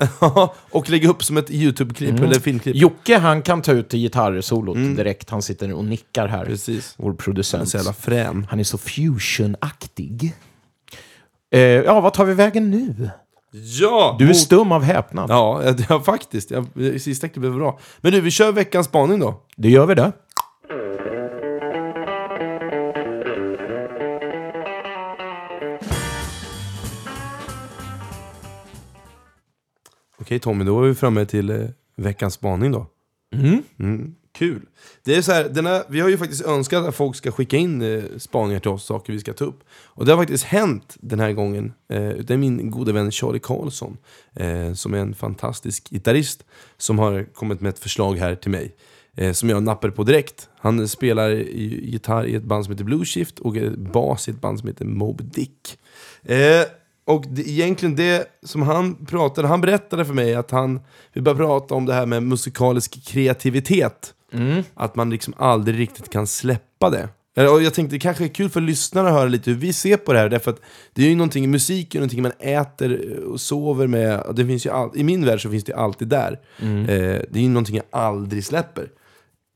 och 0.71 0.91
lägga 0.91 1.09
upp 1.09 1.25
som 1.25 1.37
ett 1.37 1.51
YouTube-klipp 1.51 2.11
Mm. 2.11 2.25
eller 2.25 2.41
filmklipp. 2.41 2.77
Jocke, 2.77 3.19
han 3.19 3.43
kan 3.43 3.63
ta 3.63 3.73
ut 3.73 3.93
gitarrsolot 3.93 4.77
direkt. 4.77 5.31
Han 5.31 5.43
sitter 5.43 5.73
och 5.73 5.85
nickar 5.85 6.29
här. 6.29 6.45
Precis. 6.45 6.95
Vår 6.99 7.13
producent. 7.13 7.69
Så 7.69 7.77
jävla 7.77 7.93
frän. 7.93 8.47
Han 8.51 8.61
är 8.61 8.65
så 8.65 8.79
fusion-aktig. 8.79 10.33
Eh, 11.55 11.61
ja, 11.61 12.01
vad 12.01 12.13
tar 12.15 12.25
vi 12.25 12.35
vägen 12.35 12.71
nu? 12.71 13.11
Ja! 13.53 14.17
Du 14.19 14.25
är 14.25 14.29
mot- 14.29 14.37
stum 14.37 14.73
av 14.73 14.83
häpnad. 14.83 15.31
Ja, 15.31 15.63
ja, 15.89 16.01
faktiskt. 16.01 16.51
Jag, 16.51 16.67
sista 17.01 17.29
klippet 17.29 17.51
var 17.51 17.59
bra. 17.59 17.79
Men 18.01 18.13
du, 18.13 18.21
vi 18.21 18.31
kör 18.31 18.53
veckans 18.53 18.87
spaning 18.87 19.21
då. 19.21 19.43
Det 19.57 19.69
gör 19.71 19.87
vi 19.87 19.95
det. 19.95 20.13
Okej 30.21 30.39
Tommy, 30.39 30.65
då 30.65 30.83
är 30.83 30.89
vi 30.89 30.95
framme 30.95 31.27
till 31.27 31.51
eh, 31.51 31.69
veckans 31.97 32.35
spaning 32.35 32.73
då. 32.73 32.87
Mm, 33.79 34.15
Kul. 34.41 34.63
Det 35.05 35.17
är 35.17 35.23
så 35.23 35.33
här, 35.33 35.49
den 35.49 35.67
här, 35.67 35.85
vi 35.89 36.01
har 36.01 36.09
ju 36.09 36.19
faktiskt 36.19 36.45
önskat 36.45 36.87
att 36.87 36.95
folk 36.95 37.17
ska 37.17 37.33
skicka 37.33 37.57
in 37.57 37.83
eh, 37.83 38.03
spaningar 38.19 38.61
till 38.61 38.71
oss, 38.71 38.85
saker 38.85 39.13
vi 39.13 39.21
ska 39.21 39.33
ta 39.33 39.45
upp. 39.45 39.61
Och 39.85 40.05
det 40.05 40.13
har 40.13 40.19
faktiskt 40.19 40.45
hänt 40.45 40.97
den 41.01 41.21
här 41.21 41.33
gången. 41.33 41.73
Eh, 41.89 42.09
det 42.09 42.31
är 42.31 42.37
min 42.37 42.71
gode 42.71 42.93
vän 42.93 43.11
Charlie 43.11 43.39
Karlsson, 43.39 43.97
eh, 44.35 44.73
som 44.73 44.95
är 44.95 44.99
en 44.99 45.15
fantastisk 45.15 45.91
gitarrist, 45.91 46.45
som 46.79 46.99
har 46.99 47.35
kommit 47.35 47.61
med 47.61 47.71
ett 47.71 47.79
förslag 47.79 48.17
här 48.17 48.35
till 48.35 48.51
mig. 48.51 48.77
Eh, 49.17 49.33
som 49.33 49.49
jag 49.49 49.63
nappar 49.63 49.91
på 49.91 50.05
direkt. 50.05 50.49
Han 50.57 50.89
spelar 50.89 51.31
i, 51.31 51.91
gitarr 51.91 52.27
i 52.27 52.35
ett 52.35 52.45
band 52.45 52.65
som 52.65 52.73
heter 52.73 52.85
Blue 52.85 53.05
Shift 53.05 53.39
och 53.39 53.57
bas 53.77 54.29
i 54.29 54.31
ett 54.31 54.41
band 54.41 54.59
som 54.59 54.69
heter 54.69 54.85
Mob 54.85 55.23
Dick. 55.33 55.79
Eh, 56.23 56.65
och 57.05 57.25
det, 57.29 57.49
egentligen 57.49 57.97
det 57.97 58.27
som 58.43 58.63
han 58.63 59.07
pratade, 59.07 59.49
han 59.49 59.61
berättade 59.61 60.05
för 60.05 60.15
mig 60.15 60.35
att 60.35 60.51
han, 60.51 60.81
vi 61.13 61.21
började 61.21 61.39
prata 61.39 61.75
om 61.75 61.87
det 61.87 61.95
här 61.95 62.07
med 62.07 62.23
musikalisk 62.23 63.05
kreativitet. 63.07 64.15
Att 64.75 64.97
man 64.97 65.11
liksom 65.11 65.35
aldrig 65.37 65.79
riktigt 65.79 66.11
kan 66.11 66.27
släppa 66.27 66.91
det. 66.91 67.09
Och 67.37 67.63
jag 67.63 67.75
tänkte 67.75 67.97
det 67.97 68.01
kanske 68.01 68.25
är 68.25 68.29
kul 68.29 68.49
för 68.49 68.61
lyssnarna 68.61 69.09
att 69.09 69.15
höra 69.15 69.29
lite 69.29 69.51
hur 69.51 69.59
vi 69.59 69.73
ser 69.73 69.97
på 69.97 70.13
det 70.13 70.19
här, 70.19 70.29
därför 70.29 70.51
att 70.51 70.61
det 70.95 71.03
är 71.03 71.09
ju 71.09 71.15
någonting, 71.15 71.51
musik 71.51 71.95
är 71.95 71.99
någonting 71.99 72.23
man 72.23 72.33
äter 72.39 73.19
och 73.25 73.41
sover 73.41 73.87
med, 73.87 74.23
det 74.35 74.47
finns 74.47 74.67
ju 74.67 74.71
all, 74.71 74.91
i 74.95 75.05
min 75.05 75.25
värld 75.25 75.43
så 75.43 75.51
finns 75.51 75.65
det 75.65 75.75
alltid 75.75 76.09
där. 76.09 76.41
Eh, 76.63 77.23
det 77.31 77.39
är 77.39 77.43
ju 77.43 77.49
någonting 77.49 77.77
jag 77.77 77.85
aldrig 77.91 78.45
släpper. 78.45 78.89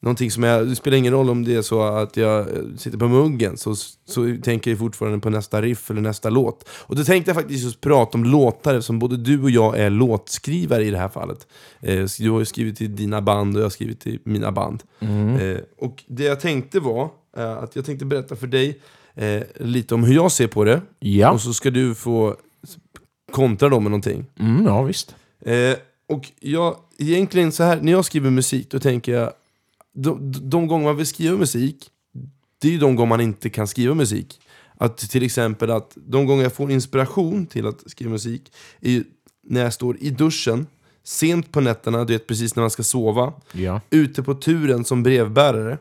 Någonting 0.05 0.31
som 0.31 0.43
jag, 0.43 0.69
det 0.69 0.77
spelar 0.77 0.99
ingen 0.99 1.13
roll 1.13 1.31
om 1.31 1.45
det 1.45 1.55
är 1.55 1.63
så 1.63 1.83
att 1.83 2.17
jag 2.17 2.41
eh, 2.41 2.63
sitter 2.77 2.99
på 2.99 3.09
muggen, 3.09 3.57
så, 3.57 3.75
så 4.05 4.37
tänker 4.43 4.71
jag 4.71 4.79
fortfarande 4.79 5.19
på 5.19 5.31
nästa 5.31 5.63
riff 5.63 5.91
eller 5.91 6.01
nästa 6.01 6.31
låt. 6.31 6.69
Och 6.69 6.97
då 6.97 7.05
tänkte 7.05 7.29
jag 7.29 7.37
faktiskt 7.37 7.65
just 7.65 7.81
prata 7.81 8.19
om 8.19 8.25
låtar, 8.25 8.81
som 8.81 8.99
både 8.99 9.17
du 9.17 9.43
och 9.43 9.51
jag 9.51 9.79
är 9.79 9.91
låtskrivare 9.91 10.85
i 10.85 10.91
det 10.91 10.99
här 10.99 11.09
fallet. 11.09 11.47
Eh, 11.81 12.05
du 12.19 12.31
har 12.31 12.39
ju 12.39 12.45
skrivit 12.45 12.77
till 12.77 12.97
dina 12.97 13.23
band 13.23 13.57
och 13.57 13.61
jag 13.61 13.65
har 13.65 13.71
skrivit 13.71 14.01
till 14.01 14.19
mina 14.25 14.53
band. 14.53 14.83
Eh, 15.01 15.59
och 15.79 16.05
det 16.07 16.25
jag 16.25 16.41
tänkte 16.41 16.81
var 16.81 17.11
eh, 17.37 17.53
att 17.53 17.77
jag 17.77 17.85
tänkte 17.85 18.05
berätta 18.05 18.37
för 18.37 18.47
dig 18.47 18.81
eh, 19.15 19.43
lite 19.55 19.95
om 19.95 20.05
hur 20.05 20.15
jag 20.15 20.33
ser 20.33 20.47
på 20.47 20.65
det. 20.65 20.81
Ja. 20.99 21.31
Och 21.31 21.41
så 21.41 21.55
ska 21.55 21.71
du 21.71 21.95
få 21.95 22.37
kontra 23.33 23.69
då 23.69 23.81
med 23.81 23.91
någonting. 23.91 24.27
Mm, 24.41 24.67
ja, 24.67 24.83
visst. 24.83 25.15
Eh, 25.41 25.77
och 26.09 26.31
jag, 26.41 26.77
egentligen 26.99 27.53
så 27.53 27.63
här, 27.63 27.81
när 27.81 27.93
jag 27.93 28.05
skriver 28.05 28.31
musik, 28.31 28.71
då 28.71 28.79
tänker 28.79 29.13
jag, 29.13 29.33
de, 29.95 30.33
de 30.51 30.67
gånger 30.67 30.85
man 30.85 30.97
vill 30.97 31.07
skriva 31.07 31.37
musik, 31.37 31.91
det 32.59 32.69
är 32.69 32.73
ju 32.73 32.79
de 32.79 32.97
gånger 32.97 33.09
man 33.09 33.21
inte 33.21 33.51
kan 33.51 33.67
skriva 33.67 33.95
musik. 33.95 34.41
Att 34.77 34.99
till 34.99 35.23
exempel 35.23 35.71
att 35.71 35.93
de 36.07 36.27
gånger 36.27 36.43
jag 36.43 36.53
får 36.53 36.71
inspiration 36.71 37.47
till 37.47 37.67
att 37.67 37.91
skriva 37.91 38.11
musik, 38.11 38.53
är 38.81 38.91
ju 38.91 39.05
när 39.47 39.63
jag 39.63 39.73
står 39.73 39.97
i 40.01 40.11
duschen, 40.11 40.67
sent 41.05 41.53
på 41.53 41.61
nätterna, 41.61 42.05
du 42.05 42.13
vet 42.13 42.27
precis 42.27 42.57
när 42.57 42.63
man 42.63 42.71
ska 42.71 42.83
sova, 42.83 43.33
Ja. 43.53 43.81
ute 43.91 44.23
på 44.23 44.35
turen 44.35 44.85
som 44.85 45.03
brevbärare, 45.03 45.79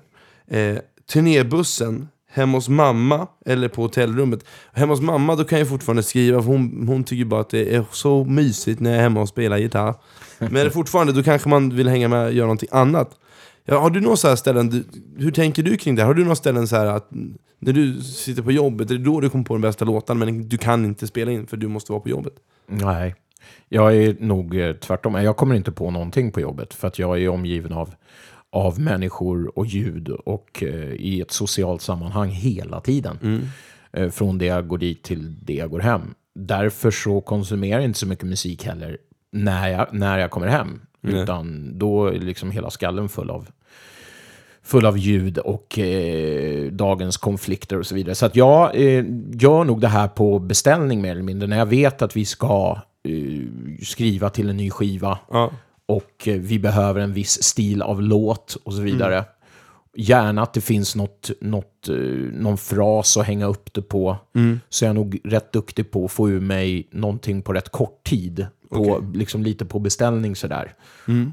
eh, 0.48 0.78
turnébussen, 1.14 2.08
hemma 2.30 2.58
hos 2.58 2.70
mamma 2.70 3.28
eller 3.46 3.68
på 3.68 3.82
hotellrummet. 3.82 4.46
Hemma 4.74 4.94
hos 4.94 5.02
mamma 5.02 5.36
då 5.36 5.44
kan 5.44 5.60
jag 5.60 5.70
fortfarande 5.70 6.04
skriva, 6.04 6.42
för 6.42 6.48
hon, 6.50 6.88
hon 6.88 7.04
tycker 7.04 7.26
bara 7.26 7.42
att 7.42 7.50
det 7.50 7.76
är 7.76 7.86
så 7.92 8.24
mysigt 8.26 8.80
när 8.80 8.90
jag 8.90 9.00
är 9.00 9.04
hemma 9.04 9.22
och 9.22 9.30
spelar 9.30 9.58
gitarr. 9.58 9.96
Men 10.40 10.72
fortfarande, 10.72 11.14
då 11.14 11.24
kanske 11.24 11.50
man 11.50 11.76
vill 11.76 11.88
hänga 11.88 12.08
med 12.08 12.26
och 12.26 12.34
göra 12.34 12.46
någonting 12.46 12.70
annat. 12.72 13.12
Ja, 13.66 13.80
har 13.80 13.90
du 13.90 14.02
några 14.02 14.16
så 14.16 14.38
ställen, 14.38 14.70
du, 14.70 14.84
hur 15.18 15.32
tänker 15.32 15.64
du 15.64 15.78
kring 15.78 15.96
det? 15.96 16.04
Har 16.04 16.14
du 16.14 16.24
några 16.24 16.36
ställen 16.36 16.68
så 16.68 16.76
att 16.76 17.08
när 17.60 17.74
du 17.74 18.02
sitter 18.02 18.42
på 18.42 18.52
jobbet, 18.52 18.92
är 18.92 18.96
det 18.96 19.04
då 19.04 19.20
du 19.20 19.30
kommer 19.30 19.44
på 19.44 19.54
den 19.54 19.62
bästa 19.62 19.86
låten 19.86 20.18
men 20.18 20.50
du 20.50 20.58
kan 20.58 20.86
inte 20.86 21.08
spela 21.08 21.32
in 21.32 21.48
för 21.48 21.58
du 21.58 21.68
måste 21.68 21.92
vara 21.92 22.02
på 22.02 22.10
jobbet? 22.10 22.34
Nej, 22.68 23.16
jag 23.70 23.96
är 23.96 24.16
nog 24.20 24.60
eh, 24.60 24.74
tvärtom. 24.74 25.16
Jag 25.16 25.38
kommer 25.38 25.56
inte 25.56 25.72
på 25.72 25.92
någonting 25.92 26.32
på 26.32 26.42
jobbet 26.42 26.74
för 26.74 26.88
att 26.88 27.00
jag 27.00 27.22
är 27.22 27.30
omgiven 27.30 27.74
av, 27.74 27.94
av 28.50 28.80
människor 28.80 29.58
och 29.60 29.66
ljud 29.66 30.10
och 30.10 30.64
eh, 30.64 30.92
i 30.94 31.22
ett 31.22 31.32
socialt 31.32 31.82
sammanhang 31.82 32.30
hela 32.30 32.82
tiden. 32.82 33.50
Eh, 33.94 34.10
från 34.10 34.38
det 34.38 34.46
jag 34.46 34.68
går 34.68 34.78
dit 34.78 35.04
till 35.04 35.36
det 35.42 35.54
jag 35.54 35.70
går 35.70 35.80
hem. 35.80 36.02
Därför 36.36 36.92
så 36.92 37.22
konsumerar 37.22 37.80
jag 37.80 37.90
inte 37.90 38.00
så 38.00 38.08
mycket 38.08 38.26
musik 38.26 38.66
heller 38.66 38.98
när 39.32 39.68
jag, 39.68 39.88
när 39.92 40.20
jag 40.20 40.32
kommer 40.32 40.48
hem. 40.48 40.80
Utan 41.04 41.72
då 41.80 42.08
är 42.08 42.20
liksom 42.20 42.52
hela 42.52 42.70
skallen 42.70 43.10
full 43.10 43.30
av 43.30 43.48
full 44.66 44.86
av 44.86 44.98
ljud 44.98 45.38
och 45.38 45.80
eh, 45.80 46.72
dagens 46.72 47.18
konflikter 47.18 47.80
och 47.80 47.86
så 47.86 47.96
vidare. 47.96 48.16
Så 48.16 48.26
att 48.26 48.36
jag 48.36 48.76
eh, 48.76 49.06
gör 49.32 49.64
nog 49.64 49.82
det 49.82 49.88
här 49.88 50.08
på 50.08 50.40
beställning 50.40 51.02
mer 51.02 51.12
eller 51.12 51.22
mindre. 51.24 51.48
När 51.48 51.58
jag 51.58 51.66
vet 51.66 52.02
att 52.02 52.16
vi 52.16 52.26
ska 52.26 52.78
eh, 53.04 53.42
skriva 53.84 54.30
till 54.30 54.50
en 54.50 54.58
ny 54.58 54.70
skiva 54.70 55.20
Ja. 55.32 55.52
och 55.86 56.28
eh, 56.28 56.40
vi 56.40 56.60
behöver 56.60 57.02
en 57.02 57.14
viss 57.14 57.44
stil 57.44 57.82
av 57.82 58.02
låt 58.02 58.58
och 58.64 58.74
så 58.74 58.82
vidare. 58.82 59.26
Gärna 59.96 60.42
att 60.42 60.54
det 60.54 60.62
finns 60.62 60.96
något, 60.96 61.32
något, 61.42 61.90
eh, 61.90 61.96
någon 62.34 62.58
fras 62.58 63.18
att 63.18 63.26
hänga 63.26 63.46
upp 63.46 63.74
det 63.74 63.82
på. 63.82 64.18
Så 64.70 64.86
jag 64.86 64.90
är 64.90 64.94
nog 64.94 65.20
rätt 65.24 65.52
duktig 65.52 65.92
på 65.92 66.06
att 66.06 66.12
få 66.12 66.30
ur 66.30 66.40
mig 66.40 66.88
någonting 66.92 67.42
på 67.42 67.54
rätt 67.54 67.70
kort 67.70 68.04
tid. 68.04 68.48
På, 68.74 69.04
liksom 69.14 69.44
lite 69.44 69.66
på 69.66 69.80
beställning 69.80 70.36
sådär. 70.36 70.74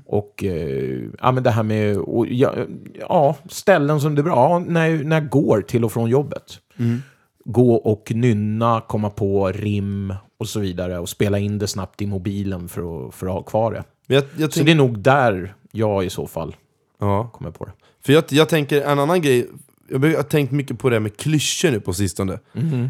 Och 0.07 0.45
eh, 0.45 1.05
ja, 1.21 1.33
men 1.33 1.43
det 1.43 1.51
här 1.51 1.63
med 1.63 1.97
och, 1.97 2.27
ja, 2.27 2.55
ja, 3.01 3.37
ställen 3.49 4.01
som 4.01 4.15
det 4.15 4.21
är 4.21 4.25
bra. 4.25 4.35
Ja, 4.35 4.59
när, 4.59 5.05
när 5.05 5.21
jag 5.21 5.31
går 5.31 5.61
till 5.61 5.85
och 5.85 5.93
från 5.93 6.11
jobbet. 6.11 6.61
Gå 7.45 7.75
och 7.75 8.13
nynna, 8.15 8.83
komma 8.89 9.11
på 9.11 9.49
rim 9.49 10.15
och 10.39 10.49
så 10.49 10.61
vidare. 10.61 10.99
Och 10.99 11.09
spela 11.09 11.39
in 11.39 11.59
det 11.59 11.67
snabbt 11.67 12.03
i 12.03 12.07
mobilen 12.07 12.69
för 12.69 13.09
att, 13.09 13.15
för 13.15 13.27
att 13.27 13.33
ha 13.33 13.43
kvar 13.43 13.73
det. 13.73 14.15
Jag, 14.15 14.25
jag 14.37 14.53
Så 14.53 14.63
det 14.63 14.71
är 14.71 14.75
nog 14.75 14.99
där 14.99 15.55
jag 15.73 16.05
i 16.05 16.11
så 16.11 16.27
fall 16.27 16.57
ja. 16.99 17.31
kommer 17.33 17.51
på 17.51 17.65
det. 17.65 17.73
För 18.05 18.13
jag, 18.13 18.25
jag 18.29 18.49
tänker 18.49 18.83
en 18.83 18.99
annan 18.99 19.23
grej, 19.23 19.49
jag 19.89 19.99
har 19.99 20.23
tänkt 20.23 20.51
mycket 20.51 20.79
på 20.79 20.91
det 20.91 20.97
här 20.97 21.01
med 21.01 21.17
klyschor 21.17 21.71
nu 21.71 21.81
på 21.81 21.93
sistone. 21.93 22.39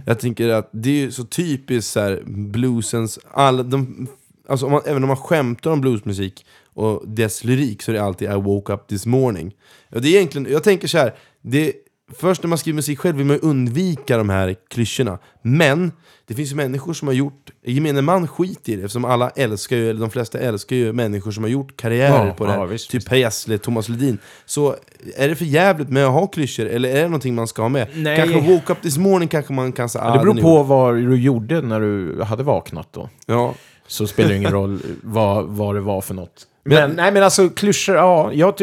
Jag 0.06 0.18
tänker 0.18 0.48
att 0.48 0.68
det 0.72 1.04
är 1.04 1.10
så 1.10 1.24
typiskt 1.24 1.92
så 1.92 2.00
här, 2.00 2.22
bluesens, 2.26 3.18
alla, 3.32 3.62
de, 3.62 4.06
alltså 4.50 4.66
om 4.66 4.72
man, 4.72 4.82
även 4.86 5.02
om 5.04 5.08
man 5.08 5.16
skämtar 5.16 5.70
om 5.70 5.80
bluesmusik 5.80 6.46
och 6.74 7.08
dess 7.08 7.44
lyrik 7.44 7.82
så 7.82 7.90
är 7.90 7.94
det 7.94 8.02
alltid 8.02 8.30
I 8.30 8.34
woke 8.34 8.72
up 8.72 8.88
this 8.88 9.06
morning. 9.06 9.52
Och 9.94 10.02
det 10.02 10.08
är 10.08 10.16
egentligen, 10.16 10.52
jag 10.52 10.64
tänker 10.64 10.88
så 10.88 10.98
här, 10.98 11.14
det, 11.42 11.72
först 12.18 12.42
när 12.42 12.48
man 12.48 12.58
skriver 12.58 12.76
musik 12.76 12.98
själv 12.98 13.16
vill 13.16 13.26
man 13.26 13.40
undvika 13.40 14.16
de 14.16 14.28
här 14.30 14.56
klyschorna. 14.70 15.18
Men 15.42 15.92
det 16.26 16.34
finns 16.34 16.52
ju 16.52 16.56
människor 16.56 16.92
som 16.92 17.08
har 17.08 17.14
gjort, 17.14 17.50
gemene 17.64 18.02
man 18.02 18.28
skiter 18.28 18.72
i 18.72 18.76
det 18.76 18.82
eftersom 18.82 19.04
alla 19.04 19.30
älskar 19.30 19.76
ju, 19.76 19.90
eller 19.90 20.00
de 20.00 20.10
flesta 20.10 20.38
älskar 20.38 20.76
ju 20.76 20.92
människor 20.92 21.30
som 21.30 21.44
har 21.44 21.50
gjort 21.50 21.76
karriärer 21.76 22.26
Ja, 22.26 22.32
på 22.34 22.44
det 22.44 22.52
här. 22.52 22.58
ja, 22.58 22.64
visst, 22.64 22.90
typ. 22.90 23.06
Per 23.08 23.16
Gessle, 23.16 23.58
Thomas 23.58 23.88
Ledin. 23.88 24.18
Så 24.46 24.76
är 25.16 25.28
det 25.28 25.34
för 25.34 25.44
jävligt 25.44 25.88
med 25.88 26.06
att 26.06 26.12
ha 26.12 26.26
klyschor, 26.26 26.66
eller 26.66 26.88
är 26.88 26.94
det 27.02 27.04
någonting 27.08 27.34
man 27.34 27.46
ska 27.48 27.62
ha 27.62 27.68
med? 27.68 27.88
Nej. 27.94 28.16
Kanske 28.16 28.40
woke 28.40 28.72
up 28.72 28.82
this 28.82 28.98
morning 28.98 29.28
kanske 29.28 29.52
man 29.52 29.72
kan 29.72 29.88
säga, 29.88 30.04
Ja, 30.04 30.12
det 30.12 30.18
beror 30.18 30.34
på 30.42 30.62
vad 30.62 30.94
du 30.94 31.16
gjorde 31.22 31.60
när 31.60 31.80
du 31.80 32.22
hade 32.22 32.42
vaknat 32.42 32.88
då. 32.92 33.08
Ja. 33.26 33.54
Så 33.90 34.06
spelar 34.06 34.28
det 34.30 34.36
ingen 34.36 34.50
roll 34.52 34.78
vad, 35.02 35.44
vad 35.48 35.74
det 35.74 35.80
var 35.80 36.00
för 36.00 36.14
något. 36.14 36.46
Men- 36.64 36.74
Men, 36.88 36.96
nej 36.96 37.12
men 37.12 37.22
alltså 37.22 37.48
klyschor, 37.48 37.96
ja. 37.96 38.32
Jag, 38.32 38.54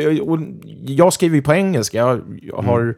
jag 0.86 1.14
skriver 1.14 1.36
ju 1.36 1.42
på 1.42 1.54
engelska. 1.54 1.98
Jag, 1.98 2.40
jag 2.42 2.58
har 2.62 2.82
Mm. 2.82 2.96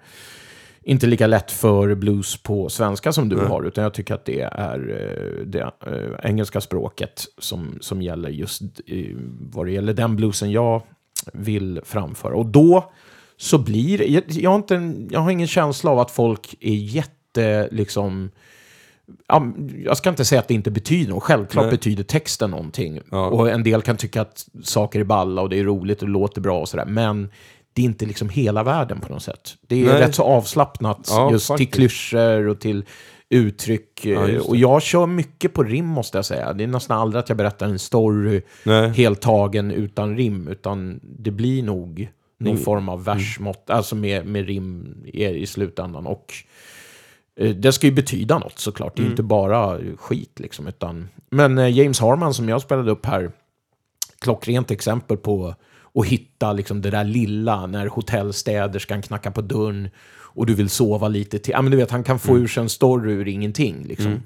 inte 0.83 1.07
lika 1.07 1.27
lätt 1.27 1.51
för 1.51 1.95
blues 1.95 2.37
på 2.43 2.69
svenska 2.69 3.13
som 3.13 3.29
du 3.29 3.35
har. 3.37 3.63
Utan 3.63 3.83
jag 3.83 3.93
tycker 3.93 4.13
att 4.13 4.25
det 4.25 4.41
är 4.41 4.79
eh, 4.89 5.45
det 5.45 5.59
eh, 5.61 6.29
engelska 6.29 6.61
språket 6.61 7.25
som, 7.37 7.77
som 7.81 8.01
gäller 8.01 8.29
just 8.29 8.61
eh, 8.87 9.05
vad 9.51 9.65
det 9.65 9.71
gäller 9.71 9.93
den 9.93 10.15
bluesen 10.15 10.51
jag 10.51 10.81
vill 11.33 11.81
framföra. 11.83 12.35
Och 12.35 12.45
då 12.45 12.91
så 13.37 13.57
blir. 13.57 14.09
Jag, 14.11 14.23
jag, 14.27 14.49
har, 14.49 14.55
inte, 14.57 14.93
jag 15.09 15.19
har 15.19 15.31
ingen 15.31 15.47
känsla 15.47 15.91
av 15.91 15.99
att 15.99 16.11
folk 16.11 16.55
är 16.59 16.73
jätte... 16.73 17.67
liksom 17.71 18.31
jag 19.85 19.97
ska 19.97 20.09
inte 20.09 20.25
säga 20.25 20.39
att 20.39 20.47
det 20.47 20.53
inte 20.53 20.71
betyder 20.71 21.09
något. 21.13 21.23
Självklart 21.23 21.65
Nej. 21.65 21.71
betyder 21.71 22.03
texten 22.03 22.51
någonting. 22.51 22.99
Ja. 23.11 23.27
Och 23.27 23.49
en 23.49 23.63
del 23.63 23.81
kan 23.81 23.97
tycka 23.97 24.21
att 24.21 24.45
saker 24.63 24.99
är 24.99 25.03
balla 25.03 25.41
och 25.41 25.49
det 25.49 25.59
är 25.59 25.63
roligt 25.63 26.01
och 26.01 26.07
det 26.07 26.11
låter 26.13 26.41
bra 26.41 26.59
och 26.59 26.69
sådär. 26.69 26.85
Men 26.85 27.29
det 27.73 27.81
är 27.81 27.85
inte 27.85 28.05
liksom 28.05 28.29
hela 28.29 28.63
världen 28.63 28.99
på 28.99 29.13
något 29.13 29.23
sätt. 29.23 29.55
Det 29.67 29.81
är 29.81 29.85
Nej. 29.85 30.01
rätt 30.01 30.15
så 30.15 30.23
avslappnat 30.23 31.07
Ja, 31.11 31.31
just 31.31 31.47
faktiskt. 31.47 31.71
till 31.71 31.79
klyschor 31.81 32.47
och 32.47 32.59
till 32.59 32.85
uttryck. 33.29 34.05
Ja, 34.05 34.19
det. 34.27 34.39
och 34.39 34.55
jag 34.55 34.81
kör 34.81 35.05
mycket 35.05 35.53
på 35.53 35.63
rim 35.63 35.85
måste 35.85 36.17
jag 36.17 36.25
säga. 36.25 36.53
Det 36.53 36.63
är 36.63 36.67
nästan 36.67 36.99
aldrig 36.99 37.19
att 37.19 37.29
jag 37.29 37.37
berättar 37.37 37.65
en 37.65 37.79
story 37.79 38.41
Nej. 38.63 38.89
helt 38.89 39.21
tagen 39.21 39.71
utan 39.71 40.17
rim. 40.17 40.47
Utan 40.47 40.99
det 41.03 41.31
blir 41.31 41.63
nog 41.63 42.09
någon 42.39 42.51
Mm. 42.51 42.63
form 42.63 42.89
av 42.89 43.03
versmått, 43.03 43.69
alltså 43.69 43.95
med, 43.95 44.25
med 44.25 44.45
rim 44.47 44.97
i, 45.05 45.25
i 45.25 45.45
slutändan. 45.45 46.05
Och 46.07 46.33
eh, 46.33 46.45
det 47.55 47.71
ska 47.71 47.87
ju 47.87 47.93
betyda 47.93 48.37
något 48.39 48.59
såklart. 48.59 48.95
Det 48.95 48.99
är 49.01 49.03
Mm. 49.03 49.11
inte 49.11 49.23
bara 49.23 49.79
skit 49.97 50.39
liksom. 50.39 50.67
Utan, 50.67 51.09
men 51.29 51.57
eh, 51.57 51.77
James 51.77 51.99
Harman 51.99 52.33
som 52.33 52.49
jag 52.49 52.61
spelade 52.61 52.91
upp 52.91 53.05
här, 53.05 53.31
klockrent 54.21 54.71
exempel 54.71 55.17
på 55.17 55.55
att 55.93 56.05
hitta 56.05 56.53
liksom 56.53 56.81
det 56.81 56.89
där 56.89 57.03
lilla 57.03 57.65
när 57.65 57.87
hotellstäderskan 57.87 59.01
knackar 59.01 59.31
på 59.31 59.41
dörren 59.41 59.89
och 60.11 60.45
du 60.45 60.53
vill 60.55 60.69
sova 60.69 61.07
lite 61.07 61.39
till. 61.39 61.51
Ja, 61.51 61.61
men 61.61 61.71
du 61.71 61.77
vet, 61.77 61.91
han 61.91 62.03
kan 62.03 62.19
få 62.19 62.37
ur 62.37 62.47
sig 62.47 62.63
en 62.63 62.69
story 62.69 63.11
ur 63.11 63.27
ingenting. 63.27 63.83
Liksom. 63.83 64.23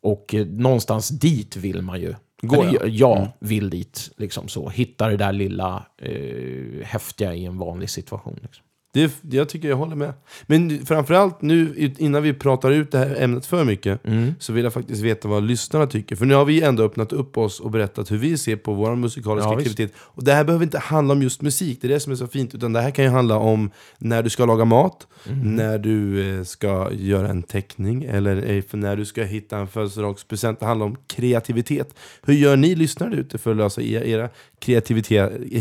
Och 0.00 0.34
eh, 0.34 0.46
någonstans 0.46 1.08
dit 1.08 1.56
vill 1.56 1.82
man 1.82 2.00
ju. 2.00 2.14
Gå, 2.42 2.62
Eller, 2.62 2.72
ja. 2.72 2.78
jag 2.86 2.90
jag 3.18 3.28
vill 3.38 3.70
dit. 3.70 4.10
Liksom 4.16 4.48
så. 4.48 4.68
Hitta 4.68 5.08
det 5.08 5.16
där 5.16 5.32
lilla 5.32 5.86
eh, 5.98 6.84
häftiga 6.86 7.34
i 7.34 7.44
en 7.44 7.58
vanlig 7.58 7.90
situation. 7.90 8.38
Liksom. 8.42 8.64
Det, 8.94 9.12
jag 9.30 9.48
tycker 9.48 9.68
jag 9.68 9.76
håller 9.76 9.96
med. 9.96 10.12
Men 10.46 10.86
framförallt 10.86 11.42
nu, 11.42 11.92
innan 11.98 12.22
vi 12.22 12.32
pratar 12.34 12.70
ut 12.70 12.90
det 12.92 12.98
här 12.98 13.16
ämnet 13.22 13.46
för 13.46 13.64
mycket, 13.64 14.00
så 14.38 14.52
vill 14.52 14.64
jag 14.64 14.72
faktiskt 14.72 15.02
veta 15.02 15.28
vad 15.28 15.42
lyssnarna 15.42 15.86
tycker. 15.86 16.16
För 16.16 16.24
nu 16.26 16.34
har 16.34 16.44
vi 16.44 16.62
ändå 16.62 16.82
öppnat 16.82 17.12
upp 17.12 17.38
oss 17.38 17.60
och 17.60 17.70
berättat 17.70 18.10
hur 18.10 18.18
vi 18.18 18.38
ser 18.38 18.56
på 18.56 18.74
vår 18.74 18.96
musikaliska 18.96 19.50
Ja, 19.50 19.54
visst. 19.56 19.70
aktivitet. 19.70 19.96
Och 20.00 20.24
det 20.24 20.32
här 20.32 20.44
behöver 20.44 20.64
inte 20.64 20.78
handla 20.78 21.14
om 21.14 21.22
just 21.22 21.42
musik, 21.42 21.78
det 21.80 21.86
är 21.86 21.88
det 21.88 22.00
som 22.00 22.12
är 22.12 22.16
så 22.16 22.26
fint. 22.26 22.54
Utan 22.54 22.72
det 22.72 22.80
här 22.80 22.90
kan 22.90 23.04
ju 23.04 23.10
handla 23.10 23.36
om 23.38 23.70
när 23.98 24.22
du 24.22 24.30
ska 24.30 24.44
laga 24.46 24.64
mat, 24.64 25.06
när 25.44 25.78
du 25.78 26.28
eh, 26.38 26.44
ska 26.44 26.92
göra 26.92 27.28
en 27.28 27.42
teckning, 27.42 28.04
eller 28.04 28.50
eh, 28.50 28.62
när 28.72 28.96
du 28.96 29.04
ska 29.04 29.22
hitta 29.22 29.58
en 29.58 29.68
födelsedagspresent. 29.68 30.60
Det 30.60 30.66
handlar 30.66 30.86
om 30.86 30.96
kreativitet. 31.06 31.94
Hur 32.22 32.34
gör 32.34 32.56
ni 32.56 32.74
lyssnare 32.74 33.14
ute 33.14 33.38
för 33.38 33.50
att 33.50 33.56
lösa 33.56 33.82
era, 33.82 34.28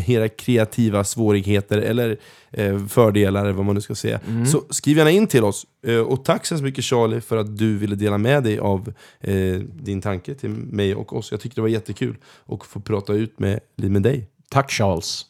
era 0.08 0.30
kreativa 0.30 1.04
svårigheter 1.04 1.78
eller 1.78 2.18
eh, 2.54 2.86
fördelar, 2.86 3.41
eller 3.41 3.54
vad 3.54 3.66
man 3.66 3.76
nu 3.76 3.82
ska 3.82 3.95
säga. 3.95 4.20
Så 4.51 4.64
skriv 4.70 4.97
gärna 4.97 5.12
in 5.12 5.28
till 5.28 5.43
oss. 5.43 5.66
Eh, 5.88 5.97
och 5.99 6.26
tack 6.26 6.45
så 6.45 6.56
mycket 6.56 6.84
Charlie 6.84 7.22
för 7.22 7.38
att 7.38 7.58
du 7.58 7.78
ville 7.78 7.95
dela 7.95 8.18
med 8.18 8.43
dig 8.43 8.60
av 8.60 8.93
eh, 9.22 9.56
din 9.60 10.01
tanke 10.01 10.36
till 10.36 10.49
mig 10.49 10.95
och 10.95 11.16
oss. 11.16 11.32
Jag 11.32 11.41
tyckte 11.41 11.58
det 11.58 11.62
var 11.62 11.70
jättekul 11.70 12.16
att 12.45 12.64
få 12.64 12.80
prata 12.80 13.14
ut 13.14 13.39
med, 13.39 13.60
med 13.76 14.01
dig. 14.01 14.28
Tack 14.49 14.72
Charles. 14.72 15.26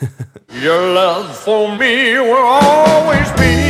Your 0.64 0.94
love 0.94 1.32
for 1.34 1.68
me 1.68 2.18
will 2.18 2.36
always 2.36 3.36
be. 3.36 3.68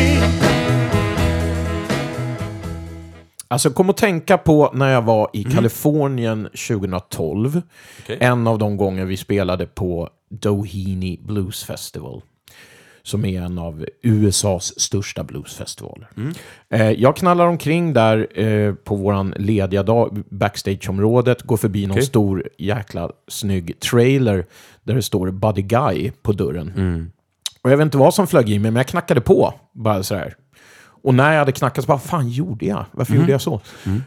Alltså 3.50 3.70
kom 3.70 3.90
att 3.90 3.96
tänka 3.96 4.38
på 4.38 4.70
när 4.74 4.92
jag 4.92 5.02
var 5.02 5.30
i 5.32 5.44
Kalifornien 5.44 6.48
2012. 6.68 7.62
Okej. 8.02 8.18
En 8.20 8.46
av 8.46 8.58
de 8.58 8.76
gånger 8.76 9.04
vi 9.04 9.16
spelade 9.16 9.66
på 9.66 10.08
Doheny 10.30 11.18
Blues 11.22 11.64
Festival. 11.64 12.22
Som 13.08 13.24
är 13.24 13.42
en 13.42 13.58
av 13.58 13.86
USAs 14.02 14.80
största 14.80 15.24
bluesfestivaler. 15.24 16.08
Eh, 16.70 16.90
jag 16.90 17.16
knallar 17.16 17.46
omkring 17.46 17.92
där 17.92 18.40
eh, 18.40 18.74
på 18.74 18.96
våran 18.96 19.34
lediga 19.36 19.82
dag, 19.82 20.22
backstageområdet, 20.30 21.42
går 21.42 21.56
förbi 21.56 21.86
någon 21.86 21.96
Okej. 21.96 22.06
stor 22.06 22.48
jäkla 22.58 23.10
snygg 23.28 23.80
trailer 23.80 24.46
där 24.82 24.94
det 24.94 25.02
står 25.02 25.30
Buddy 25.30 25.62
Guy 25.62 26.10
på 26.22 26.32
dörren. 26.32 27.10
Och 27.62 27.70
jag 27.70 27.76
vet 27.76 27.84
inte 27.84 27.98
vad 27.98 28.14
som 28.14 28.26
flög 28.26 28.50
i 28.50 28.58
mig, 28.58 28.70
men 28.70 28.76
jag 28.76 28.86
knackade 28.86 29.20
på. 29.20 29.54
Bara 29.72 30.02
sådär. 30.02 30.34
Och 31.02 31.14
när 31.14 31.32
jag 31.32 31.38
hade 31.38 31.52
knackat 31.52 31.84
så 31.84 31.88
bara, 31.88 31.94
vad 31.94 32.02
fan 32.02 32.28
gjorde 32.28 32.66
jag? 32.66 32.84
Varför 32.92 33.14
gjorde 33.14 33.32
jag 33.32 33.40
så? 33.40 33.60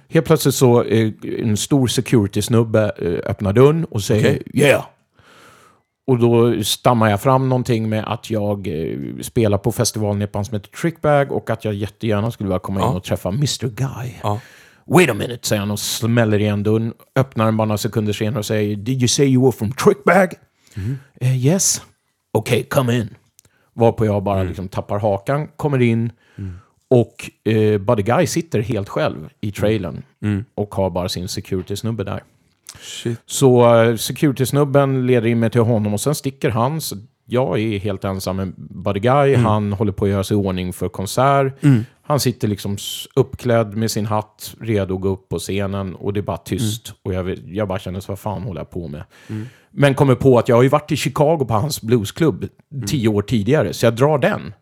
Helt 0.10 0.26
plötsligt 0.26 0.56
så, 0.56 0.84
eh, 0.84 1.12
en 1.40 1.58
stor 1.58 1.88
security-snubbe 1.88 2.92
eh, 2.98 3.30
öppnar 3.32 3.54
dörren 3.54 3.86
och 3.86 4.04
säger 4.04 4.40
Okej. 4.42 4.62
yeah. 4.62 4.84
Och 6.12 6.20
då 6.20 6.64
stammar 6.64 7.10
jag 7.10 7.22
fram 7.22 7.50
någonting 7.50 7.90
med 7.90 8.04
att 8.14 8.30
jag 8.30 8.68
eh, 8.68 8.98
spelar 9.22 9.58
på 9.58 9.72
festivalen 9.72 10.22
i 10.22 10.24
ett 10.24 10.32
band 10.32 10.46
som 10.48 10.56
heter 10.56 10.70
Trickbag 10.70 11.32
och 11.32 11.50
att 11.50 11.66
jag 11.66 11.74
jättegärna 11.74 12.32
skulle 12.32 12.48
vilja 12.48 12.60
komma 12.60 12.80
in 12.80 12.86
Ja. 12.86 12.94
och 12.94 13.04
träffa 13.04 13.30
Mr. 13.30 13.68
Guy. 13.68 14.14
Ja. 14.24 14.40
Wait 14.86 15.10
a 15.10 15.14
minute, 15.14 15.48
säger 15.48 15.60
han 15.60 15.72
och 15.72 15.80
smäller 15.80 16.40
igen 16.40 16.64
dörren. 16.64 16.94
Öppnar 17.16 17.46
den 17.46 17.58
bara 17.58 17.66
några 17.66 17.78
sekunder 17.78 18.14
senare 18.14 18.40
och 18.40 18.46
säger 18.46 18.76
Did 18.76 18.98
you 19.02 19.08
say 19.08 19.26
you 19.28 19.44
were 19.44 19.52
from 19.52 19.72
Trickbag? 19.72 20.34
Eh, 21.22 21.46
yes. 21.46 21.82
Okay, 22.34 22.64
come 22.64 22.96
in. 22.98 23.10
Varpå 23.74 24.06
jag 24.06 24.24
bara 24.24 24.44
liksom 24.44 24.68
tappar 24.68 25.00
hakan, 25.00 25.48
kommer 25.48 25.82
in 25.82 26.12
och 26.88 27.30
eh, 27.54 27.78
Buddy 27.78 28.04
Guy 28.04 28.28
sitter 28.28 28.60
helt 28.62 28.90
själv 28.90 29.30
i 29.42 29.52
trailern 29.52 30.04
och 30.56 30.76
har 30.76 30.90
bara 30.90 31.10
sin 31.10 31.28
security-snubbe 31.28 32.04
där. 32.04 32.24
Shit. 32.80 33.20
Så 33.26 33.82
uh, 33.84 33.96
security-snubben 33.96 35.08
leder 35.08 35.28
in 35.28 35.40
mig 35.40 35.50
till 35.50 35.62
honom 35.62 35.94
och 35.94 36.02
sen 36.02 36.16
sticker 36.16 36.50
han. 36.50 36.82
Så 36.82 36.96
jag 37.26 37.60
är 37.60 37.80
helt 37.80 38.04
ensam 38.04 38.36
med 38.36 38.54
Buddy 38.58 39.00
Guy. 39.00 39.36
Han 39.36 39.74
håller 39.74 39.92
på 39.92 40.06
att 40.06 40.12
göra 40.12 40.24
sig 40.24 40.38
i 40.38 40.40
ordning 40.40 40.74
för 40.74 40.90
konsert. 40.90 41.54
Han 42.04 42.20
sitter 42.20 42.48
liksom 42.48 42.78
uppklädd 43.16 43.78
med 43.78 43.92
sin 43.92 44.06
hatt, 44.06 44.56
redo 44.60 44.96
att 44.96 45.02
gå 45.02 45.10
upp 45.10 45.30
på 45.30 45.40
scenen 45.40 45.96
och 45.96 46.14
det 46.14 46.20
är 46.20 46.22
bara 46.22 46.38
tyst. 46.38 46.94
Och 47.04 47.14
jag, 47.14 47.38
jag 47.46 47.68
bara 47.68 47.80
känner 47.80 48.00
så 48.00 48.12
vad 48.12 48.20
fan 48.20 48.42
håller 48.44 48.62
jag 48.62 48.70
på 48.70 48.88
med? 48.88 49.04
Men 49.72 49.94
kommer 49.94 50.16
på 50.16 50.40
att 50.40 50.50
jag 50.50 50.56
har 50.56 50.64
ju 50.64 50.70
varit 50.70 50.92
i 50.92 50.96
Chicago 50.96 51.46
på 51.48 51.54
hans 51.54 51.82
bluesklubb 51.82 52.48
tio 52.88 53.08
år 53.08 53.22
tidigare, 53.22 53.74
så 53.74 53.86
jag 53.86 53.96
drar 53.96 54.18
den. 54.18 54.54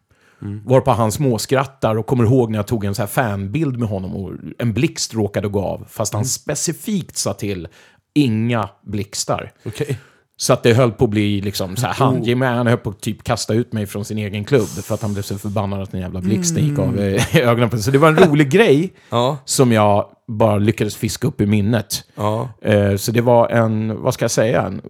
Varpå 0.65 0.91
han 0.91 1.11
småskrattar 1.11 1.95
och 1.95 2.05
kommer 2.05 2.23
ihåg 2.23 2.51
när 2.51 2.59
jag 2.59 2.67
tog 2.67 2.85
en 2.85 2.95
så 2.95 3.01
här 3.01 3.07
fanbild 3.07 3.79
med 3.79 3.89
honom 3.89 4.15
och 4.15 4.33
en 4.57 4.73
blixt 4.73 5.13
råkade 5.13 5.47
gå 5.47 5.61
av. 5.61 5.85
Fast 5.89 6.13
han 6.13 6.25
specifikt 6.25 7.17
sa 7.17 7.33
till 7.33 7.67
inga 8.13 8.69
blixtar. 8.81 9.51
Okej. 9.65 9.99
Så 10.37 10.53
att 10.53 10.63
det 10.63 10.73
höll 10.73 10.91
på 10.91 11.03
att 11.03 11.09
bli 11.09 11.41
liksom 11.41 11.75
så 11.77 11.87
här, 11.87 11.93
han, 11.93 12.23
Jimmy 12.23 12.45
han 12.45 12.67
höll 12.67 12.77
på 12.77 12.89
att 12.89 13.01
typ 13.01 13.23
kasta 13.23 13.53
ut 13.53 13.73
mig 13.73 13.87
från 13.87 14.05
sin 14.05 14.17
egen 14.17 14.45
klubb 14.45 14.67
för 14.67 14.95
att 14.95 15.01
han 15.01 15.13
blev 15.13 15.23
så 15.23 15.37
förbannad 15.37 15.81
att 15.81 15.91
den 15.91 16.01
jävla 16.01 16.21
blixten 16.21 16.65
gick 16.67 16.79
av 16.79 16.99
eh, 16.99 17.35
i 17.37 17.41
ögonen 17.41 17.69
på 17.69 17.77
Så 17.77 17.91
det 17.91 17.97
var 17.97 18.07
en 18.07 18.17
rolig 18.17 18.49
grej 18.51 18.93
Ja, 19.09 19.37
som 19.45 19.71
jag 19.71 20.09
bara 20.27 20.57
lyckades 20.57 20.95
fiska 20.95 21.27
upp 21.27 21.41
i 21.41 21.45
minnet. 21.45 22.03
ja. 22.15 22.49
Eh, 22.61 22.95
så 22.95 23.11
det 23.11 23.21
var 23.21 23.49
en, 23.49 24.01
vad 24.01 24.13
ska 24.13 24.23
jag 24.23 24.31
säga, 24.31 24.61
en 24.61 24.81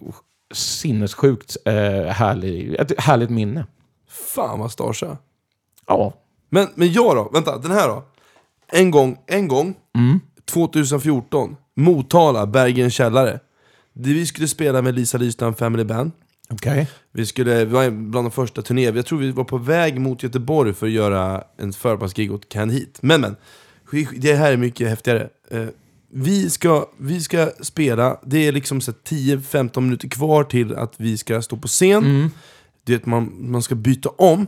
sinnessjukt 0.54 1.58
eh, 1.66 1.74
härlig, 2.12 2.76
ett 2.76 3.00
härligt 3.00 3.30
minne. 3.30 3.66
Fan 4.36 4.60
vad 4.60 4.72
starsa. 4.72 5.18
Ja, 5.88 6.14
Men, 6.50 6.68
men 6.76 6.92
jag 6.92 7.16
då? 7.16 7.30
Vänta, 7.34 7.58
den 7.58 7.72
här 7.72 7.88
då? 7.88 8.04
En 8.72 8.92
gång, 8.92 9.18
en 9.28 9.48
gång, 9.48 9.76
2014, 10.52 11.56
Motala, 11.80 12.46
Bergens 12.48 12.94
källare. 12.94 13.40
Det 13.94 14.14
vi 14.14 14.26
skulle 14.26 14.48
spela 14.48 14.82
med 14.82 14.96
Lisa 14.96 15.18
Lystam 15.18 15.56
Family 15.56 15.84
Band. 15.84 16.12
okej. 16.50 16.88
Vi, 17.12 17.26
skulle, 17.26 17.66
vi 17.66 17.72
var 17.72 17.90
bland 17.90 18.26
de 18.26 18.32
första 18.32 18.62
turnéerna, 18.62 18.98
jag 18.98 19.06
tror 19.06 19.20
vi 19.20 19.32
var 19.32 19.44
på 19.44 19.58
väg 19.58 20.00
mot 20.00 20.24
Göteborg 20.24 20.74
för 20.74 20.86
att 20.86 20.92
göra 20.92 21.44
en 21.58 21.74
förbandsgig 21.74 22.34
åt 22.34 22.50
Can 22.50 22.70
Hit. 22.70 22.98
Men 23.02 23.22
men, 23.22 23.36
det 24.16 24.34
här 24.34 24.52
är 24.52 24.58
mycket 24.58 24.90
häftigare. 24.90 25.30
Eh, 25.52 25.66
vi, 26.12 26.50
ska, 26.50 26.90
vi 26.98 27.22
ska 27.22 27.52
spela, 27.62 28.20
det 28.26 28.48
är 28.48 28.52
liksom 28.52 28.82
så 28.82 28.92
här 28.92 29.18
10-15 29.18 29.82
minuter 29.82 30.08
kvar 30.08 30.44
till 30.44 30.76
att 30.76 30.94
vi 30.98 31.18
ska 31.18 31.42
stå 31.42 31.58
på 31.58 31.68
scen. 31.68 32.32
Du 32.84 32.94
vet, 32.94 33.06
man, 33.06 33.52
man 33.52 33.62
ska 33.62 33.76
byta 33.76 34.10
om. 34.10 34.48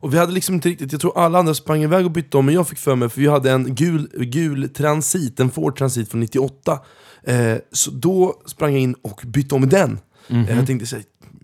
Och 0.00 0.14
vi 0.14 0.18
hade 0.18 0.32
liksom 0.32 0.54
inte 0.54 0.68
riktigt, 0.68 0.92
jag 0.92 1.00
tror 1.00 1.18
alla 1.18 1.38
andra 1.38 1.54
sprang 1.54 1.82
iväg 1.82 2.04
och 2.04 2.10
bytte 2.10 2.36
om, 2.36 2.46
men 2.46 2.54
jag 2.54 2.68
fick 2.68 2.78
för 2.78 2.96
mig, 2.96 3.08
för 3.08 3.20
vi 3.20 3.26
hade 3.26 3.50
en 3.50 3.74
gul, 3.74 4.10
gul 4.14 4.68
transit, 4.68 5.40
en 5.40 5.50
Ford 5.50 5.78
Transit 5.78 6.10
från 6.10 6.20
98. 6.20 6.78
Eh, 7.22 7.56
så 7.72 7.90
då 7.90 8.42
sprang 8.46 8.72
jag 8.72 8.82
in 8.82 8.94
och 8.94 9.22
bytte 9.26 9.54
om 9.54 9.68
den. 9.68 9.98
Eh, 10.28 10.56
jag 10.56 10.66
tänkte 10.66 10.86
säga 10.86 11.02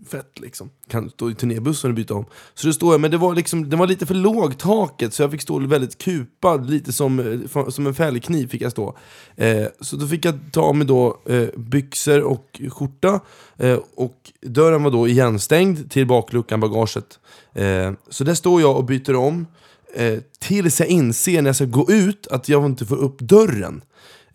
fett 0.09 0.39
liksom, 0.39 0.69
kan 0.87 1.09
stå 1.09 1.31
i 1.31 1.35
turnébussen 1.35 1.91
och 1.91 1.95
byta 1.95 2.13
om. 2.13 2.25
Så 2.53 2.67
då 2.67 2.73
står 2.73 2.93
jag, 2.93 3.01
men 3.01 3.11
det 3.11 3.17
var, 3.17 3.35
liksom, 3.35 3.69
det 3.69 3.75
var 3.75 3.87
lite 3.87 4.05
för 4.05 4.13
lågt 4.13 4.59
taket, 4.59 5.13
så 5.13 5.23
jag 5.23 5.31
fick 5.31 5.41
stå 5.41 5.59
väldigt 5.59 5.97
kupad, 5.97 6.69
lite 6.69 6.93
som, 6.93 7.19
eh, 7.19 7.69
som 7.69 7.87
en 7.87 7.93
fällkniv 7.93 8.47
fick 8.47 8.61
jag 8.61 8.71
stå. 8.71 8.97
Eh, 9.35 9.65
så 9.81 9.95
då 9.95 10.07
fick 10.07 10.25
jag 10.25 10.39
ta 10.51 10.61
av 10.61 10.75
mig 10.75 10.87
då 10.87 11.21
eh, 11.25 11.47
byxor 11.55 12.21
och 12.21 12.61
skjorta, 12.69 13.19
eh, 13.57 13.79
och 13.95 14.31
dörren 14.41 14.83
var 14.83 14.91
då 14.91 15.07
igenstängd 15.07 15.91
till 15.91 16.07
bakluckan, 16.07 16.59
bagaget. 16.59 17.19
Eh, 17.53 17.91
så 18.09 18.23
där 18.23 18.33
står 18.33 18.61
jag 18.61 18.77
och 18.77 18.85
byter 18.85 19.15
om, 19.15 19.47
eh, 19.95 20.19
tills 20.39 20.79
jag 20.79 20.89
inser 20.89 21.41
när 21.41 21.49
jag 21.49 21.55
ska 21.55 21.65
gå 21.65 21.91
ut 21.91 22.27
att 22.27 22.49
jag 22.49 22.65
inte 22.65 22.85
får 22.85 22.97
upp 22.97 23.19
dörren. 23.19 23.81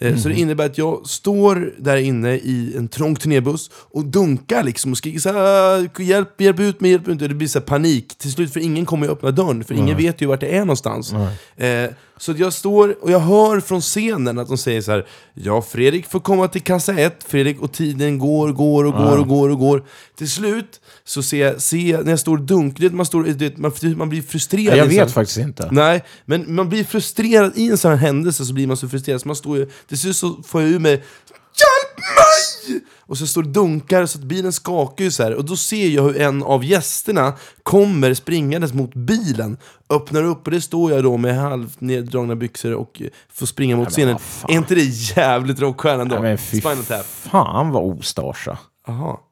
Eh, 0.00 0.16
Så 0.16 0.28
det 0.28 0.34
innebär 0.34 0.66
att 0.66 0.78
jag 0.78 1.06
står 1.06 1.74
där 1.78 1.96
inne 1.96 2.34
i 2.34 2.74
en 2.76 2.88
trång 2.88 3.16
turnébuss 3.16 3.70
och 3.74 4.04
dunkar 4.04 4.62
liksom 4.62 4.90
och 4.92 4.98
skriker 4.98 5.18
så 5.20 5.32
här, 5.32 6.02
hjälp, 6.02 6.40
hjälp 6.40 6.60
ut 6.60 6.80
mig, 6.80 6.90
hjälp 6.90 7.08
ut 7.08 7.20
mig. 7.20 7.28
Det 7.28 7.34
blir 7.34 7.48
så 7.48 7.60
panik 7.60 8.18
till 8.18 8.32
slut 8.32 8.52
för 8.52 8.60
ingen 8.60 8.86
kommer 8.86 9.06
ju 9.06 9.12
öppna 9.12 9.30
dörren 9.30 9.64
för 9.64 9.74
ingen 9.74 9.96
vet 9.96 10.20
ju 10.22 10.26
vart 10.26 10.40
det 10.40 10.56
är 10.56 10.60
någonstans. 10.60 11.12
Eh, 11.56 11.90
så 12.20 12.32
jag 12.36 12.52
står 12.52 12.96
och 13.04 13.10
jag 13.10 13.18
hör 13.20 13.60
från 13.60 13.80
scenen 13.80 14.38
att 14.38 14.48
de 14.48 14.58
säger 14.58 14.80
så 14.80 14.90
här, 14.92 15.06
ja 15.34 15.62
Fredrik 15.62 16.06
får 16.06 16.20
komma 16.20 16.48
till 16.48 16.62
kassa 16.62 16.92
ett, 16.98 17.24
Fredrik 17.28 17.60
och 17.62 17.72
tiden 17.72 18.18
går, 18.18 18.52
går 18.52 18.84
och 18.84 18.92
går 18.92 19.18
och 19.18 19.28
går 19.28 19.48
och 19.48 19.58
går. 19.58 19.84
Till 20.16 20.30
slut 20.30 20.80
så 21.08 21.22
ser 21.22 21.46
jag, 21.46 21.62
ser 21.62 21.90
jag 21.90 22.04
när 22.04 22.12
jag 22.12 22.20
står 22.20 22.36
och 22.36 22.42
dunkar, 22.42 22.80
du 22.80 22.88
vet, 22.88 22.94
man, 22.94 23.06
står, 23.06 23.22
vet, 23.22 23.58
man, 23.58 23.72
man 23.96 24.08
blir 24.08 24.22
frustrerad. 24.22 24.78
Jag 24.78 24.92
i 24.92 24.98
en 24.98 25.04
vet 25.04 25.14
faktiskt 25.14 25.38
inte. 25.38 25.68
Nej, 25.70 26.04
men 26.24 26.54
man 26.54 26.68
blir 26.68 26.84
frustrerad 26.84 27.52
i 27.54 27.68
en 27.68 27.78
sån 27.78 27.90
här 27.90 27.98
händelse 27.98 28.44
så 28.44 28.52
blir 28.52 28.66
man 28.66 28.76
så 28.76 28.88
frustrerad 28.88 29.20
så 29.20 29.28
man 29.28 29.36
står 29.36 29.56
ju, 29.56 29.68
till 29.88 29.98
slut 29.98 30.16
så 30.16 30.42
får 30.42 30.62
jag 30.62 30.70
ur 30.70 30.78
mig 30.78 30.92
Hjälp 30.92 31.98
mig! 31.98 32.82
Och 32.98 33.18
så 33.18 33.26
står 33.26 33.42
det 33.42 33.48
dunkar 33.48 34.06
så 34.06 34.18
att 34.18 34.24
bilen 34.24 34.52
skakar 34.52 35.04
ju 35.04 35.10
så 35.10 35.22
här 35.22 35.34
och 35.34 35.44
då 35.44 35.56
ser 35.56 35.88
jag 35.88 36.02
hur 36.02 36.20
en 36.20 36.42
av 36.42 36.64
gästerna 36.64 37.32
kommer 37.62 38.14
springandes 38.14 38.72
mot 38.72 38.94
bilen 38.94 39.56
Öppnar 39.90 40.24
upp 40.24 40.46
och 40.46 40.50
det 40.50 40.60
står 40.60 40.92
jag 40.92 41.02
då 41.02 41.16
med 41.16 41.36
halvt 41.36 41.80
neddragna 41.80 42.36
byxor 42.36 42.74
och 42.74 43.02
eh, 43.02 43.08
får 43.32 43.46
springa 43.46 43.76
mot 43.76 43.84
men 43.84 43.92
scenen. 43.92 44.18
Är 44.48 44.54
inte 44.54 44.74
det 44.74 44.84
jävligt 45.16 45.60
rockstjärnan 45.60 46.08
då? 46.08 46.14
Nej, 46.14 46.22
men 46.24 46.38
fy 46.38 46.60
fan 47.06 47.70
vad 47.70 47.82
ostarsa. 47.82 48.58
Aha. 48.88 49.27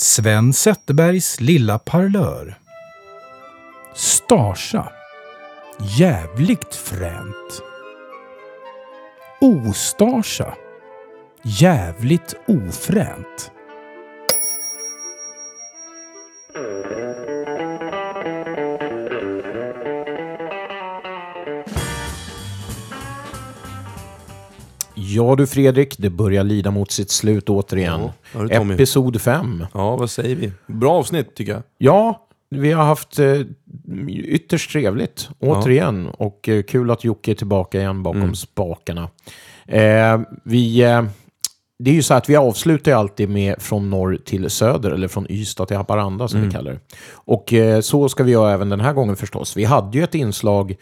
Sven 0.00 0.52
Zetterbergs 0.52 1.40
lilla 1.40 1.78
parlör. 1.78 2.58
Starsa. 3.94 4.92
Jävligt 5.98 6.74
fränt. 6.74 7.62
Ostarsa. 9.40 10.54
Jävligt 11.42 12.34
ofränt. 12.46 13.52
Ja 25.18 25.34
du 25.36 25.46
Fredrik, 25.46 25.98
det 25.98 26.10
börjar 26.10 26.44
lida 26.44 26.70
mot 26.70 26.90
sitt 26.90 27.10
slut 27.10 27.48
återigen. 27.50 28.00
Ja, 28.00 28.12
ja, 28.32 28.42
det. 28.64 28.74
Episod 28.74 29.20
5. 29.20 29.66
Ja, 29.74 29.96
vad 29.96 30.10
säger 30.10 30.36
vi? 30.36 30.52
Bra 30.66 30.92
avsnitt 30.92 31.34
tycker 31.34 31.52
jag 31.52 31.62
Ja, 31.78 32.26
vi 32.50 32.72
har 32.72 32.84
haft 32.84 33.18
eh, 33.18 33.40
ytterst 34.08 34.72
trevligt 34.72 35.28
återigen. 35.38 36.08
Och 36.08 36.48
eh, 36.48 36.62
kul 36.62 36.90
att 36.90 37.04
Jocke 37.04 37.30
är 37.30 37.34
tillbaka 37.34 37.78
igen 37.80 38.02
bakom 38.02 38.22
Mm. 38.22 38.34
spakarna. 38.34 39.08
Eh, 39.66 40.20
vi, 40.44 40.82
eh, 40.82 41.02
det 41.78 41.90
är 41.90 41.94
ju 41.94 42.02
så 42.02 42.14
att 42.14 42.28
vi 42.28 42.36
avslutar 42.36 42.92
alltid 42.92 43.28
med 43.28 43.54
från 43.62 43.90
norr 43.90 44.18
till 44.24 44.50
söder, 44.50 44.90
eller 44.90 45.08
från 45.08 45.26
Ystad 45.30 45.66
till 45.66 45.76
Haparanda 45.76 46.28
som 46.28 46.36
Mm. 46.38 46.48
vi 46.48 46.54
kallar 46.54 46.72
det. 46.72 46.80
Och 47.12 47.52
eh, 47.52 47.80
så 47.80 48.08
ska 48.08 48.24
vi 48.24 48.32
göra 48.32 48.52
även 48.52 48.68
den 48.68 48.80
här 48.80 48.92
gången 48.92 49.16
förstås. 49.16 49.56
Vi 49.56 49.64
hade 49.64 49.98
ju 49.98 50.04
ett 50.04 50.14
inslag 50.14 50.76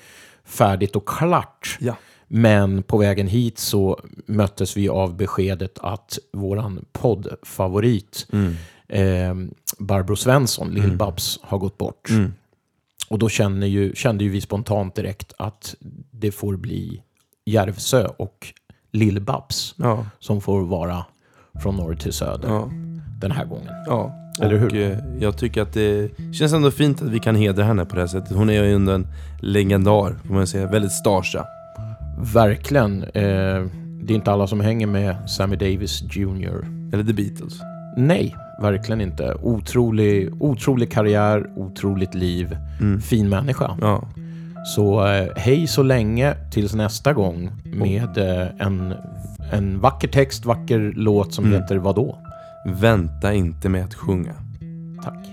färdigt 0.45 0.97
och 0.97 1.09
klart. 1.09 1.77
Ja. 1.81 1.97
Men 2.29 2.83
på 2.83 2.99
vägen 2.99 3.27
hit 3.27 3.59
så 3.59 4.01
möttes 4.27 4.77
vi 4.77 4.89
av 4.89 5.17
beskedet 5.17 5.79
att 5.83 6.19
våran 6.33 6.85
poddfavorit 6.93 8.27
eh, 8.89 9.35
Barbro 9.79 10.17
Svensson, 10.17 10.71
Lill-Babs, 10.71 11.39
har 11.43 11.59
gått 11.59 11.79
bort. 11.79 12.09
Och 13.09 13.19
då 13.19 13.29
känner 13.29 13.67
ju, 13.67 13.95
kände 13.95 14.25
ju 14.25 14.31
vi 14.31 14.41
spontant 14.41 14.95
direkt 14.95 15.33
att 15.39 15.75
det 16.11 16.33
får 16.33 16.57
bli 16.57 17.03
Järvsö 17.45 18.07
och 18.07 18.53
Lill-Babs 18.93 19.75
Ja, 19.77 20.07
som 20.19 20.41
får 20.41 20.61
vara 20.63 21.05
från 21.63 21.77
norr 21.77 21.95
till 21.95 22.13
söder 22.13 22.49
ja, 22.49 22.71
den 23.21 23.31
här 23.31 23.45
gången. 23.45 23.73
ja. 23.87 24.23
Eller 24.41 24.55
och, 24.55 24.61
hur? 24.61 24.75
eh, 24.75 24.99
jag 25.21 25.39
tycker 25.39 25.63
att 25.63 25.73
det 25.73 26.11
känns 26.35 26.53
ändå 26.53 26.71
fint 26.71 27.03
att 27.03 27.09
vi 27.09 27.19
kan 27.19 27.37
hedra 27.37 27.65
henne 27.65 27.85
på 27.85 27.95
det 27.95 28.01
här 28.01 28.09
sättet 28.09 28.37
Hon 28.37 28.51
är 28.51 28.65
ju 28.65 28.75
ändå 28.75 28.93
en 28.93 29.07
legendar, 29.41 30.17
får 30.27 30.35
man 30.35 30.47
säga, 30.47 30.67
väldigt 30.67 30.93
starsa 30.93 31.47
Verkligen. 32.19 33.03
Eh, 33.03 33.65
det 34.03 34.13
är 34.13 34.17
inte 34.17 34.33
alla 34.33 34.47
som 34.47 34.61
hänger 34.61 34.87
med 34.87 35.31
Sammy 35.31 35.57
Davis 35.57 36.03
Jr. 36.03 36.67
Eller 36.93 37.05
The 37.05 37.13
Beatles 37.13 37.61
Nej, 37.97 38.37
verkligen 38.61 39.01
inte. 39.01 39.35
Otrolig, 39.43 40.43
otrolig 40.43 40.93
karriär, 40.93 41.51
otroligt 41.57 42.15
liv, 42.15 42.57
fin 43.03 43.29
människa. 43.29 43.77
Ja, 43.81 44.03
Så 44.67 45.07
eh, 45.07 45.29
hej 45.37 45.67
så 45.67 45.83
länge 45.83 46.35
tills 46.51 46.75
nästa 46.75 47.13
gång 47.13 47.51
med 47.65 48.19
eh, 48.19 48.49
en, 48.67 48.95
en 49.53 49.81
vacker 49.81 50.09
text, 50.09 50.45
vacker 50.45 50.93
låt 50.97 51.35
som 51.35 51.53
heter 51.53 51.77
vadå? 51.77 52.19
vänta 52.67 53.35
inte 53.35 53.69
med 53.69 53.85
att 53.85 53.95
sjunga 53.95 54.33
Tack. 55.05 55.27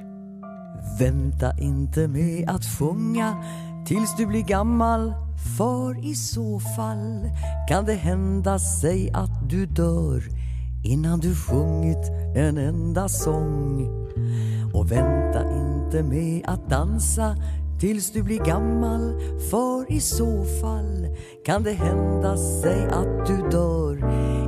Vänta 1.00 1.60
inte 1.60 2.08
med 2.08 2.50
att 2.50 2.66
sjunga 2.66 3.44
tills 3.86 4.18
du 4.18 4.26
blir 4.26 4.44
gammal 4.44 5.14
för 5.58 6.06
i 6.06 6.16
så 6.16 6.60
fall 6.60 7.30
kan 7.70 7.86
det 7.86 7.94
hända 7.94 8.60
sig 8.60 9.12
att 9.14 9.50
du 9.50 9.66
dör 9.66 10.24
innan 10.84 11.20
du 11.20 11.36
sjungit 11.36 12.12
en 12.36 12.58
enda 12.58 13.10
sång. 13.10 13.88
Och 14.74 14.92
vänta 14.92 15.40
inte 15.42 16.04
med 16.04 16.42
att 16.46 16.70
dansa 16.70 17.36
tills 17.80 18.12
du 18.12 18.24
blir 18.24 18.40
gammal 18.40 19.14
För 19.52 19.92
i 19.92 20.00
så 20.00 20.44
fall 20.62 21.08
kan 21.46 21.64
det 21.64 21.72
hända 21.72 22.38
sig 22.38 22.86
att 22.86 23.28
du 23.28 23.50
dör 23.52 23.98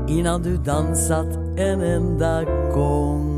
innan 0.09 0.41
du 0.41 0.57
dansat 0.57 1.37
en 1.57 1.81
enda 1.81 2.43
gång 2.73 3.34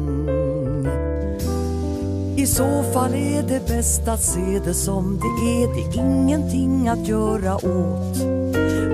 i 2.48 2.50
så 2.50 2.84
fall 2.94 3.14
är 3.14 3.44
det 3.44 3.68
bäst 3.68 4.08
att 4.08 4.24
se 4.24 4.60
det 4.66 4.74
som 4.74 5.20
det 5.20 5.64
är. 5.64 5.68
Det 5.74 5.82
är 5.82 6.04
ingenting 6.04 6.88
att 6.88 7.08
göra 7.08 7.56
åt. 7.56 8.18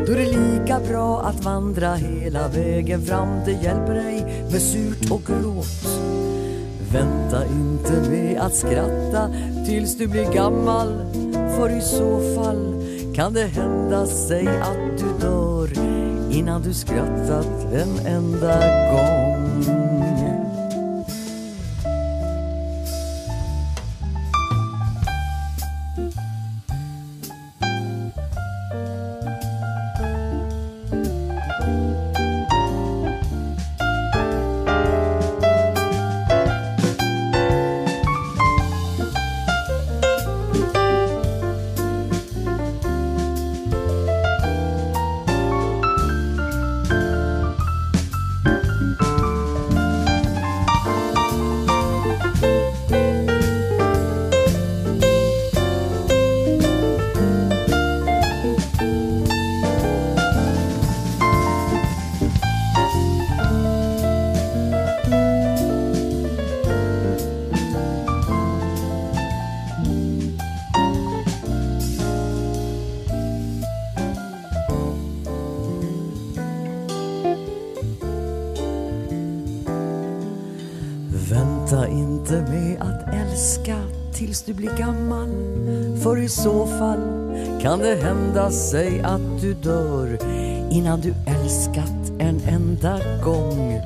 Då 0.06 0.14
är 0.14 0.18
det 0.18 0.26
lika 0.26 0.80
bra 0.80 1.22
att 1.22 1.44
vandra 1.44 1.96
hela 1.96 2.48
vägen 2.48 3.06
fram. 3.06 3.28
Det 3.46 3.52
hjälper 3.52 3.94
dig 3.94 4.46
med 4.52 4.62
surt 4.62 5.12
och 5.12 5.22
gråt. 5.26 5.88
Vänta 6.92 7.46
inte 7.46 8.10
med 8.10 8.42
att 8.42 8.56
skratta 8.56 9.30
tills 9.66 9.98
du 9.98 10.08
blir 10.08 10.34
gammal 10.34 10.88
För 11.58 11.78
i 11.78 11.82
så 11.82 12.36
fall 12.36 12.84
kan 13.16 13.34
det 13.34 13.46
hända 13.46 14.06
sig 14.06 14.48
att 14.48 14.98
du 14.98 15.28
dör 15.28 15.70
innan 16.32 16.62
du 16.62 16.74
skrattat 16.74 17.74
en 17.74 18.06
enda 18.06 18.60
gång. 18.92 19.23
Vänta 81.74 81.88
inte 81.88 82.34
med 82.34 82.82
att 82.82 83.14
älska 83.14 83.78
tills 84.14 84.42
du 84.42 84.54
blir 84.54 84.78
gammal. 84.78 85.30
För 86.04 86.18
i 86.18 86.30
så 86.30 86.66
fall 86.68 87.00
kan 87.62 87.80
det 87.80 87.96
hända 87.96 88.52
sig 88.52 89.02
att 89.02 89.42
du 89.42 89.54
dör 89.54 90.18
innan 90.72 91.02
du 91.02 91.14
älskat 91.26 92.20
en 92.20 92.42
enda 92.48 93.00
gång. 93.24 93.82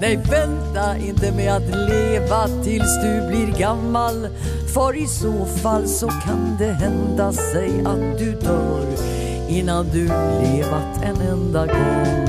Nej, 0.00 0.16
vänta 0.30 0.96
inte 0.96 1.32
med 1.32 1.52
att 1.52 1.90
leva 1.90 2.48
tills 2.64 3.02
du 3.02 3.28
blir 3.28 3.58
gammal. 3.58 4.28
För 4.74 4.96
i 4.96 5.06
så 5.06 5.44
fall 5.44 5.88
så 5.88 6.08
kan 6.08 6.56
det 6.58 6.72
hända 6.72 7.32
sig 7.32 7.70
att 7.84 8.18
du 8.18 8.32
dör 8.32 8.86
innan 9.48 9.86
du 9.92 10.04
levat 10.42 11.02
en 11.02 11.20
enda 11.20 11.66
gång 11.66 12.28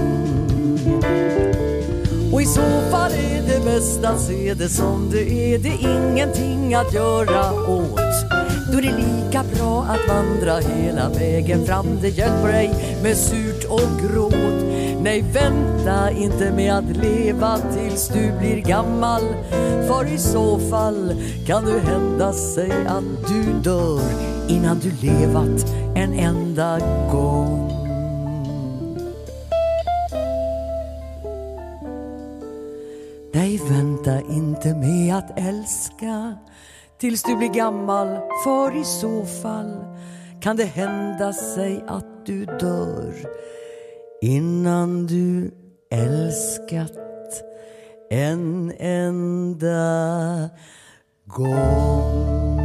och 2.33 2.41
i 2.41 2.45
så 2.45 2.61
fall 2.91 3.11
är 3.11 3.41
det 3.47 3.65
bäst 3.65 4.05
att 4.05 4.21
se 4.21 4.53
det 4.53 4.69
som 4.69 5.09
det 5.11 5.53
är. 5.53 5.59
Det 5.59 5.69
är 5.69 6.11
ingenting 6.11 6.75
att 6.75 6.93
göra 6.93 7.53
åt. 7.53 7.99
Då 8.71 8.77
är 8.77 8.81
det 8.81 8.97
lika 8.97 9.43
bra 9.55 9.83
att 9.83 10.15
vandra 10.15 10.57
hela 10.57 11.09
vägen 11.09 11.65
fram. 11.65 11.85
Det 12.01 12.09
hjälper 12.09 12.53
ej 12.53 12.99
med 13.03 13.17
surt 13.17 13.65
och 13.69 14.01
gråt. 14.01 14.63
Nej, 15.01 15.25
vänta 15.33 16.11
inte 16.11 16.51
med 16.51 16.73
att 16.73 16.97
leva 16.97 17.57
tills 17.57 18.07
du 18.07 18.31
blir 18.39 18.61
gammal. 18.61 19.21
För 19.87 20.13
i 20.13 20.17
så 20.17 20.59
fall 20.59 21.13
kan 21.47 21.65
det 21.65 21.79
hända 21.79 22.33
sig 22.33 22.71
att 22.87 23.27
du 23.27 23.43
dör 23.63 24.01
Innan 24.49 24.79
du 24.79 25.07
levat 25.07 25.65
en 25.95 26.13
enda 26.13 26.79
gång. 27.11 27.58
Inte 34.59 34.75
med 34.75 35.15
att 35.15 35.39
älska 35.39 36.37
tills 36.97 37.23
du 37.23 37.35
blir 37.35 37.49
gammal 37.49 38.07
för 38.43 38.77
i 38.77 38.83
så 38.83 39.25
fall 39.25 39.85
kan 40.41 40.57
det 40.57 40.63
hända 40.63 41.33
sig 41.33 41.83
att 41.87 42.25
du 42.25 42.45
dör 42.45 43.13
innan 44.21 45.07
du 45.07 45.51
älskat 45.91 46.91
en 48.09 48.73
enda 48.79 50.49
gång. 51.25 52.58